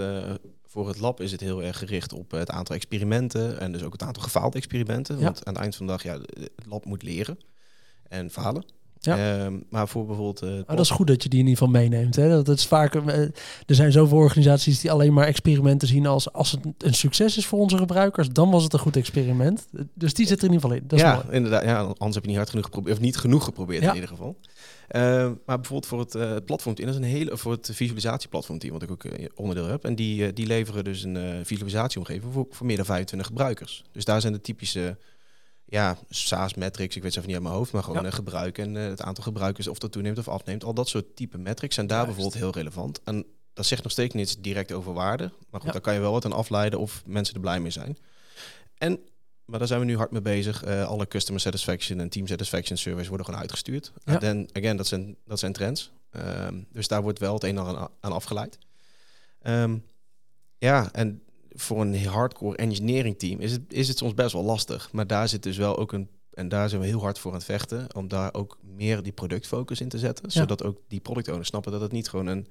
voor 0.69 0.89
het 0.89 0.99
lab 0.99 1.21
is 1.21 1.33
het 1.33 1.41
heel 1.41 1.63
erg 1.63 1.79
gericht 1.79 2.13
op 2.13 2.31
het 2.31 2.51
aantal 2.51 2.75
experimenten 2.75 3.61
en 3.61 3.73
dus 3.73 3.83
ook 3.83 3.93
het 3.93 4.03
aantal 4.03 4.23
gefaalde 4.23 4.57
experimenten. 4.57 5.19
Ja. 5.19 5.25
Want 5.25 5.45
aan 5.45 5.53
het 5.53 5.63
eind 5.63 5.77
van 5.77 5.87
de 5.87 5.93
dag, 5.93 6.03
ja, 6.03 6.19
het 6.41 6.67
lab 6.67 6.85
moet 6.85 7.03
leren 7.03 7.39
en 8.09 8.31
falen. 8.31 8.65
Ja. 9.01 9.45
Um, 9.45 9.65
maar 9.71 9.89
voor 9.89 10.07
bijvoorbeeld. 10.07 10.43
Uh, 10.43 10.61
dat 10.67 10.81
is 10.81 10.91
goed 10.91 11.07
dat 11.07 11.23
je 11.23 11.29
die 11.29 11.41
in 11.41 11.47
ieder 11.47 11.65
geval 11.65 11.81
meeneemt. 11.81 12.17
Hè? 12.17 12.29
Dat 12.29 12.49
is 12.49 12.67
vaak. 12.67 12.95
Uh, 12.95 13.19
er 13.67 13.75
zijn 13.75 13.93
zoveel 13.93 14.19
organisaties 14.19 14.81
die 14.81 14.91
alleen 14.91 15.13
maar 15.13 15.27
experimenten 15.27 15.89
zien 15.89 16.07
als 16.07 16.33
als 16.33 16.51
het 16.51 16.61
een 16.79 16.95
succes 16.95 17.37
is 17.37 17.47
voor 17.47 17.59
onze 17.59 17.77
gebruikers, 17.77 18.29
dan 18.29 18.51
was 18.51 18.63
het 18.63 18.73
een 18.73 18.79
goed 18.79 18.97
experiment. 18.97 19.67
Dus 19.95 20.15
die 20.15 20.27
zit 20.27 20.39
er 20.39 20.45
in 20.45 20.53
ieder 20.53 20.69
geval 20.69 20.77
in. 20.77 20.89
Dat 20.89 20.99
is 20.99 21.05
ja, 21.05 21.15
mooi. 21.15 21.37
inderdaad. 21.37 21.65
Ja, 21.65 21.81
anders 21.81 22.15
heb 22.15 22.23
je 22.23 22.29
niet 22.29 22.37
hard 22.37 22.51
genoeg 22.51 22.65
geprobeerd 22.65 22.97
of 22.97 23.03
niet 23.03 23.17
genoeg 23.17 23.45
geprobeerd 23.45 23.83
ja. 23.83 23.89
in 23.89 23.95
ieder 23.95 24.11
geval. 24.11 24.37
Uh, 24.91 25.31
maar 25.47 25.61
bijvoorbeeld 25.61 25.87
voor 25.87 25.99
het 25.99 26.15
uh, 26.15 26.37
platformteam, 26.45 26.89
dat 26.89 26.99
is 26.99 27.05
een 27.05 27.17
hele 27.17 27.37
voor 27.37 27.53
het 27.53 27.71
visualisatieplatformteam, 27.73 28.73
wat 28.73 28.83
ik 28.83 28.91
ook 28.91 29.05
uh, 29.05 29.27
onderdeel 29.35 29.67
heb. 29.67 29.85
En 29.85 29.95
die, 29.95 30.33
die 30.33 30.47
leveren 30.47 30.85
dus 30.85 31.03
een 31.03 31.47
visualisatieomgeving 31.47 32.33
voor, 32.33 32.47
voor 32.51 32.67
meer 32.67 32.77
dan 32.77 32.85
25 32.85 33.29
gebruikers. 33.29 33.85
Dus 33.93 34.05
daar 34.05 34.21
zijn 34.21 34.33
de 34.33 34.41
typische 34.41 34.97
ja, 35.65 35.99
SaaS 36.09 36.55
metrics, 36.55 36.97
ik 36.97 37.03
weet 37.03 37.13
ze 37.13 37.19
even 37.19 37.31
niet 37.31 37.39
uit 37.39 37.49
mijn 37.49 37.59
hoofd, 37.59 37.73
maar 37.73 37.83
gewoon 37.83 38.05
ja. 38.05 38.11
gebruik 38.11 38.59
en 38.59 38.75
het 38.75 39.03
aantal 39.03 39.25
gebruikers 39.25 39.69
of 39.69 39.79
dat 39.79 39.93
toeneemt 39.93 40.19
of 40.19 40.29
afneemt. 40.29 40.65
Al 40.65 40.75
dat 40.75 40.89
soort 40.89 41.17
type 41.17 41.39
metrics 41.39 41.75
zijn 41.75 41.87
daar 41.87 41.97
Juist. 41.97 42.15
bijvoorbeeld 42.15 42.43
heel 42.43 42.63
relevant. 42.63 43.01
En 43.05 43.27
dat 43.53 43.67
zegt 43.67 43.83
nog 43.83 43.93
steeds 43.93 44.15
niets 44.15 44.41
direct 44.41 44.73
over 44.73 44.93
waarde, 44.93 45.33
maar 45.51 45.61
goed, 45.61 45.65
ja. 45.65 45.73
daar 45.73 45.81
kan 45.81 45.95
je 45.95 46.01
wel 46.01 46.13
wat 46.13 46.25
aan 46.25 46.33
afleiden 46.33 46.79
of 46.79 47.03
mensen 47.07 47.35
er 47.35 47.41
blij 47.41 47.61
mee 47.61 47.71
zijn. 47.71 47.97
En 48.79 49.01
maar 49.49 49.59
daar 49.59 49.69
zijn 49.69 49.81
we 49.81 49.87
nu 49.87 49.97
hard 49.97 50.11
mee 50.11 50.21
bezig. 50.21 50.67
Uh, 50.67 50.87
alle 50.87 51.09
customer 51.09 51.41
satisfaction 51.41 52.01
en 52.01 52.09
team 52.09 52.27
satisfaction 52.27 52.79
surveys 52.79 53.09
worden 53.09 53.27
gewoon 53.27 53.41
uitgestuurd. 53.41 53.93
Ja. 54.05 54.21
En 54.21 54.49
again, 54.53 54.77
dat 54.77 54.87
zijn, 54.87 55.17
dat 55.25 55.39
zijn 55.39 55.53
trends. 55.53 55.93
Um, 56.13 56.67
dus 56.73 56.89
daar 56.89 57.03
wordt 57.03 57.19
wel 57.19 57.35
het 57.35 57.43
een 57.43 57.57
en 57.57 57.65
ander 57.65 57.89
aan 58.01 58.13
afgeleid. 58.13 58.59
Um, 59.43 59.85
ja, 60.59 60.93
en 60.93 61.23
voor 61.51 61.81
een 61.81 62.05
hardcore 62.05 62.57
engineering 62.57 63.19
team 63.19 63.41
is 63.41 63.53
het, 63.53 63.63
is 63.69 63.89
het 63.89 63.99
soms 63.99 64.15
best 64.15 64.33
wel 64.33 64.45
lastig. 64.45 64.93
Maar 64.93 65.07
daar 65.07 65.29
zit 65.29 65.43
dus 65.43 65.57
wel 65.57 65.77
ook 65.77 65.93
een. 65.93 66.09
En 66.33 66.49
daar 66.49 66.69
zijn 66.69 66.81
we 66.81 66.87
heel 66.87 67.01
hard 67.01 67.19
voor 67.19 67.31
aan 67.31 67.37
het 67.37 67.47
vechten. 67.47 67.95
Om 67.95 68.09
daar 68.09 68.35
ook 68.35 68.59
meer 68.63 69.03
die 69.03 69.13
productfocus 69.13 69.81
in 69.81 69.89
te 69.89 69.99
zetten. 69.99 70.25
Ja. 70.29 70.41
Zodat 70.41 70.65
ook 70.65 70.81
die 70.89 71.01
product 71.01 71.29
owners 71.29 71.49
snappen 71.49 71.73
dat 71.73 71.81
het 71.81 71.93
niet 71.93 72.09
gewoon 72.09 72.27
een 72.27 72.47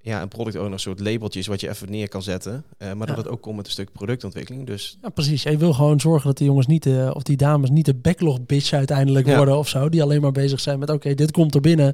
ja, 0.00 0.22
een 0.22 0.28
product 0.28 0.56
owner 0.56 0.80
soort 0.80 1.00
labeltjes 1.00 1.46
wat 1.46 1.60
je 1.60 1.68
even 1.68 1.90
neer 1.90 2.08
kan 2.08 2.22
zetten. 2.22 2.52
Uh, 2.52 2.92
maar 2.92 3.08
ja. 3.08 3.14
dat 3.14 3.24
het 3.24 3.28
ook 3.28 3.40
komt 3.40 3.56
met 3.56 3.66
een 3.66 3.72
stuk 3.72 3.92
productontwikkeling. 3.92 4.66
Dus 4.66 4.98
ja, 5.02 5.08
precies. 5.08 5.42
Je 5.42 5.56
wil 5.56 5.72
gewoon 5.72 6.00
zorgen 6.00 6.26
dat 6.26 6.36
die 6.36 6.46
jongens 6.46 6.66
niet 6.66 6.82
de, 6.82 7.10
of 7.14 7.22
die 7.22 7.36
dames 7.36 7.70
niet 7.70 7.84
de 7.84 7.94
backlog 7.94 8.46
bitch 8.46 8.72
uiteindelijk 8.72 9.26
ja. 9.26 9.36
worden 9.36 9.58
of 9.58 9.68
zo. 9.68 9.88
Die 9.88 10.02
alleen 10.02 10.20
maar 10.20 10.32
bezig 10.32 10.60
zijn 10.60 10.78
met 10.78 10.88
oké, 10.88 10.98
okay, 10.98 11.14
dit 11.14 11.30
komt 11.30 11.54
er 11.54 11.60
binnen. 11.60 11.88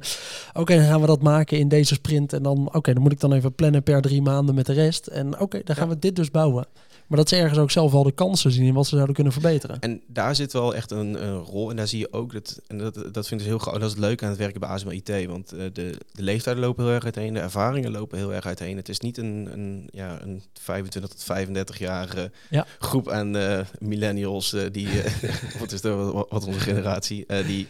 Oké, 0.49 0.59
okay, 0.59 0.77
dan 0.77 0.85
gaan 0.85 1.01
we 1.01 1.07
dat 1.07 1.21
maken 1.21 1.59
in 1.59 1.67
deze 1.67 1.93
sprint. 1.93 2.33
En 2.33 2.43
dan 2.43 2.67
oké, 2.67 2.77
okay, 2.77 2.93
dan 2.93 3.03
moet 3.03 3.11
ik 3.11 3.19
dan 3.19 3.33
even 3.33 3.53
plannen 3.53 3.83
per 3.83 4.01
drie 4.01 4.21
maanden 4.21 4.55
met 4.55 4.65
de 4.65 4.73
rest. 4.73 5.07
En 5.07 5.39
oké, 5.39 5.61
dan 5.63 5.75
gaan 5.75 5.89
we 5.89 5.99
dit 5.99 6.15
dus 6.15 6.31
bouwen. 6.31 6.67
Maar 7.07 7.17
dat 7.17 7.29
ze 7.29 7.35
ergens 7.35 7.59
ook 7.59 7.71
zelf 7.71 7.93
al 7.93 8.03
de 8.03 8.11
kansen 8.11 8.51
zien 8.51 8.65
in 8.65 8.73
wat 8.73 8.85
ze 8.85 8.93
zouden 8.93 9.15
kunnen 9.15 9.33
verbeteren. 9.33 9.79
En 9.79 10.01
daar 10.07 10.35
zit 10.35 10.53
wel 10.53 10.75
echt 10.75 10.91
een, 10.91 11.23
een 11.23 11.37
rol. 11.37 11.69
En 11.69 11.75
daar 11.75 11.87
zie 11.87 11.99
je 11.99 12.13
ook 12.13 12.33
dat. 12.33 12.61
En 12.67 12.77
dat, 12.77 13.13
dat 13.13 13.27
vind 13.27 13.41
ik 13.41 13.47
heel 13.47 13.57
Dat 13.57 13.81
is 13.81 13.89
het 13.89 13.97
leuk 13.97 14.23
aan 14.23 14.29
het 14.29 14.37
werken 14.37 14.59
bij 14.59 14.69
ASML 14.69 14.91
IT. 14.91 15.25
Want 15.25 15.53
uh, 15.53 15.59
de, 15.59 15.99
de 16.11 16.23
leeftijden 16.23 16.63
lopen 16.63 16.83
heel 16.83 16.93
erg 16.93 17.03
uiteen. 17.03 17.33
De 17.33 17.39
ervaringen 17.39 17.91
lopen 17.91 18.17
heel 18.17 18.33
erg 18.33 18.45
uiteen. 18.45 18.77
Het 18.77 18.89
is 18.89 18.99
niet 18.99 19.17
een, 19.17 19.49
een, 19.51 19.89
ja, 19.91 20.21
een 20.21 20.43
25 20.53 21.11
tot 21.11 21.23
35 21.23 21.77
jarige 21.77 22.31
ja. 22.49 22.65
groep 22.79 23.09
aan 23.09 23.35
uh, 23.35 23.59
millennials. 23.79 24.53
Uh, 24.53 24.63
die. 24.71 24.87
wat 25.59 25.71
is 25.71 25.81
de, 25.81 25.89
wat, 25.89 26.29
wat 26.29 26.45
onze 26.45 26.59
generatie. 26.59 27.25
die 27.45 27.67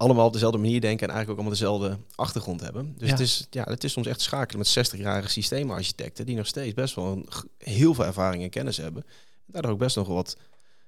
allemaal 0.00 0.26
op 0.26 0.32
dezelfde 0.32 0.58
manier 0.58 0.80
denken 0.80 1.08
en 1.08 1.14
eigenlijk 1.14 1.30
ook 1.30 1.46
allemaal 1.46 1.78
dezelfde 1.80 1.98
achtergrond 2.14 2.60
hebben. 2.60 2.94
Dus 2.98 3.06
Ja. 3.08 3.14
het, 3.14 3.20
is, 3.22 3.46
ja, 3.50 3.64
het 3.64 3.84
is 3.84 3.92
soms 3.92 4.06
echt 4.06 4.20
schakelen 4.20 4.58
met 4.74 4.88
60-jarige 4.88 5.28
systeemarchitecten 5.28 6.26
die 6.26 6.36
nog 6.36 6.46
steeds 6.46 6.74
best 6.74 6.94
wel 6.94 7.06
een, 7.12 7.28
heel 7.58 7.94
veel 7.94 8.04
ervaring 8.04 8.42
en 8.42 8.50
kennis 8.50 8.76
hebben. 8.76 9.02
En 9.06 9.52
daardoor 9.52 9.70
ook 9.70 9.78
best 9.78 9.96
nog 9.96 10.08
wat 10.08 10.36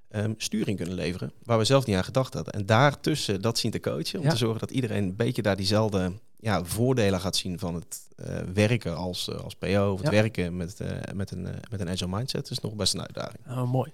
ehm, 0.08 0.32
sturing 0.36 0.76
kunnen 0.76 0.94
leveren, 0.94 1.32
waar 1.42 1.58
we 1.58 1.64
zelf 1.64 1.86
niet 1.86 1.96
aan 1.96 2.04
gedacht 2.04 2.34
hadden. 2.34 2.52
En 2.52 2.66
daartussen 2.66 3.40
dat 3.40 3.58
zien 3.58 3.70
te 3.70 3.80
coachen, 3.80 4.18
om 4.18 4.24
Ja. 4.24 4.30
te 4.30 4.36
zorgen 4.36 4.60
dat 4.60 4.70
iedereen 4.70 5.02
een 5.04 5.16
beetje 5.16 5.42
daar 5.42 5.56
diezelfde 5.56 6.12
ja, 6.40 6.64
voordelen 6.64 7.20
gaat 7.20 7.36
zien 7.36 7.58
van 7.58 7.74
het 7.74 8.00
eh, 8.16 8.36
werken 8.54 8.96
als, 8.96 9.28
eh, 9.28 9.34
als 9.40 9.54
PO 9.54 9.90
of 9.92 10.00
het 10.00 10.10
Ja. 10.10 10.22
werken 10.22 10.56
met, 10.56 10.80
eh, 10.80 10.88
met, 11.14 11.30
een, 11.30 11.42
met 11.70 11.80
een 11.80 11.88
agile 11.88 12.16
mindset, 12.16 12.50
is 12.50 12.60
nog 12.60 12.74
best 12.74 12.94
een 12.94 13.00
uitdaging. 13.00 13.38
Oh, 13.48 13.70
mooi. 13.72 13.92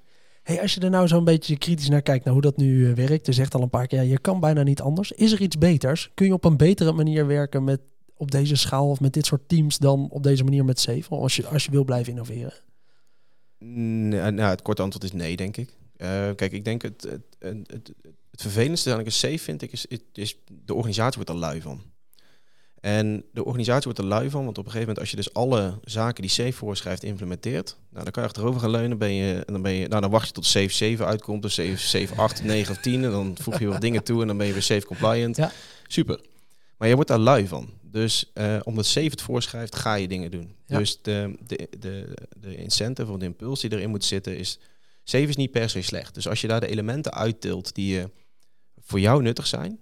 Hey, 0.48 0.60
als 0.60 0.74
je 0.74 0.80
er 0.80 0.90
nou 0.90 1.08
zo'n 1.08 1.24
beetje 1.24 1.58
kritisch 1.58 1.88
naar 1.88 2.02
kijkt, 2.02 2.24
naar 2.24 2.32
hoe 2.32 2.42
dat 2.42 2.56
nu 2.56 2.88
eh, 2.88 2.94
werkt. 2.94 3.26
Je 3.26 3.32
zegt 3.32 3.54
al 3.54 3.62
een 3.62 3.70
paar 3.70 3.86
keer, 3.86 4.02
ja, 4.02 4.10
je 4.10 4.18
kan 4.18 4.40
bijna 4.40 4.62
niet 4.62 4.80
anders. 4.80 5.12
Is 5.12 5.32
er 5.32 5.40
iets 5.40 5.58
beters? 5.58 6.10
Kun 6.14 6.26
je 6.26 6.32
op 6.32 6.44
een 6.44 6.56
betere 6.56 6.92
manier 6.92 7.26
werken 7.26 7.64
met 7.64 7.80
op 8.16 8.30
deze 8.30 8.56
schaal 8.56 8.88
of 8.88 9.00
met 9.00 9.12
dit 9.12 9.26
soort 9.26 9.48
teams 9.48 9.78
dan 9.78 10.08
op 10.10 10.22
deze 10.22 10.44
manier 10.44 10.64
met 10.64 10.80
Safe? 10.80 11.14
Als 11.14 11.36
je, 11.36 11.46
als 11.46 11.64
je 11.64 11.70
wil 11.70 11.84
blijven 11.84 12.12
innoveren. 12.12 12.52
Nee, 13.58 14.30
nou, 14.30 14.50
het 14.50 14.62
korte 14.62 14.82
antwoord 14.82 15.04
is 15.04 15.12
nee, 15.12 15.36
denk 15.36 15.56
ik. 15.56 15.74
Eh, 15.96 16.30
kijk, 16.36 16.52
ik 16.52 16.64
denk 16.64 16.82
het, 16.82 17.02
het, 17.02 17.36
het, 17.38 17.70
het, 17.72 17.92
het 18.30 18.42
vervelendste 18.42 18.90
ik 18.90 19.06
een 19.06 19.12
safe 19.12 19.38
vind, 19.38 19.62
ik, 19.62 19.72
is, 19.72 19.86
is 20.12 20.38
de 20.64 20.74
organisatie 20.74 21.14
wordt 21.14 21.30
er 21.30 21.36
lui 21.36 21.60
van. 21.60 21.82
En 22.80 23.24
de 23.32 23.44
organisatie 23.44 23.84
wordt 23.84 23.98
er 23.98 24.04
lui 24.04 24.30
van, 24.30 24.44
want 24.44 24.58
op 24.58 24.64
een 24.64 24.70
gegeven 24.70 24.88
moment 24.88 24.98
als 24.98 25.10
je 25.10 25.16
dus 25.16 25.34
alle 25.34 25.78
zaken 25.84 26.22
die 26.22 26.30
safe 26.30 26.52
voorschrijft 26.52 27.02
implementeert, 27.02 27.76
nou, 27.90 28.04
dan 28.04 28.12
kan 28.12 28.22
je 28.22 28.28
achterover 28.28 28.60
gaan 28.60 28.70
leunen, 28.70 28.98
ben 28.98 29.12
je, 29.12 29.34
en 29.46 29.52
dan, 29.52 29.62
ben 29.62 29.72
je, 29.72 29.88
nou, 29.88 30.00
dan 30.00 30.10
wacht 30.10 30.26
je 30.26 30.32
tot 30.32 30.46
safe 30.46 30.72
7 30.72 31.06
uitkomt, 31.06 31.42
dus 31.42 31.54
safe, 31.54 31.76
safe 31.76 32.14
8, 32.14 32.42
9 32.42 32.74
of 32.74 32.80
10, 32.80 33.04
en 33.04 33.10
dan 33.10 33.36
voeg 33.40 33.58
je 33.58 33.66
wat 33.66 33.80
dingen 33.80 34.02
toe 34.02 34.20
en 34.20 34.26
dan 34.26 34.36
ben 34.36 34.46
je 34.46 34.52
weer 34.52 34.62
safe 34.62 34.86
compliant. 34.86 35.36
Ja. 35.36 35.52
Super. 35.86 36.20
Maar 36.76 36.88
je 36.88 36.94
wordt 36.94 37.10
daar 37.10 37.18
lui 37.18 37.46
van. 37.46 37.70
Dus 37.82 38.30
eh, 38.34 38.56
omdat 38.62 38.86
safe 38.86 39.06
het 39.06 39.22
voorschrijft, 39.22 39.76
ga 39.76 39.94
je 39.94 40.08
dingen 40.08 40.30
doen. 40.30 40.54
Ja. 40.66 40.78
Dus 40.78 41.02
de, 41.02 41.36
de, 41.46 41.68
de, 41.78 42.16
de 42.36 42.56
incentive 42.56 43.12
of 43.12 43.18
de 43.18 43.24
impuls 43.24 43.60
die 43.60 43.72
erin 43.72 43.90
moet 43.90 44.04
zitten 44.04 44.38
is... 44.38 44.58
Safe 45.04 45.24
is 45.24 45.36
niet 45.36 45.50
per 45.50 45.70
se 45.70 45.82
slecht. 45.82 46.14
Dus 46.14 46.28
als 46.28 46.40
je 46.40 46.46
daar 46.46 46.60
de 46.60 46.66
elementen 46.66 47.14
uittilt 47.14 47.74
die 47.74 47.98
eh, 47.98 48.04
voor 48.76 49.00
jou 49.00 49.22
nuttig 49.22 49.46
zijn... 49.46 49.78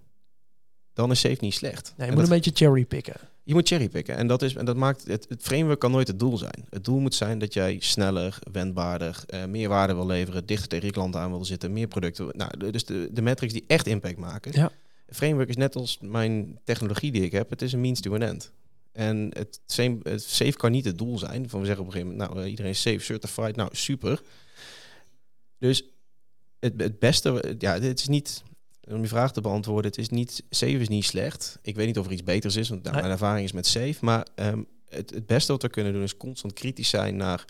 dan 0.97 1.11
is 1.11 1.21
safe 1.21 1.37
niet 1.41 1.55
slecht. 1.55 1.85
Nee, 1.85 1.95
je 1.97 2.03
En 2.03 2.09
moet 2.09 2.17
dat- 2.17 2.25
een 2.25 2.43
beetje 2.43 2.65
cherrypicken. 2.65 3.15
je 3.43 3.55
moet 3.55 3.69
cherrypicken. 3.69 4.17
En 4.17 4.27
dat, 4.27 4.43
is, 4.43 4.55
en 4.55 4.65
dat 4.65 4.77
maakt 4.77 5.07
het, 5.07 5.27
het 5.29 5.43
framework 5.43 5.79
kan 5.79 5.91
nooit 5.91 6.09
het 6.09 6.19
doel 6.19 6.37
zijn. 6.39 6.65
Het 6.71 6.85
doel 6.85 6.99
moet 6.99 7.15
zijn 7.15 7.39
dat 7.39 7.53
jij 7.55 7.77
sneller, 7.81 8.39
wendbaarder, 8.53 9.23
eh, 9.27 9.45
meer 9.45 9.69
waarde 9.69 9.95
wil 9.95 10.07
leveren, 10.07 10.47
dichter 10.47 10.69
tegen 10.69 10.87
je 10.87 10.93
klanten 10.93 11.21
aan 11.21 11.31
wil 11.31 11.45
zitten, 11.45 11.73
meer 11.73 11.89
producten. 11.89 12.29
Nou, 12.37 12.71
dus 12.71 12.85
de, 12.85 13.09
de 13.13 13.23
metrics 13.23 13.53
die 13.53 13.65
echt 13.67 13.87
impact 13.87 14.17
maken. 14.17 14.53
Ja. 14.55 14.71
Het 15.07 15.17
framework 15.17 15.49
is 15.49 15.57
net 15.57 15.77
als 15.77 15.99
mijn 16.01 16.59
technologie 16.65 17.13
die 17.13 17.23
ik 17.23 17.33
heb. 17.33 17.51
Het 17.51 17.63
is 17.63 17.73
een 17.73 17.81
means 17.81 18.01
to 18.01 18.15
an 18.15 18.23
end. 18.23 18.53
En 18.93 19.31
het, 19.33 19.61
same, 19.67 19.99
het 20.03 20.23
safe 20.23 20.57
kan 20.57 20.71
niet 20.73 20.85
het 20.85 20.99
doel 20.99 21.19
zijn. 21.19 21.49
Van 21.49 21.61
we 21.61 21.67
zeggen 21.67 21.85
op 21.85 21.91
een 21.91 21.97
gegeven 21.99 22.17
moment, 22.17 22.31
nou, 22.35 22.45
eh, 22.45 22.51
iedereen 22.51 22.71
is 22.71 22.81
safe 22.83 22.99
certified. 22.99 23.57
Nou, 23.57 23.69
super. 23.73 24.21
Dus 25.59 25.85
het, 26.59 26.73
het 26.77 26.99
beste, 26.99 27.55
ja, 27.59 27.73
het 27.81 27.99
is 28.01 28.09
niet, 28.09 28.43
om 28.91 29.03
je 29.03 29.09
vraag 29.09 29.33
te 29.33 29.41
beantwoorden, 29.41 29.91
het 29.91 30.01
is 30.01 30.09
niet, 30.09 30.43
safe 30.51 30.79
is 30.79 30.89
niet 30.89 31.05
slecht. 31.05 31.59
Ik 31.63 31.75
weet 31.75 31.87
niet 31.87 31.99
of 31.99 32.07
er 32.07 32.13
iets 32.13 32.23
beters 32.23 32.57
is, 32.57 32.69
want 32.69 32.83
nou, 32.83 32.97
mijn 32.97 33.11
ervaring 33.11 33.45
is 33.45 33.53
met 33.53 33.67
safe. 33.67 33.97
Maar 34.01 34.27
ehm, 34.35 34.63
het, 34.89 35.11
het 35.11 35.27
beste 35.27 35.53
wat 35.53 35.63
we 35.63 35.69
kunnen 35.69 35.93
doen 35.93 36.03
is 36.03 36.17
constant 36.17 36.53
kritisch 36.53 36.89
zijn 36.89 37.17
naar, 37.17 37.45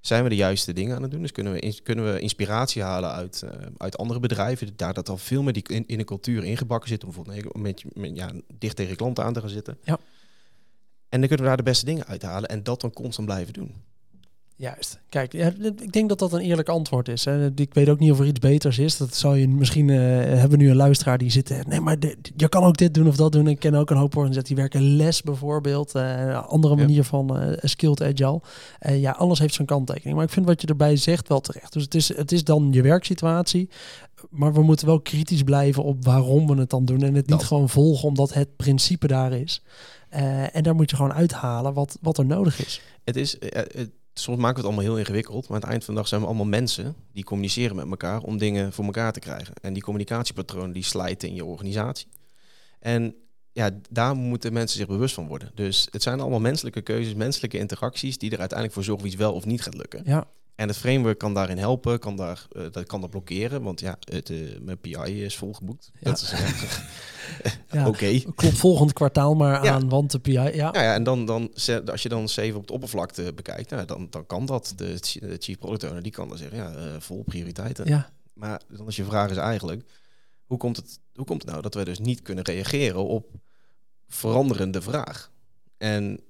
zijn 0.00 0.22
we 0.22 0.28
de 0.28 0.36
juiste 0.36 0.72
dingen 0.72 0.96
aan 0.96 1.02
het 1.02 1.10
doen? 1.10 1.20
Dus 1.20 1.32
kunnen 1.32 1.52
we, 1.52 1.80
kunnen 1.82 2.12
we 2.12 2.20
inspiratie 2.20 2.82
halen 2.82 3.10
uit, 3.10 3.42
eh, 3.42 3.50
uit 3.76 3.96
andere 3.98 4.20
bedrijven, 4.20 4.76
daar 4.76 4.94
dat 4.94 5.08
al 5.08 5.18
veel 5.18 5.42
meer 5.42 5.52
die 5.52 5.68
in, 5.68 5.86
in 5.86 5.98
de 5.98 6.04
cultuur 6.04 6.44
ingebakken 6.44 6.88
zit, 6.88 7.04
om 7.04 7.12
bijvoorbeeld 7.12 7.56
met, 7.56 7.84
met, 7.94 8.16
ja, 8.16 8.32
dicht 8.58 8.76
tegen 8.76 8.96
klanten 8.96 9.24
aan 9.24 9.32
te 9.32 9.40
gaan 9.40 9.48
zitten. 9.48 9.78
Ja. 9.82 9.98
En 11.08 11.20
dan 11.20 11.28
kunnen 11.28 11.38
we 11.38 11.52
daar 11.52 11.56
de 11.56 11.70
beste 11.70 11.84
dingen 11.84 12.06
uithalen 12.06 12.48
en 12.48 12.62
dat 12.62 12.80
dan 12.80 12.92
constant 12.92 13.26
blijven 13.26 13.52
doen. 13.52 13.74
Juist. 14.56 15.00
Kijk, 15.08 15.32
ik 15.34 15.92
denk 15.92 16.08
dat 16.08 16.18
dat 16.18 16.32
een 16.32 16.40
eerlijk 16.40 16.68
antwoord 16.68 17.08
is. 17.08 17.24
Hè. 17.24 17.50
Ik 17.54 17.74
weet 17.74 17.88
ook 17.88 17.98
niet 17.98 18.10
of 18.10 18.18
er 18.18 18.26
iets 18.26 18.38
beters 18.38 18.78
is. 18.78 18.96
Dat 18.96 19.14
zou 19.14 19.36
je 19.38 19.48
misschien 19.48 19.90
eh, 19.90 19.96
hebben 19.98 20.50
we 20.50 20.56
nu 20.56 20.70
een 20.70 20.76
luisteraar 20.76 21.18
die 21.18 21.30
zit. 21.30 21.50
eh, 21.50 21.58
Nee, 21.64 21.80
maar 21.80 21.98
de- 21.98 22.16
je 22.36 22.48
kan 22.48 22.62
ook 22.64 22.76
dit 22.76 22.94
doen 22.94 23.06
of 23.08 23.16
dat 23.16 23.32
doen. 23.32 23.46
Ik 23.48 23.58
ken 23.58 23.74
ook 23.74 23.90
een 23.90 23.96
hoop 23.96 24.16
organisaties 24.16 24.48
die 24.48 24.56
werken 24.56 24.96
les 24.96 25.22
bijvoorbeeld. 25.22 25.94
eh, 25.94 26.20
een 26.20 26.34
andere 26.34 26.74
Ja. 26.74 26.80
manier 26.80 27.04
van 27.04 27.56
skilled 27.62 28.02
agile. 28.02 28.40
Ja, 28.80 29.10
alles 29.10 29.38
heeft 29.38 29.54
zijn 29.54 29.66
kanttekening. 29.66 30.14
Maar 30.16 30.24
ik 30.24 30.30
vind 30.32 30.46
wat 30.46 30.60
je 30.60 30.66
erbij 30.66 30.96
zegt 30.96 31.28
wel 31.28 31.40
terecht. 31.40 31.72
Dus 31.72 31.82
het 31.82 31.94
is, 31.94 32.16
het 32.16 32.32
is 32.32 32.44
dan 32.44 32.68
je 32.72 32.82
werksituatie. 32.82 33.68
Maar 34.30 34.52
we 34.52 34.62
moeten 34.62 34.86
wel 34.86 35.00
kritisch 35.00 35.42
blijven 35.42 35.82
op 35.84 36.04
waarom 36.04 36.46
we 36.46 36.54
het 36.54 36.70
dan 36.70 36.84
doen. 36.84 37.02
En 37.02 37.14
het 37.14 37.28
niet 37.28 37.42
gewoon 37.42 37.68
volgen 37.68 38.08
omdat 38.08 38.34
het 38.34 38.56
principe 38.56 39.06
daar 39.06 39.32
is. 39.32 39.62
En 40.52 40.62
daar 40.62 40.74
moet 40.74 40.90
je 40.90 40.96
gewoon 40.96 41.12
uithalen 41.12 41.74
wat, 41.74 41.98
wat 42.00 42.18
er 42.18 42.26
nodig 42.26 42.64
is. 42.66 42.80
Het 43.04 43.16
is, 43.16 43.36
het, 43.40 43.90
soms 44.14 44.38
maken 44.38 44.62
we 44.62 44.68
het 44.68 44.76
allemaal 44.76 44.94
heel 44.94 44.98
ingewikkeld, 44.98 45.48
maar 45.48 45.56
aan 45.56 45.62
het 45.62 45.70
eind 45.70 45.84
van 45.84 45.94
de 45.94 46.00
dag 46.00 46.08
zijn 46.08 46.20
we 46.20 46.26
allemaal 46.26 46.46
mensen 46.46 46.94
die 47.12 47.24
communiceren 47.24 47.76
met 47.76 47.90
elkaar 47.90 48.20
om 48.20 48.38
dingen 48.38 48.72
voor 48.72 48.84
elkaar 48.84 49.12
te 49.12 49.20
krijgen. 49.20 49.54
En 49.60 49.72
die 49.72 49.82
communicatiepatronen 49.82 50.72
die 50.72 50.82
slijten 50.82 51.28
in 51.28 51.34
je 51.34 51.44
organisatie. 51.44 52.06
En 52.78 53.14
ja, 53.52 53.70
daar 53.90 54.16
moeten 54.16 54.52
mensen 54.52 54.78
zich 54.78 54.86
bewust 54.86 55.14
van 55.14 55.26
worden. 55.26 55.50
Dus 55.54 55.88
het 55.90 56.02
zijn 56.02 56.20
allemaal 56.20 56.40
menselijke 56.40 56.80
keuzes, 56.80 57.14
menselijke 57.14 57.58
interacties 57.58 58.18
die 58.18 58.30
er 58.30 58.38
uiteindelijk 58.38 58.72
voor 58.72 58.84
zorgen 58.84 59.04
of 59.04 59.10
iets 59.12 59.20
wel 59.20 59.32
of 59.32 59.44
niet 59.44 59.62
gaat 59.62 59.74
lukken. 59.74 60.02
Ja, 60.04 60.26
En 60.54 60.68
het 60.68 60.76
framework 60.76 61.18
kan 61.18 61.34
daarin 61.34 61.58
helpen, 61.58 61.98
kan, 61.98 62.16
daar, 62.16 62.46
eh, 62.52 62.62
dat 62.70 62.86
kan 62.86 63.00
dat 63.00 63.10
blokkeren, 63.10 63.62
want 63.62 63.80
ja, 63.80 63.96
het, 64.04 64.30
eh, 64.30 64.58
mijn 64.60 64.78
PI 64.80 65.24
is 65.24 65.36
volgeboekt. 65.36 65.90
Ja. 66.00 66.10
Dat 66.10 66.20
is 66.20 66.32
Ja. 67.70 67.88
oké. 67.88 68.20
klopt 68.34 68.56
volgend 68.58 68.92
kwartaal 68.92 69.34
maar 69.34 69.64
Ja. 69.64 69.72
aan, 69.72 69.88
want 69.88 70.10
de 70.10 70.18
PI... 70.18 70.32
Ja, 70.32 70.70
Nou 70.70 70.84
ja, 70.84 70.94
en 70.94 71.02
dan, 71.04 71.24
dan, 71.26 71.50
als 71.86 72.02
je 72.02 72.08
dan 72.08 72.28
zeven 72.28 72.54
op 72.56 72.60
het 72.62 72.70
oppervlakte 72.70 73.32
bekijkt, 73.34 73.70
nou, 73.70 73.86
dan, 73.86 74.06
dan 74.10 74.26
kan 74.26 74.46
dat. 74.46 74.72
De, 74.76 74.96
ch- 75.00 75.18
de 75.18 75.36
chief 75.38 75.58
product 75.58 75.84
owner, 75.84 76.02
die 76.02 76.12
kan 76.12 76.28
dan 76.28 76.38
zeggen, 76.38 76.58
ja, 76.58 76.74
eh, 76.74 76.84
vol 76.98 77.22
prioriteiten. 77.22 77.86
ja, 77.86 78.10
Maar 78.32 78.60
dan 78.68 78.86
is 78.86 78.96
je 78.96 79.04
vraag 79.04 79.30
is 79.30 79.36
eigenlijk, 79.36 79.82
hoe 80.44 80.58
komt, 80.58 80.76
het, 80.76 80.98
hoe 81.14 81.24
komt 81.24 81.42
het 81.42 81.50
nou 81.50 81.62
dat 81.62 81.74
we 81.74 81.84
dus 81.84 81.98
niet 81.98 82.22
kunnen 82.22 82.44
reageren 82.44 83.04
op 83.06 83.26
veranderende 84.08 84.82
vraag? 84.82 85.30
En 85.78 86.20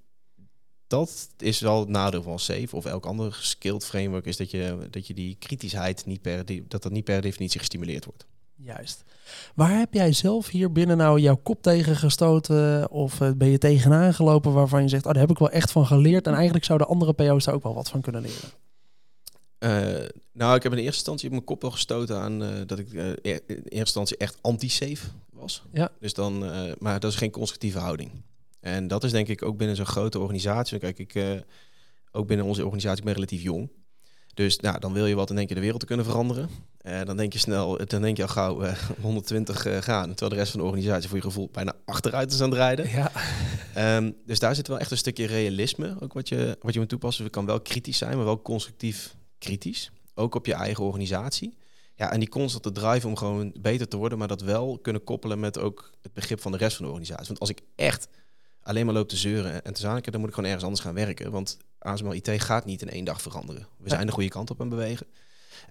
dat 0.86 1.28
is 1.38 1.60
wel 1.60 1.80
het 1.80 1.88
nadeel 1.88 2.22
van 2.22 2.38
Safe 2.38 2.76
of 2.76 2.84
elk 2.84 3.06
ander 3.06 3.38
skilled 3.40 3.84
framework, 3.84 4.26
is 4.26 4.36
dat 4.36 4.50
je, 4.50 4.86
dat 4.90 5.06
je 5.06 5.14
die 5.14 5.36
kritischheid 5.38 6.06
niet 6.06 6.22
per, 6.22 6.44
dat 6.68 6.82
dat 6.82 6.92
niet 6.92 7.04
per 7.04 7.20
definitie 7.20 7.60
gestimuleerd 7.60 8.04
wordt. 8.04 8.26
juist. 8.56 9.04
Waar 9.54 9.78
heb 9.78 9.94
jij 9.94 10.12
zelf 10.12 10.48
hier 10.48 10.72
binnen 10.72 10.96
nou 10.96 11.20
jouw 11.20 11.36
kop 11.42 11.62
tegen 11.62 11.96
gestoten? 11.96 12.90
Of 12.90 13.20
eh, 13.20 13.30
ben 13.36 13.48
je 13.48 13.58
tegenaan 13.58 14.14
gelopen 14.14 14.52
waarvan 14.52 14.82
je 14.82 14.88
zegt, 14.88 15.06
oh, 15.06 15.12
daar 15.12 15.20
heb 15.20 15.30
ik 15.30 15.38
wel 15.38 15.50
echt 15.50 15.72
van 15.72 15.86
geleerd. 15.86 16.26
En 16.26 16.34
eigenlijk 16.34 16.64
zouden 16.64 16.88
andere 16.88 17.12
PO's 17.12 17.44
daar 17.44 17.54
ook 17.54 17.62
wel 17.62 17.74
wat 17.74 17.88
van 17.88 18.00
kunnen 18.00 18.22
leren. 18.22 18.50
Eh, 19.64 20.08
nou, 20.32 20.56
ik 20.56 20.62
heb 20.62 20.72
in 20.72 20.78
eerste 20.78 20.96
instantie 20.96 21.26
op 21.26 21.32
mijn 21.32 21.44
kop 21.44 21.62
wel 21.62 21.70
gestoten 21.70 22.20
aan 22.20 22.42
eh, 22.42 22.48
dat 22.66 22.78
ik 22.78 22.92
eh, 22.92 23.08
in 23.12 23.42
eerste 23.46 23.78
instantie 23.78 24.16
echt 24.16 24.38
anti-safe 24.40 25.06
was. 25.32 25.62
Ja. 25.72 25.90
Dus 26.00 26.14
dan, 26.14 26.38
maar 26.78 27.00
dat 27.00 27.10
is 27.12 27.18
geen 27.18 27.30
constructieve 27.30 27.78
houding. 27.78 28.10
En 28.64 28.88
dat 28.88 29.04
is 29.04 29.10
denk 29.10 29.28
ik 29.28 29.42
ook 29.42 29.56
binnen 29.56 29.76
zo'n 29.76 29.86
grote 29.86 30.18
organisatie. 30.18 30.78
Kijk, 30.78 30.98
ik 30.98 31.14
eh, 31.14 31.30
ook 32.12 32.26
binnen 32.26 32.46
onze 32.46 32.62
organisatie 32.62 32.98
ik 32.98 33.04
ben 33.04 33.14
relatief 33.14 33.42
jong. 33.42 33.70
Dus 34.34 34.58
nou, 34.58 34.78
dan 34.78 34.92
wil 34.92 35.06
je 35.06 35.14
wat 35.14 35.30
in 35.30 35.38
één 35.38 35.46
keer 35.46 35.54
de 35.54 35.62
wereld 35.62 35.80
te 35.80 35.86
kunnen 35.86 36.04
veranderen. 36.04 36.48
Eh, 36.78 37.04
dan 37.04 37.16
denk 37.16 37.32
je 37.32 37.38
snel, 37.38 37.86
dan 37.86 38.02
denk 38.02 38.16
je 38.16 38.22
al 38.22 38.28
gauw 38.28 38.62
eh, 38.62 38.78
120 39.00 39.66
eh, 39.66 39.76
gaan. 39.82 40.08
Terwijl 40.08 40.30
de 40.30 40.36
rest 40.36 40.50
van 40.50 40.60
de 40.60 40.66
organisatie 40.66 41.08
voor 41.08 41.18
je 41.18 41.24
gevoel 41.24 41.48
bijna 41.52 41.72
achteruit 41.84 42.32
is 42.32 42.40
aan 42.40 42.50
het 42.50 42.58
rijden. 42.58 42.90
Ja, 42.90 43.12
Ehm, 43.74 44.10
dus 44.26 44.38
daar 44.38 44.54
zit 44.54 44.68
wel 44.68 44.78
echt 44.78 44.90
een 44.90 44.96
stukje 44.96 45.26
realisme, 45.26 45.96
ook 46.00 46.12
wat 46.12 46.28
je, 46.28 46.58
wat 46.60 46.74
je 46.74 46.80
moet 46.80 46.88
toepassen. 46.88 47.24
Je 47.24 47.30
kan 47.30 47.46
wel 47.46 47.60
kritisch 47.60 47.98
zijn, 47.98 48.16
maar 48.16 48.24
wel 48.24 48.42
constructief 48.42 49.16
kritisch. 49.38 49.90
Ook 50.14 50.34
op 50.34 50.46
je 50.46 50.54
eigen 50.54 50.84
organisatie. 50.84 51.56
Ja, 51.96 52.12
en 52.12 52.18
die 52.18 52.28
constante 52.28 52.72
drive 52.72 53.06
om 53.06 53.16
gewoon 53.16 53.54
beter 53.60 53.88
te 53.88 53.96
worden, 53.96 54.18
maar 54.18 54.28
dat 54.28 54.40
wel 54.40 54.78
kunnen 54.78 55.04
koppelen 55.04 55.40
met 55.40 55.58
ook 55.58 55.90
het 56.02 56.12
begrip 56.12 56.40
van 56.40 56.52
de 56.52 56.58
rest 56.58 56.76
van 56.76 56.84
de 56.84 56.90
organisatie. 56.90 57.26
Want 57.26 57.40
als 57.40 57.50
ik 57.50 57.60
echt 57.76 58.08
alleen 58.64 58.84
maar 58.84 58.94
loop 58.94 59.08
te 59.08 59.16
zeuren 59.16 59.64
en 59.64 59.72
te 59.74 59.80
zaniken, 59.80 60.12
dan 60.12 60.20
moet 60.20 60.28
ik 60.28 60.34
gewoon 60.34 60.50
ergens 60.50 60.68
anders 60.68 60.84
gaan 60.84 60.94
werken. 60.94 61.30
Want 61.30 61.58
ASML 61.78 62.14
IT 62.14 62.30
gaat 62.42 62.64
niet 62.64 62.82
in 62.82 62.90
één 62.90 63.04
dag 63.04 63.22
veranderen. 63.22 63.66
We 63.78 63.88
zijn 63.88 64.06
de 64.06 64.12
goede 64.12 64.28
kant 64.28 64.50
op 64.50 64.60
aan 64.60 64.68
bewegen. 64.68 65.06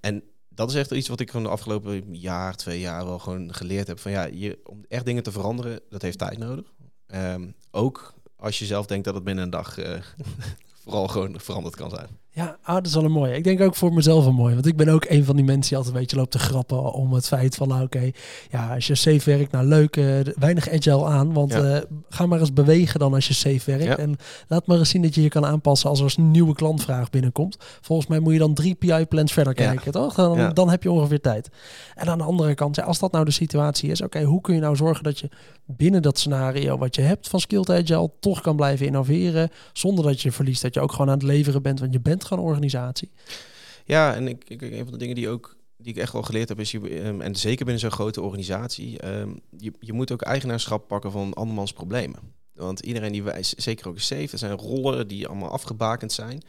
En 0.02 0.24
dat 0.50 0.70
is 0.70 0.76
echt 0.76 0.92
iets 0.92 1.08
wat 1.08 1.20
ik 1.20 1.30
gewoon 1.30 1.46
de 1.46 1.52
afgelopen 1.52 2.16
jaar, 2.16 2.56
twee 2.56 2.80
jaar 2.80 3.06
wel 3.06 3.20
gewoon 3.20 3.54
geleerd 3.54 3.88
heb. 3.88 4.00
Van 4.00 4.12
ja, 4.12 4.24
je, 4.24 4.60
om 4.64 4.86
echt 4.88 5.06
dingen 5.06 5.24
te 5.24 5.32
veranderen, 5.32 5.80
dat 5.90 6.02
heeft 6.02 6.18
tijd 6.18 6.38
nodig. 6.38 6.74
Ehm, 7.08 7.52
ook 7.72 8.14
als 8.36 8.60
je 8.60 8.66
zelf 8.66 8.86
denkt 8.86 9.06
dat 9.06 9.14
het 9.14 9.24
binnen 9.24 9.44
een 9.44 9.50
dag 9.50 9.78
eh, 9.78 10.02
vooral 10.84 11.08
gewoon 11.08 11.40
veranderd 11.40 11.76
kan 11.76 11.90
zijn. 11.90 12.20
Ja. 12.34 12.58
ah, 12.64 12.76
dat 12.76 12.86
is 12.86 12.94
wel 12.94 13.04
een 13.04 13.12
mooie. 13.12 13.36
Ik 13.36 13.44
denk 13.44 13.62
ook 13.62 13.76
voor 13.76 13.94
mezelf 13.94 14.26
een 14.26 14.34
mooi. 14.34 14.54
Want 14.54 14.66
ik 14.66 14.76
ben 14.78 14.88
ook 14.90 15.06
een 15.10 15.26
van 15.26 15.36
die 15.36 15.46
mensen 15.46 15.68
die 15.70 15.78
altijd 15.78 15.96
een 15.96 16.02
beetje 16.02 16.16
loopt 16.18 16.32
te 16.32 16.40
grappen 16.40 16.94
om 16.94 17.14
het 17.14 17.28
feit 17.28 17.56
van, 17.56 17.68
nou, 17.68 17.84
oké, 17.84 18.12
ja, 18.50 18.74
als 18.74 18.88
je 18.88 18.96
safe 18.96 19.30
werkt, 19.38 19.52
nou 19.52 19.66
leuk, 19.66 19.96
uh, 19.98 20.20
weinig 20.40 20.70
agile 20.70 21.06
aan. 21.06 21.34
Want 21.34 21.52
Ja. 21.54 21.64
eh, 21.76 21.82
ga 22.10 22.26
maar 22.26 22.40
eens 22.40 22.54
bewegen 22.54 23.00
dan 23.00 23.14
als 23.14 23.28
je 23.28 23.34
safe 23.34 23.62
werkt. 23.66 23.84
Ja. 23.84 23.98
En 23.98 24.16
laat 24.48 24.68
maar 24.68 24.78
eens 24.78 24.90
zien 24.90 25.02
dat 25.02 25.16
je 25.16 25.22
je 25.22 25.30
kan 25.30 25.46
aanpassen 25.46 25.90
als 25.90 26.00
er 26.00 26.14
een 26.18 26.32
nieuwe 26.32 26.54
klantvraag 26.54 27.10
binnenkomt. 27.10 27.58
Volgens 27.82 28.08
mij 28.08 28.20
moet 28.20 28.34
je 28.34 28.40
dan 28.40 28.54
drie 28.54 28.76
PI-plans 28.76 29.34
verder 29.34 29.62
Ja. 29.62 29.68
kijken, 29.72 29.92
toch? 29.92 30.14
Dan, 30.14 30.54
dan 30.54 30.70
heb 30.70 30.84
je 30.84 30.92
ongeveer 30.92 31.22
tijd. 31.22 31.50
En 31.96 32.08
aan 32.08 32.18
de 32.18 32.24
andere 32.24 32.56
kant, 32.56 32.82
als 32.82 33.00
dat 33.00 33.12
nou 33.12 33.26
de 33.26 33.32
situatie 33.32 33.90
is, 33.92 34.02
oké, 34.02 34.24
hoe 34.24 34.42
kun 34.42 34.56
je 34.56 34.62
nou 34.62 34.76
zorgen 34.76 35.04
dat 35.04 35.20
je 35.20 35.30
binnen 35.66 36.02
dat 36.02 36.20
scenario 36.20 36.78
wat 36.78 36.96
je 36.96 37.02
hebt 37.02 37.28
van 37.30 37.40
Skilled 37.40 37.70
Agile 37.70 38.12
toch 38.20 38.42
kan 38.42 38.56
blijven 38.56 38.86
innoveren, 38.86 39.50
zonder 39.74 40.06
dat 40.06 40.22
je 40.22 40.32
verliest 40.32 40.62
dat 40.62 40.74
je 40.74 40.80
ook 40.80 40.92
gewoon 40.92 41.08
aan 41.08 41.14
het 41.14 41.24
leveren 41.24 41.62
bent, 41.62 41.80
want 41.80 41.94
je 41.94 42.00
bent 42.02 42.23
gewoon 42.26 42.44
organisatie. 42.44 43.12
Ja, 43.86 44.16
en 44.16 44.28
ik, 44.28 44.44
ik, 44.48 44.62
een 44.62 44.84
van 44.84 44.92
de 44.92 44.98
dingen 44.98 45.16
die, 45.16 45.30
ook, 45.30 45.56
die 45.78 45.94
ik 45.94 46.00
echt 46.00 46.14
wel 46.14 46.22
geleerd 46.22 46.50
heb, 46.50 46.60
is, 46.60 46.72
je, 46.72 46.90
ehm, 46.90 47.22
en 47.22 47.36
zeker 47.36 47.66
binnen 47.66 47.80
zo'n 47.80 47.92
grote 47.92 48.22
organisatie, 48.22 49.00
ehm, 49.00 49.30
je, 49.58 49.72
je 49.80 49.94
moet 49.94 50.12
ook 50.12 50.22
eigenaarschap 50.22 50.88
pakken 50.88 51.12
van 51.12 51.34
andermans 51.34 51.74
problemen. 51.74 52.20
Want 52.54 52.80
iedereen 52.80 53.12
die 53.12 53.24
wijst, 53.24 53.54
zeker 53.58 53.88
ook 53.88 54.00
safe, 54.00 54.32
er 54.32 54.38
zijn 54.38 54.58
rollen 54.58 55.08
die 55.08 55.28
allemaal 55.28 55.50
afgebakend 55.50 56.12
zijn. 56.12 56.42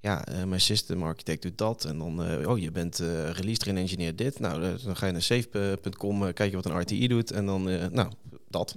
Ja, 0.00 0.26
eh, 0.26 0.44
mijn 0.44 0.60
system 0.60 1.02
architect 1.02 1.42
doet 1.42 1.58
dat. 1.58 1.84
En 1.84 1.98
dan, 1.98 2.24
eh, 2.24 2.48
oh, 2.48 2.58
je 2.58 2.70
bent 2.70 3.00
eh 3.00 3.30
release 3.30 3.58
train 3.58 3.76
engineer 3.76 4.16
dit. 4.16 4.40
Nou, 4.40 4.76
dan 4.84 4.96
ga 4.96 5.06
je 5.06 5.12
naar 5.12 5.22
safe.com, 5.22 6.32
kijk 6.32 6.50
je 6.50 6.56
wat 6.56 6.64
een 6.64 6.80
RTI 6.80 7.08
doet. 7.08 7.30
En 7.30 7.46
dan, 7.46 7.62
nou, 7.92 8.10
dat. 8.48 8.76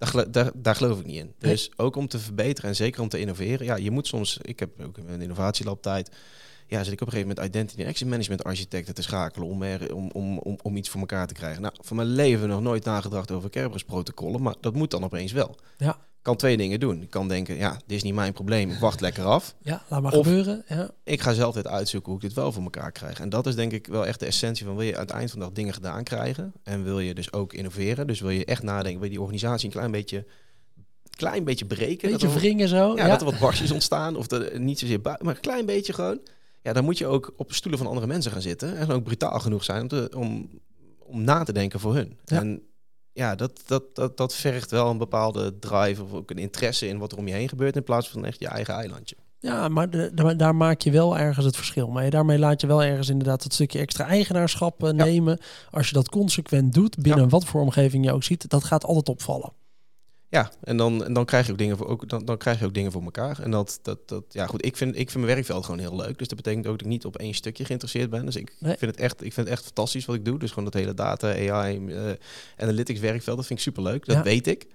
Daar, 0.00 0.30
daar, 0.30 0.50
daar 0.54 0.74
geloof 0.74 0.98
ik 0.98 1.06
niet 1.06 1.18
in. 1.18 1.34
Nee. 1.38 1.52
Dus 1.52 1.70
ook 1.76 1.96
om 1.96 2.08
te 2.08 2.18
verbeteren 2.18 2.70
en 2.70 2.76
zeker 2.76 3.02
om 3.02 3.08
te 3.08 3.20
innoveren. 3.20 3.66
Ja, 3.66 3.76
je 3.76 3.90
moet 3.90 4.06
soms, 4.06 4.38
ik 4.42 4.60
heb 4.60 4.80
ook 4.80 4.98
in 4.98 5.08
een 5.08 5.22
innovatielab 5.22 5.82
tijd 5.82 6.10
ja, 6.70 6.84
zit 6.84 6.92
ik 6.92 7.00
op 7.00 7.06
een 7.06 7.12
gegeven 7.12 7.34
moment 7.36 7.54
identity 7.54 7.80
en 7.80 7.88
access 7.88 8.10
management 8.10 8.44
architecten 8.44 8.94
te 8.94 9.02
schakelen 9.02 9.48
om, 9.48 9.62
er, 9.62 9.94
om, 9.94 10.10
om, 10.10 10.38
om, 10.38 10.58
om 10.62 10.76
iets 10.76 10.88
voor 10.88 11.00
elkaar 11.00 11.26
te 11.26 11.34
krijgen. 11.34 11.62
Nou, 11.62 11.74
van 11.80 11.96
mijn 11.96 12.08
leven 12.08 12.48
nog 12.48 12.60
nooit 12.60 12.84
nagedacht 12.84 13.30
over 13.30 13.50
Kerberos 13.50 13.84
protocollen, 13.84 14.42
maar 14.42 14.54
dat 14.60 14.74
moet 14.74 14.90
dan 14.90 15.04
opeens 15.04 15.32
wel. 15.32 15.56
Ja. 15.76 15.98
Kan 16.22 16.36
twee 16.36 16.56
dingen 16.56 16.80
doen. 16.80 17.02
Ik 17.02 17.10
kan 17.10 17.28
denken, 17.28 17.56
ja, 17.56 17.70
dit 17.86 17.96
is 17.96 18.02
niet 18.02 18.14
mijn 18.14 18.32
probleem, 18.32 18.70
ik 18.70 18.78
wacht 18.78 19.00
lekker 19.00 19.24
af. 19.24 19.54
Ja, 19.62 19.82
laat 19.88 20.02
maar 20.02 20.12
Of- 20.12 20.26
gebeuren. 20.26 20.64
Ja. 20.68 20.90
Ik 21.04 21.20
ga 21.20 21.32
zelf 21.32 21.54
dit 21.54 21.66
uitzoeken 21.66 22.12
hoe 22.12 22.20
ik 22.20 22.26
dit 22.28 22.36
wel 22.36 22.52
voor 22.52 22.62
elkaar 22.62 22.92
krijg. 22.92 23.20
En 23.20 23.28
dat 23.28 23.46
is 23.46 23.54
denk 23.54 23.72
ik 23.72 23.86
wel 23.86 24.06
echt 24.06 24.20
de 24.20 24.26
essentie 24.26 24.66
van 24.66 24.76
wil 24.76 24.86
je 24.86 24.94
aan 24.94 25.00
het 25.00 25.10
eind 25.10 25.30
van 25.30 25.38
de 25.38 25.44
dag 25.44 25.54
dingen 25.54 25.74
gedaan 25.74 26.04
krijgen 26.04 26.52
en 26.62 26.84
wil 26.84 27.00
je 27.00 27.14
dus 27.14 27.32
ook 27.32 27.52
innoveren. 27.52 28.06
Dus 28.06 28.20
wil 28.20 28.30
je 28.30 28.44
echt 28.44 28.62
nadenken, 28.62 28.94
wil 29.00 29.04
je 29.04 29.10
die 29.10 29.20
organisatie 29.20 29.66
een 29.66 29.72
klein 29.72 29.90
beetje, 29.90 30.26
klein 31.16 31.44
beetje 31.44 31.66
breken. 31.66 32.10
Beetje 32.10 32.26
dat 32.26 32.36
wringen 32.36 32.68
zo. 32.68 32.96
ja, 32.96 33.08
dat 33.08 33.20
er 33.20 33.26
wat 33.30 33.38
barstjes 33.38 33.70
ontstaan. 33.70 34.16
Of 34.16 34.30
er 34.30 34.60
niet 34.60 34.78
zozeer 34.78 35.00
buiten, 35.00 35.26
maar 35.26 35.34
een 35.34 35.40
klein 35.40 35.66
beetje 35.66 35.92
gewoon. 35.92 36.20
Ja, 36.62 36.72
dan 36.72 36.84
moet 36.84 36.98
je 36.98 37.06
ook 37.06 37.32
op 37.36 37.52
stoelen 37.52 37.78
van 37.80 37.88
andere 37.88 38.06
mensen 38.06 38.32
gaan 38.32 38.42
zitten. 38.42 38.76
En 38.76 38.90
ook 38.90 39.04
brutaal 39.04 39.40
genoeg 39.40 39.64
zijn 39.64 39.82
om, 39.82 39.88
te, 39.88 40.10
om, 40.16 40.50
om 40.98 41.22
na 41.24 41.42
te 41.42 41.52
denken 41.52 41.80
voor 41.80 41.94
hun. 41.94 42.18
Ja. 42.24 42.36
En 42.40 42.62
ja, 43.12 43.34
dat, 43.34 43.62
dat, 43.66 43.82
dat, 43.94 44.16
dat 44.16 44.34
vergt 44.34 44.70
wel 44.70 44.90
een 44.90 44.98
bepaalde 44.98 45.58
drive 45.58 46.02
of 46.02 46.12
ook 46.12 46.30
een 46.30 46.38
interesse 46.38 46.86
in 46.88 46.98
wat 46.98 47.12
er 47.12 47.18
om 47.18 47.28
je 47.28 47.34
heen 47.34 47.48
gebeurt. 47.48 47.76
In 47.76 47.84
plaats 47.84 48.08
van 48.08 48.24
echt 48.24 48.40
je 48.40 48.48
eigen 48.48 48.74
eilandje. 48.74 49.16
Ja, 49.38 49.68
maar 49.68 49.90
de- 49.90 50.10
de- 50.14 50.36
daar 50.36 50.54
maak 50.54 50.80
je 50.80 50.90
wel 50.90 51.18
ergens 51.18 51.46
het 51.46 51.56
verschil. 51.56 51.88
Maar 51.88 52.10
daarmee 52.10 52.38
laat 52.38 52.60
je 52.60 52.66
wel 52.66 52.82
ergens 52.82 53.08
inderdaad 53.08 53.42
het 53.42 53.52
stukje 53.54 53.78
extra 53.78 54.06
eigenaarschap 54.06 54.82
eh, 54.82 54.88
Ja. 54.88 55.04
nemen. 55.04 55.38
Als 55.70 55.88
je 55.88 55.94
dat 55.94 56.08
consequent 56.08 56.74
doet, 56.74 56.98
binnen 57.02 57.28
wat 57.28 57.44
voor 57.44 57.60
omgeving 57.60 58.04
je 58.04 58.12
ook 58.12 58.22
ziet, 58.22 58.48
dat 58.50 58.64
gaat 58.64 58.84
altijd 58.84 59.08
opvallen. 59.08 59.52
Ja, 60.30 60.52
en 60.60 60.76
dan, 60.76 61.04
en 61.04 61.12
dan 61.12 61.24
krijg 61.24 61.46
je 61.46 61.52
ook 61.52 61.58
dingen 61.58 61.76
voor 61.76 61.86
ook, 61.86 62.08
dan, 62.08 62.24
dan 62.24 62.36
krijg 62.38 62.58
je 62.58 62.64
ook 62.64 62.74
dingen 62.74 62.92
voor 62.92 63.02
elkaar. 63.02 63.40
En 63.40 63.50
dat, 63.50 63.78
dat, 63.82 64.08
dat 64.08 64.24
ja 64.28 64.46
goed, 64.46 64.64
ik 64.64 64.76
vind, 64.76 64.90
ik 64.98 65.10
vind 65.10 65.24
mijn 65.24 65.34
werkveld 65.34 65.64
gewoon 65.64 65.80
heel 65.80 65.96
leuk. 65.96 66.18
Dus 66.18 66.28
dat 66.28 66.36
betekent 66.36 66.66
ook 66.66 66.72
dat 66.72 66.80
ik 66.80 66.86
niet 66.86 67.04
op 67.04 67.16
één 67.16 67.34
stukje 67.34 67.64
geïnteresseerd 67.64 68.10
ben. 68.10 68.24
Dus 68.24 68.36
ik 68.36 68.56
Nee. 68.58 68.76
vind 68.78 68.90
het 68.90 69.00
echt, 69.00 69.24
ik 69.24 69.32
vind 69.32 69.46
het 69.46 69.56
echt 69.56 69.64
fantastisch 69.64 70.04
wat 70.04 70.16
ik 70.16 70.24
doe. 70.24 70.38
Dus 70.38 70.48
gewoon 70.48 70.64
dat 70.64 70.74
hele 70.74 70.94
data, 70.94 71.28
AI, 71.28 71.86
eh, 71.86 72.10
analytics 72.56 73.00
werkveld, 73.00 73.36
dat 73.36 73.46
vind 73.46 73.58
ik 73.58 73.64
superleuk. 73.64 74.06
Dat 74.06 74.16
Ja. 74.16 74.22
weet 74.22 74.46
ik. 74.46 74.66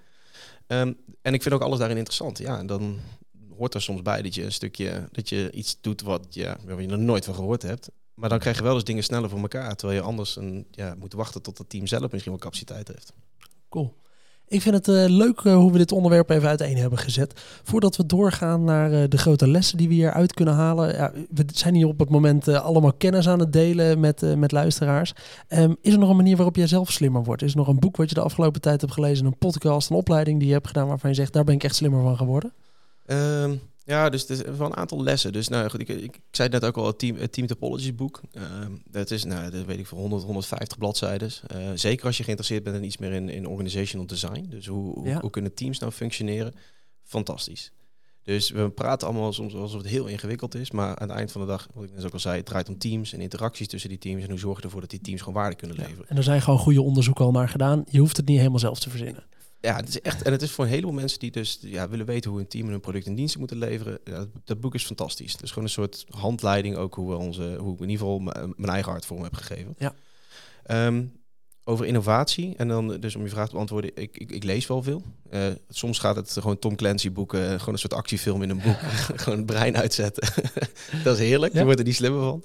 Ehm, 0.68 0.94
en 1.22 1.34
ik 1.34 1.42
vind 1.42 1.56
ook 1.56 1.62
alles 1.62 1.80
daarin 1.80 1.98
interessant. 1.98 2.38
Ja, 2.38 2.58
en 2.60 2.68
dan 2.68 3.00
hoort 3.58 3.74
er 3.74 3.82
soms 3.82 4.02
bij 4.02 4.22
dat 4.22 4.36
je 4.36 4.44
een 4.44 4.52
stukje, 4.52 5.08
dat 5.12 5.30
je 5.30 5.52
iets 5.52 5.78
doet 5.82 6.02
wat 6.02 6.26
ja, 6.30 6.58
waar 6.66 6.82
je 6.82 6.88
nog 6.88 7.00
nooit 7.00 7.26
van 7.26 7.36
gehoord 7.36 7.62
hebt. 7.62 7.90
Maar 8.14 8.30
dan 8.30 8.40
krijg 8.40 8.58
je 8.58 8.64
wel 8.64 8.74
eens 8.74 8.84
dingen 8.84 9.04
sneller 9.04 9.30
voor 9.30 9.40
elkaar. 9.40 9.76
Terwijl 9.76 10.00
je 10.00 10.06
anders 10.06 10.36
een, 10.36 10.68
ja, 10.72 10.96
moet 11.00 11.14
wachten 11.14 11.42
tot 11.42 11.58
het 11.58 11.70
team 11.70 11.88
zelf 11.88 12.12
misschien 12.12 12.32
wel 12.32 12.42
capaciteit 12.42 12.88
heeft. 12.88 13.14
Cool. 13.70 13.96
Ik 14.48 14.62
vind 14.62 14.76
het 14.76 14.88
eh, 14.88 15.06
leuk 15.08 15.40
eh, 15.40 15.56
hoe 15.56 15.72
we 15.72 15.78
dit 15.78 15.92
onderwerp 15.92 16.30
even 16.30 16.50
uiteen 16.50 16.78
hebben 16.78 17.00
gezet. 17.00 17.42
Voordat 17.64 17.96
we 17.96 18.06
doorgaan 18.06 18.64
naar 18.64 18.92
eh, 18.92 19.04
de 19.10 19.18
grote 19.18 19.48
lessen 19.48 19.78
die 19.78 19.88
we 19.88 19.94
hieruit 19.94 20.34
kunnen 20.34 20.54
halen. 20.54 20.94
Ja, 20.96 21.12
we 21.30 21.46
zijn 21.54 21.76
hier 21.76 21.88
op 21.88 22.00
het 22.00 22.10
moment 22.10 22.48
allemaal 22.48 22.94
kennis 22.94 23.28
aan 23.28 23.40
het 23.40 23.54
delen 23.54 24.00
met, 24.00 24.38
met 24.38 24.52
luisteraars. 24.52 25.14
Ehm, 25.48 25.74
is 25.82 25.94
er 25.94 26.00
nog 26.00 26.10
een 26.10 26.16
manier 26.16 26.36
waarop 26.36 26.56
jij 26.56 26.68
zelf 26.68 26.92
slimmer 26.92 27.24
wordt? 27.24 27.42
Is 27.42 27.52
er 27.52 27.58
nog 27.58 27.68
een 27.68 27.80
boek 27.80 27.98
wat 27.98 28.10
je 28.10 28.16
de 28.16 28.22
afgelopen 28.22 28.62
tijd 28.62 28.82
hebt 28.82 28.94
gelezen, 28.94 29.26
een 29.26 29.38
podcast, 29.38 29.90
een 29.90 29.96
opleiding 29.96 30.40
die 30.40 30.48
je 30.48 30.54
hebt 30.54 30.68
gedaan 30.68 30.88
waarvan 30.88 31.10
je 31.10 31.16
zegt, 31.16 31.34
daar 31.34 31.44
ben 31.44 31.56
ik 31.56 31.64
echt 31.64 31.76
slimmer 31.76 32.02
van 32.02 32.18
geworden? 32.18 32.54
Ehm, 33.06 33.52
ja, 33.86 34.10
dus 34.10 34.22
het 34.22 34.30
is 34.30 34.42
wel 34.58 34.68
een 34.68 34.76
aantal 34.76 35.04
lessen. 35.04 35.34
Dus 35.34 35.48
nou 35.48 35.70
goed, 35.70 35.82
ik, 35.82 35.88
ik, 35.90 36.02
ik 36.02 36.20
zei 36.32 36.50
net 36.50 36.66
ook 36.66 36.78
al, 36.78 36.88
het 36.88 37.00
Team, 37.00 37.18
het 37.18 37.32
team 37.34 37.48
Topologies 37.48 37.96
boek. 37.96 38.22
Ehm, 38.32 38.72
dat 38.90 39.12
is, 39.12 39.24
nou, 39.24 39.52
dat 39.52 39.66
weet 39.66 39.80
ik 39.80 39.86
voor 39.88 40.00
100, 40.00 40.24
150 40.24 40.78
bladzijden. 40.78 41.32
Zeker 41.76 42.06
als 42.06 42.18
je 42.18 42.24
geïnteresseerd 42.24 42.64
bent 42.64 42.76
in 42.76 42.84
iets 42.84 42.98
meer 42.98 43.12
in, 43.12 43.30
in 43.30 43.48
organizational 43.48 44.06
design. 44.08 44.46
Dus 44.50 44.66
hoe, 44.68 44.94
hoe, 44.94 45.08
Ja. 45.08 45.20
hoe 45.20 45.30
kunnen 45.30 45.54
teams 45.54 45.80
nou 45.80 45.92
functioneren? 45.92 46.54
Fantastisch. 47.04 47.72
Dus 48.24 48.50
we 48.50 48.70
praten 48.70 49.08
allemaal 49.08 49.34
soms 49.34 49.54
alsof 49.56 49.82
het 49.82 49.90
heel 49.92 50.06
ingewikkeld 50.06 50.56
is. 50.56 50.72
Maar 50.72 50.96
aan 50.98 51.08
het 51.08 51.18
eind 51.18 51.32
van 51.32 51.42
de 51.42 51.48
dag, 51.48 51.68
wat 51.74 51.84
ik 51.84 51.96
net 51.96 52.06
ook 52.06 52.14
al 52.14 52.20
zei, 52.20 52.38
het 52.38 52.46
draait 52.46 52.70
om 52.70 52.78
teams 52.78 53.14
en 53.14 53.22
interacties 53.22 53.68
tussen 53.68 53.90
die 53.90 53.98
teams. 54.00 54.24
En 54.24 54.30
hoe 54.30 54.40
zorg 54.40 54.58
je 54.58 54.64
ervoor 54.64 54.82
dat 54.82 54.90
die 54.90 55.02
teams 55.02 55.20
gewoon 55.20 55.34
waarde 55.42 55.56
kunnen 55.56 55.78
leveren. 55.78 56.06
En 56.08 56.18
er 56.18 56.24
zijn 56.24 56.42
gewoon 56.42 56.60
goede 56.60 56.82
onderzoeken 56.82 57.26
al 57.26 57.32
naar 57.32 57.50
gedaan. 57.50 57.84
Je 57.90 58.00
hoeft 58.00 58.18
het 58.18 58.26
niet 58.28 58.38
helemaal 58.38 58.60
zelf 58.60 58.80
te 58.80 58.90
verzinnen. 58.90 59.24
Ja, 59.66 59.76
het 59.76 59.88
is 59.88 60.02
echt, 60.02 60.22
en 60.22 60.32
het 60.32 60.42
is 60.42 60.52
voor 60.52 60.64
een 60.64 60.70
heleboel 60.70 60.94
mensen 60.94 61.20
die 61.20 61.32
dus 61.32 61.58
ja, 61.62 61.90
willen 61.90 62.06
weten 62.06 62.32
hoe 62.32 62.40
een 62.40 62.48
team 62.48 62.66
en 62.66 62.72
hun 62.72 62.80
product 62.80 63.06
en 63.06 63.16
diensten 63.16 63.40
moeten 63.40 63.58
leveren. 63.58 64.00
Ja, 64.04 64.26
dat, 64.44 64.60
boek 64.60 64.74
is 64.74 64.86
fantastisch. 64.86 65.32
Het 65.32 65.42
is 65.42 65.50
gewoon 65.50 65.64
een 65.64 65.70
soort 65.70 66.06
handleiding 66.10 66.76
ook 66.76 66.96
hoe 66.96 67.10
we 67.10 67.16
onze, 67.16 67.56
hoe 67.60 67.74
ik 67.74 67.80
in 67.80 67.90
ieder 67.90 68.06
geval 68.06 68.20
mijn 68.56 68.72
eigen 68.72 68.92
hart 68.92 69.06
voor 69.06 69.18
me 69.18 69.24
heb 69.24 69.34
gegeven. 69.34 69.76
Ja. 69.78 69.94
Ehm, 70.64 71.04
over 71.64 71.86
innovatie 71.86 72.54
en 72.58 72.68
dan 72.68 73.00
dus 73.00 73.16
om 73.16 73.24
je 73.24 73.30
vraag 73.30 73.48
te 73.48 73.54
beantwoorden, 73.54 73.92
ik, 73.94 74.18
ik, 74.18 74.32
ik 74.32 74.44
lees 74.44 74.68
wel 74.68 74.84
veel. 74.84 75.02
Eh, 75.30 75.48
soms 75.70 76.00
gaat 76.00 76.16
het 76.16 76.32
gewoon 76.32 76.60
Tom 76.60 76.76
Clancy 76.76 77.12
boeken, 77.12 77.42
eh, 77.42 77.60
gewoon 77.60 77.74
een 77.74 77.80
soort 77.80 77.94
actiefilm 77.94 78.42
in 78.42 78.50
een 78.50 78.62
boek, 78.62 78.78
gewoon 79.22 79.38
het 79.38 79.48
brein 79.48 79.78
uitzetten. 79.78 80.34
dat 81.04 81.20
is 81.20 81.28
heerlijk. 81.28 81.54
Ja. 81.54 81.60
Je 81.60 81.66
wordt 81.66 81.80
er 81.80 81.86
niet 81.86 81.96
slimmer 81.96 82.22
van. 82.22 82.44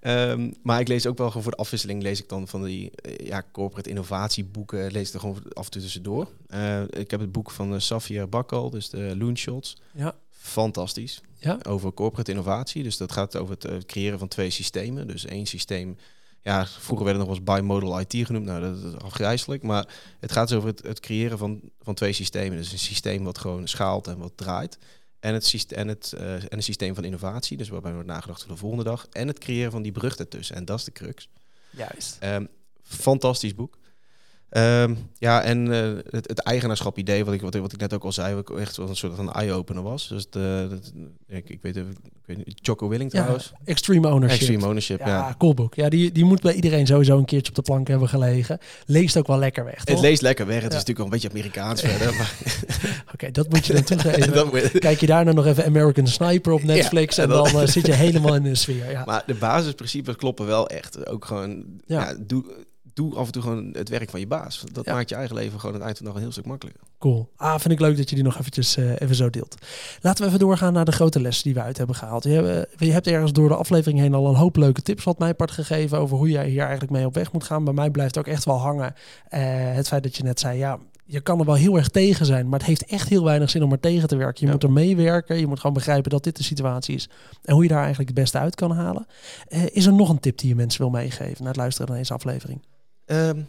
Ehm, 0.00 0.50
maar 0.62 0.80
ik 0.80 0.88
lees 0.88 1.06
ook 1.06 1.18
wel 1.18 1.26
gewoon 1.26 1.42
voor 1.42 1.52
de 1.52 1.58
afwisseling 1.58 2.02
lees 2.02 2.20
ik 2.20 2.28
dan 2.28 2.48
van 2.48 2.64
die 2.64 2.90
eh, 2.90 3.26
ja, 3.26 3.42
corporate 3.52 3.90
innovatieboeken, 3.90 4.90
lees 4.90 5.08
ik 5.08 5.14
er 5.14 5.20
gewoon 5.20 5.42
af 5.52 5.64
en 5.64 5.70
toe 5.70 5.82
tussendoor. 5.82 6.28
Eh, 6.46 6.82
ik 6.82 7.10
heb 7.10 7.20
het 7.20 7.32
boek 7.32 7.50
van 7.50 7.72
uh, 7.72 7.78
Safia 7.78 8.26
Bakkal, 8.26 8.70
dus 8.70 8.90
de 8.90 9.14
Loonshots. 9.18 9.76
Ja. 9.94 10.14
Fantastisch. 10.30 11.20
Ja. 11.38 11.58
Over 11.62 11.94
corporate 11.94 12.30
innovatie. 12.30 12.82
Dus 12.82 12.96
dat 12.96 13.12
gaat 13.12 13.36
over 13.36 13.54
het 13.54 13.64
eh, 13.64 13.78
creëren 13.78 14.18
van 14.18 14.28
twee 14.28 14.50
systemen. 14.50 15.06
Dus 15.06 15.24
één 15.24 15.46
systeem. 15.46 15.96
Ja, 16.42 16.66
vroeger 16.66 17.06
werd 17.06 17.18
het 17.18 17.26
nog 17.26 17.36
wel 17.36 17.46
eens 17.46 17.60
bimodal 17.60 18.00
IT 18.00 18.26
genoemd. 18.26 18.44
Nou, 18.44 18.60
dat 18.60 18.84
is 18.84 19.00
afgrijzelijk. 19.00 19.62
Maar 19.62 19.88
het 20.20 20.32
gaat 20.32 20.48
dus 20.48 20.56
over 20.56 20.68
het, 20.68 20.82
het 20.82 21.00
creëren 21.00 21.38
van, 21.38 21.60
van 21.82 21.94
twee 21.94 22.12
systemen. 22.12 22.56
Dus 22.56 22.72
een 22.72 22.78
systeem 22.78 23.24
wat 23.24 23.38
gewoon 23.38 23.68
schaalt 23.68 24.06
en 24.06 24.18
wat 24.18 24.32
draait. 24.34 24.78
En 25.20 25.34
het, 25.34 25.46
systeem, 25.46 25.78
en, 25.78 25.88
het, 25.88 26.12
uh, 26.14 26.34
en 26.34 26.46
een 26.48 26.62
systeem 26.62 26.94
van 26.94 27.04
innovatie, 27.04 27.56
dus 27.56 27.68
waarbij 27.68 27.92
wordt 27.92 28.08
nagedacht 28.08 28.42
voor 28.42 28.50
de 28.50 28.56
volgende 28.56 28.84
dag. 28.84 29.06
En 29.12 29.28
het 29.28 29.38
creëren 29.38 29.70
van 29.70 29.82
die 29.82 29.92
brug 29.92 30.16
ertussen. 30.16 30.56
En 30.56 30.64
dat 30.64 30.78
is 30.78 30.84
de 30.84 30.92
crux. 30.92 31.28
Juist. 31.70 32.18
Um, 32.24 32.48
fantastisch 32.82 33.54
boek. 33.54 33.77
Um, 34.50 34.98
ja, 35.18 35.42
en 35.42 35.66
uh, 35.66 35.98
het, 36.10 36.28
het 36.28 36.38
eigenaarschap 36.38 36.98
idee, 36.98 37.24
wat 37.24 37.34
ik, 37.34 37.40
wat, 37.40 37.54
wat 37.54 37.72
ik 37.72 37.80
net 37.80 37.94
ook 37.94 38.04
al 38.04 38.12
zei, 38.12 38.34
wat 38.34 38.50
echt 38.58 38.76
wel 38.76 38.88
een 38.88 38.96
soort 38.96 39.14
van 39.14 39.32
eye-opener 39.32 39.82
was. 39.82 40.08
Dus 40.08 40.30
de, 40.30 40.68
de, 40.70 41.36
ik, 41.36 41.48
ik, 41.48 41.58
weet, 41.62 41.76
ik 41.76 41.84
weet 42.24 42.36
niet, 42.36 42.66
Jocko 42.66 42.88
Willing 42.88 43.10
trouwens. 43.10 43.52
Ja, 43.52 43.58
extreme 43.64 44.08
Ownership. 44.08 44.38
Extreme 44.38 44.66
Ownership, 44.66 44.98
ja. 44.98 45.06
ja. 45.06 45.34
Cool 45.38 45.54
boek. 45.54 45.74
Ja, 45.74 45.88
die, 45.88 46.12
die 46.12 46.24
moet 46.24 46.40
bij 46.40 46.54
iedereen 46.54 46.86
sowieso 46.86 47.18
een 47.18 47.24
keertje 47.24 47.48
op 47.48 47.54
de 47.56 47.62
plank 47.62 47.88
hebben 47.88 48.08
gelegen. 48.08 48.58
Leest 48.86 49.16
ook 49.16 49.26
wel 49.26 49.38
lekker 49.38 49.64
weg, 49.64 49.84
toch? 49.84 49.94
Het 49.94 50.04
leest 50.04 50.22
lekker 50.22 50.46
weg. 50.46 50.62
Het 50.62 50.72
ja. 50.72 50.78
is 50.78 50.84
natuurlijk 50.84 50.98
wel 50.98 51.06
een 51.06 51.12
beetje 51.12 51.30
Amerikaans 51.30 51.80
verder. 51.80 52.08
Oké, 53.02 53.12
okay, 53.12 53.30
dat 53.30 53.48
moet 53.48 53.66
je 53.66 53.72
dan 53.72 53.82
toegeven. 53.82 54.80
Kijk 54.80 55.00
je 55.00 55.06
daarna 55.06 55.32
nog 55.32 55.46
even 55.46 55.64
American 55.64 56.06
Sniper 56.06 56.52
op 56.52 56.62
Netflix 56.62 57.18
en, 57.18 57.28
dan, 57.28 57.52
dan 57.52 57.62
uh, 57.62 57.68
zit 57.68 57.86
je 57.86 57.92
helemaal 57.92 58.34
in 58.34 58.42
de 58.42 58.54
sfeer. 58.54 58.90
Ja. 58.90 59.04
Maar 59.08 59.22
de 59.26 59.34
basisprincipes 59.34 60.16
kloppen 60.16 60.46
wel 60.46 60.68
echt. 60.68 61.06
Ook 61.08 61.24
gewoon, 61.24 61.64
ja. 61.86 62.16
doe 62.20 62.44
doe 62.98 63.14
af 63.14 63.26
en 63.26 63.32
toe 63.32 63.42
gewoon 63.42 63.68
het 63.72 63.88
werk 63.88 64.10
van 64.10 64.20
je 64.20 64.26
baas. 64.26 64.64
Dat 64.72 64.84
ja. 64.84 64.94
maakt 64.94 65.08
je 65.08 65.14
eigen 65.14 65.34
leven 65.36 65.60
gewoon 65.60 65.74
aan 65.74 65.80
het 65.80 65.84
eind 65.86 65.96
van 65.96 66.06
de 66.06 66.12
dag 66.12 66.20
een 66.20 66.26
heel 66.26 66.36
stuk 66.36 66.46
makkelijker. 66.46 66.82
Cool. 66.98 67.28
Ah, 67.36 67.58
vind 67.58 67.72
ik 67.74 67.80
leuk 67.80 67.96
dat 67.96 68.08
je 68.08 68.14
die 68.14 68.24
nog 68.24 68.38
eventjes 68.38 68.76
uh, 68.76 69.00
even 69.00 69.14
zo 69.14 69.30
deelt. 69.30 69.54
Laten 70.00 70.22
we 70.22 70.28
even 70.28 70.40
doorgaan 70.40 70.72
naar 70.72 70.84
de 70.84 70.92
grote 70.92 71.20
les 71.20 71.42
die 71.42 71.54
we 71.54 71.62
uit 71.62 71.76
hebben 71.76 71.96
gehaald. 71.96 72.24
Je, 72.24 72.30
hebt, 72.30 72.68
je 72.78 72.92
hebt 72.92 73.06
ergens 73.06 73.32
door 73.32 73.48
de 73.48 73.54
aflevering 73.56 74.00
heen 74.00 74.14
al 74.14 74.28
een 74.28 74.34
hoop 74.34 74.56
leuke 74.56 74.82
tips 74.82 75.04
wat 75.04 75.18
mij 75.18 75.34
part 75.34 75.50
gegeven 75.50 75.98
over 75.98 76.16
hoe 76.16 76.30
jij 76.30 76.48
hier 76.48 76.62
eigenlijk 76.62 76.90
mee 76.90 77.06
op 77.06 77.14
weg 77.14 77.32
moet 77.32 77.44
gaan. 77.44 77.64
Bij 77.64 77.74
mij 77.74 77.90
blijft 77.90 78.18
ook 78.18 78.26
echt 78.26 78.44
wel 78.44 78.58
hangen 78.58 78.94
uh, 78.94 79.40
het 79.74 79.88
feit 79.88 80.02
dat 80.02 80.16
je 80.16 80.22
net 80.22 80.40
zei, 80.40 80.58
ja, 80.58 80.78
je 81.04 81.20
kan 81.20 81.38
er 81.38 81.44
wel 81.44 81.54
heel 81.54 81.76
erg 81.76 81.88
tegen 81.88 82.26
zijn, 82.26 82.48
maar 82.48 82.58
het 82.58 82.68
heeft 82.68 82.84
echt 82.84 83.08
heel 83.08 83.24
weinig 83.24 83.50
zin 83.50 83.62
om 83.62 83.72
er 83.72 83.80
tegen 83.80 84.08
te 84.08 84.16
werken. 84.16 84.40
Je 84.40 84.46
Ja. 84.46 84.52
moet 84.52 84.62
er 84.62 84.70
meewerken, 84.72 85.38
je 85.38 85.46
moet 85.46 85.60
gewoon 85.60 85.74
begrijpen 85.74 86.10
dat 86.10 86.24
dit 86.24 86.36
de 86.36 86.42
situatie 86.42 86.94
is 86.94 87.08
en 87.44 87.54
hoe 87.54 87.62
je 87.62 87.68
daar 87.68 87.78
eigenlijk 87.84 88.08
het 88.08 88.18
beste 88.18 88.38
uit 88.38 88.54
kan 88.54 88.70
halen. 88.70 89.06
Eh, 89.48 89.62
is 89.72 89.86
er 89.86 89.92
nog 89.92 90.08
een 90.08 90.20
tip 90.20 90.38
die 90.38 90.48
je 90.48 90.54
mensen 90.54 90.80
wil 90.80 90.90
meegeven 90.90 91.42
na 91.42 91.48
het 91.48 91.56
luisteren 91.56 91.88
naar 91.90 91.98
deze 91.98 92.14
aflevering? 92.14 92.60
Ehm, 93.08 93.42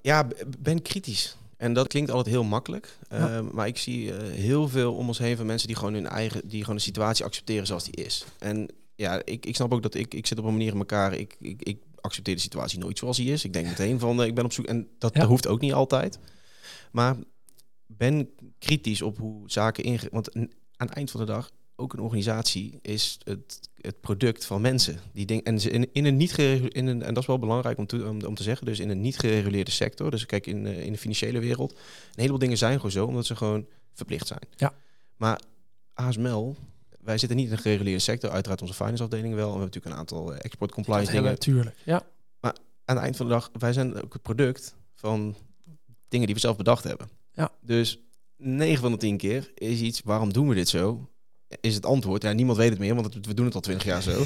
ja, 0.00 0.28
ben 0.58 0.82
kritisch. 0.82 1.36
En 1.56 1.72
dat 1.72 1.88
klinkt 1.88 2.10
altijd 2.10 2.34
heel 2.34 2.44
makkelijk. 2.44 2.98
Ja. 3.10 3.16
Ehm, 3.36 3.46
maar 3.52 3.66
ik 3.66 3.78
zie 3.78 4.12
eh, 4.16 4.30
heel 4.32 4.68
veel 4.68 4.94
om 4.94 5.06
ons 5.06 5.18
heen 5.18 5.36
van 5.36 5.46
mensen 5.46 5.68
die 5.68 5.76
gewoon 5.76 5.94
hun 5.94 6.06
eigen, 6.06 6.48
die 6.48 6.60
gewoon 6.60 6.76
de 6.76 6.82
situatie 6.82 7.24
accepteren 7.24 7.66
zoals 7.66 7.84
die 7.84 8.04
is. 8.04 8.24
En 8.38 8.68
ja, 8.94 9.22
ik, 9.24 9.46
ik 9.46 9.54
snap 9.54 9.72
ook 9.72 9.82
dat 9.82 9.94
ik, 9.94 10.14
ik 10.14 10.26
zit 10.26 10.38
op 10.38 10.44
een 10.44 10.52
manier 10.52 10.72
in 10.72 10.78
elkaar. 10.78 11.14
Ik, 11.14 11.36
ik, 11.40 11.62
ik 11.62 11.78
accepteer 12.00 12.34
de 12.34 12.40
situatie 12.40 12.78
nooit 12.78 12.98
zoals 12.98 13.16
die 13.16 13.32
is. 13.32 13.44
Ik 13.44 13.52
denk 13.52 13.66
meteen 13.66 13.98
van, 13.98 14.20
eh, 14.20 14.26
ik 14.26 14.34
ben 14.34 14.44
op 14.44 14.52
zoek. 14.52 14.66
En 14.66 14.88
dat, 14.98 15.14
Ja. 15.14 15.20
dat 15.20 15.28
hoeft 15.28 15.46
ook 15.46 15.60
niet 15.60 15.72
altijd. 15.72 16.18
Maar 16.92 17.16
ben 17.86 18.30
kritisch 18.58 19.02
op 19.02 19.18
hoe 19.18 19.42
zaken 19.50 19.84
inge... 19.84 20.08
Want 20.10 20.34
aan 20.34 20.48
het 20.86 20.90
eind 20.96 21.10
van 21.10 21.20
de 21.20 21.26
dag, 21.26 21.50
ook 21.76 21.92
een 21.92 22.00
organisatie 22.00 22.78
is 22.82 23.18
het, 23.24 23.70
het 23.80 24.00
product 24.00 24.44
van 24.44 24.60
mensen. 24.60 25.00
Die 25.12 25.26
ding, 25.26 25.44
en 25.44 25.60
ze 25.60 25.70
in, 25.70 25.88
in 25.92 26.04
een 26.04 26.16
niet 26.16 26.38
in 26.38 26.86
een, 26.86 27.02
en 27.02 27.14
dat 27.14 27.22
is 27.22 27.28
wel 27.28 27.38
belangrijk 27.38 27.78
om 27.78 27.86
te, 27.86 28.08
om, 28.08 28.24
om 28.24 28.34
te 28.34 28.42
zeggen, 28.42 28.66
dus 28.66 28.78
in 28.78 28.90
een 28.90 29.00
niet 29.00 29.18
gereguleerde 29.18 29.70
sector, 29.70 30.10
dus 30.10 30.26
kijk 30.26 30.46
in, 30.46 30.66
eh, 30.66 30.84
in 30.84 30.92
de 30.92 30.98
financiële 30.98 31.38
wereld, 31.38 31.70
een 31.72 31.78
heleboel 32.14 32.38
dingen 32.38 32.58
zijn 32.58 32.76
gewoon 32.76 32.90
zo, 32.90 33.06
omdat 33.06 33.26
ze 33.26 33.36
gewoon 33.36 33.66
verplicht 33.92 34.26
zijn. 34.26 34.42
Ja. 34.56 34.72
Maar 35.16 35.40
ASML, 35.94 36.56
wij 37.00 37.18
zitten 37.18 37.36
niet 37.36 37.46
in 37.46 37.52
een 37.52 37.58
gereguleerde 37.58 38.00
sector, 38.00 38.30
uiteraard 38.30 38.60
onze 38.60 38.74
finance 38.74 39.02
afdeling 39.02 39.34
wel, 39.34 39.48
en 39.48 39.54
we 39.54 39.58
hebben 39.58 39.66
natuurlijk 39.66 39.94
een 39.94 40.00
aantal 40.00 40.34
eh, 40.34 40.44
export 40.44 40.72
compliance 40.72 41.12
dingen. 41.12 41.30
Natuurlijk. 41.30 41.76
Ja. 41.84 42.02
Aan 42.86 42.96
het 42.96 43.04
eind 43.04 43.16
van 43.16 43.26
de 43.26 43.32
dag, 43.32 43.50
wij 43.58 43.72
zijn 43.72 44.02
ook 44.02 44.12
het 44.12 44.22
product 44.22 44.74
van 44.94 45.36
dingen 46.08 46.26
die 46.26 46.34
we 46.34 46.40
zelf 46.40 46.56
bedacht 46.56 46.84
hebben. 46.84 47.08
Ja. 47.32 47.50
Dus 47.60 47.98
9 48.36 48.80
van 48.80 48.92
de 48.92 48.98
10 48.98 49.16
keer 49.16 49.50
is 49.54 49.80
iets, 49.80 50.00
waarom 50.04 50.32
doen 50.32 50.48
we 50.48 50.54
dit 50.54 50.68
zo? 50.68 51.08
Is 51.60 51.74
het 51.74 51.86
antwoord, 51.86 52.22
ja, 52.22 52.32
niemand 52.32 52.58
weet 52.58 52.70
het 52.70 52.78
meer, 52.78 52.94
want 52.94 53.14
het- 53.14 53.26
we 53.26 53.34
doen 53.34 53.44
het 53.44 53.54
al 53.54 53.60
20 53.60 53.86
jaar 53.86 54.02
zo. 54.02 54.24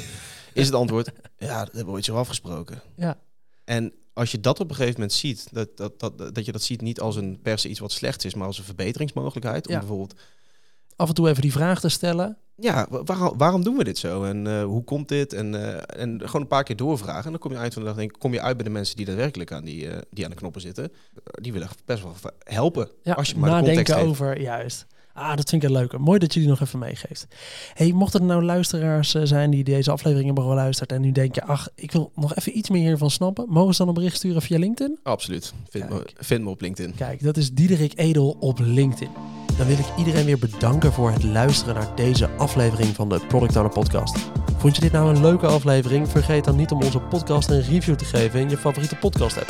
Is 0.53 0.65
het 0.65 0.75
antwoord, 0.75 1.11
ja, 1.37 1.57
dat 1.59 1.65
hebben 1.73 1.85
we 1.85 1.91
ooit 1.91 2.05
zo 2.05 2.15
afgesproken. 2.15 2.81
Ja. 2.95 3.17
En 3.65 3.93
als 4.13 4.31
je 4.31 4.39
dat 4.39 4.59
op 4.59 4.69
een 4.69 4.75
gegeven 4.75 4.99
moment 4.99 5.13
ziet, 5.17 5.47
dat, 5.51 5.77
dat, 5.77 5.99
dat, 5.99 6.35
dat 6.35 6.45
je 6.45 6.51
dat 6.51 6.61
ziet 6.63 6.81
niet 6.81 6.99
als 6.99 7.15
een 7.15 7.39
per 7.41 7.59
se 7.59 7.69
iets 7.69 7.79
wat 7.79 7.91
slechts 7.91 8.25
is, 8.25 8.33
maar 8.33 8.47
als 8.47 8.57
een 8.57 8.63
verbeteringsmogelijkheid. 8.63 9.67
Om 9.67 9.73
Ja. 9.73 9.79
bijvoorbeeld, 9.79 10.13
Af 10.95 11.07
en 11.07 11.13
toe 11.13 11.29
even 11.29 11.41
die 11.41 11.51
vraag 11.51 11.79
te 11.79 11.89
stellen. 11.89 12.37
ja, 12.55 12.87
wa- 12.89 13.03
waarom, 13.03 13.37
waarom 13.37 13.63
doen 13.63 13.77
we 13.77 13.83
dit 13.83 13.97
zo? 13.97 14.23
En 14.23 14.47
eh, 14.47 14.63
hoe 14.63 14.83
komt 14.83 15.07
dit? 15.07 15.33
En, 15.33 15.55
eh, 15.55 16.01
en 16.03 16.19
gewoon 16.25 16.41
een 16.41 16.47
paar 16.47 16.63
keer 16.63 16.75
doorvragen. 16.75 17.23
En 17.23 17.29
dan 17.31 17.39
kom 17.39 17.51
je 17.51 17.57
uit 17.57 17.73
van 17.73 17.81
de 17.81 17.87
dag, 17.87 17.97
denk 17.97 18.11
ik, 18.13 18.19
kom 18.19 18.33
je 18.33 18.41
uit 18.41 18.55
bij 18.55 18.65
de 18.65 18.71
mensen 18.71 18.95
die 18.95 19.05
daadwerkelijk 19.05 19.51
aan, 19.51 19.63
die, 19.63 19.89
eh, 19.89 19.97
die 20.11 20.23
aan 20.23 20.29
de 20.29 20.35
knoppen 20.35 20.61
zitten. 20.61 20.91
Die 21.31 21.53
willen 21.53 21.67
best 21.85 22.03
wel 22.03 22.15
helpen. 22.43 22.89
Ja, 23.03 23.13
als 23.13 23.29
je 23.29 23.37
maar 23.37 23.49
de 23.49 23.55
nadenken 23.55 23.85
context 23.85 24.09
over, 24.09 24.41
juist. 24.41 24.85
Ah, 25.19 25.35
dat 25.35 25.49
vind 25.49 25.63
ik 25.63 25.69
leuk. 25.69 25.97
Mooi 25.97 26.19
dat 26.19 26.33
je 26.33 26.39
die 26.39 26.49
nog 26.49 26.61
even 26.61 26.79
meegeeft. 26.79 27.27
Hey, 27.73 27.91
mochten 27.91 28.19
er 28.19 28.25
nou 28.25 28.43
luisteraars 28.43 29.13
eh, 29.13 29.21
zijn 29.23 29.49
die 29.49 29.63
deze 29.63 29.91
aflevering 29.91 30.25
hebben 30.25 30.43
geluisterd 30.43 30.91
en 30.91 31.01
nu 31.01 31.11
denken, 31.11 31.43
ach, 31.43 31.69
ik 31.75 31.91
wil 31.91 32.11
nog 32.15 32.35
even 32.35 32.57
iets 32.57 32.69
meer 32.69 32.81
hiervan 32.81 33.09
snappen, 33.11 33.45
mogen 33.49 33.71
ze 33.73 33.77
dan 33.77 33.87
een 33.87 33.93
bericht 33.93 34.15
sturen 34.15 34.41
via 34.41 34.57
LinkedIn? 34.57 34.99
Absoluut. 35.03 35.53
Vind 35.69 35.89
me, 35.89 35.95
Kijk. 35.95 36.13
vind 36.17 36.43
me 36.43 36.49
op 36.49 36.61
LinkedIn. 36.61 36.95
Kijk, 36.95 37.23
dat 37.23 37.37
is 37.37 37.53
Diederik 37.53 37.93
Edel 37.95 38.37
op 38.39 38.59
LinkedIn. 38.59 39.09
Dan 39.57 39.67
wil 39.67 39.77
ik 39.77 39.85
iedereen 39.97 40.25
weer 40.25 40.39
bedanken 40.39 40.93
voor 40.93 41.11
het 41.11 41.23
luisteren 41.23 41.75
naar 41.75 41.95
deze 41.95 42.29
aflevering 42.29 42.95
van 42.95 43.09
de 43.09 43.19
Product 43.27 43.55
Owner 43.55 43.71
Podcast. 43.71 44.17
Vond 44.57 44.75
je 44.75 44.81
dit 44.81 44.91
nou 44.91 45.15
een 45.15 45.21
leuke 45.21 45.47
aflevering? 45.47 46.09
Vergeet 46.09 46.43
dan 46.43 46.55
niet 46.55 46.71
om 46.71 46.81
onze 46.81 46.99
podcast 46.99 47.49
een 47.49 47.61
review 47.61 47.95
te 47.95 48.05
geven 48.05 48.39
in 48.39 48.49
je 48.49 48.57
favoriete 48.57 48.95
podcast 48.95 49.37
app. 49.37 49.49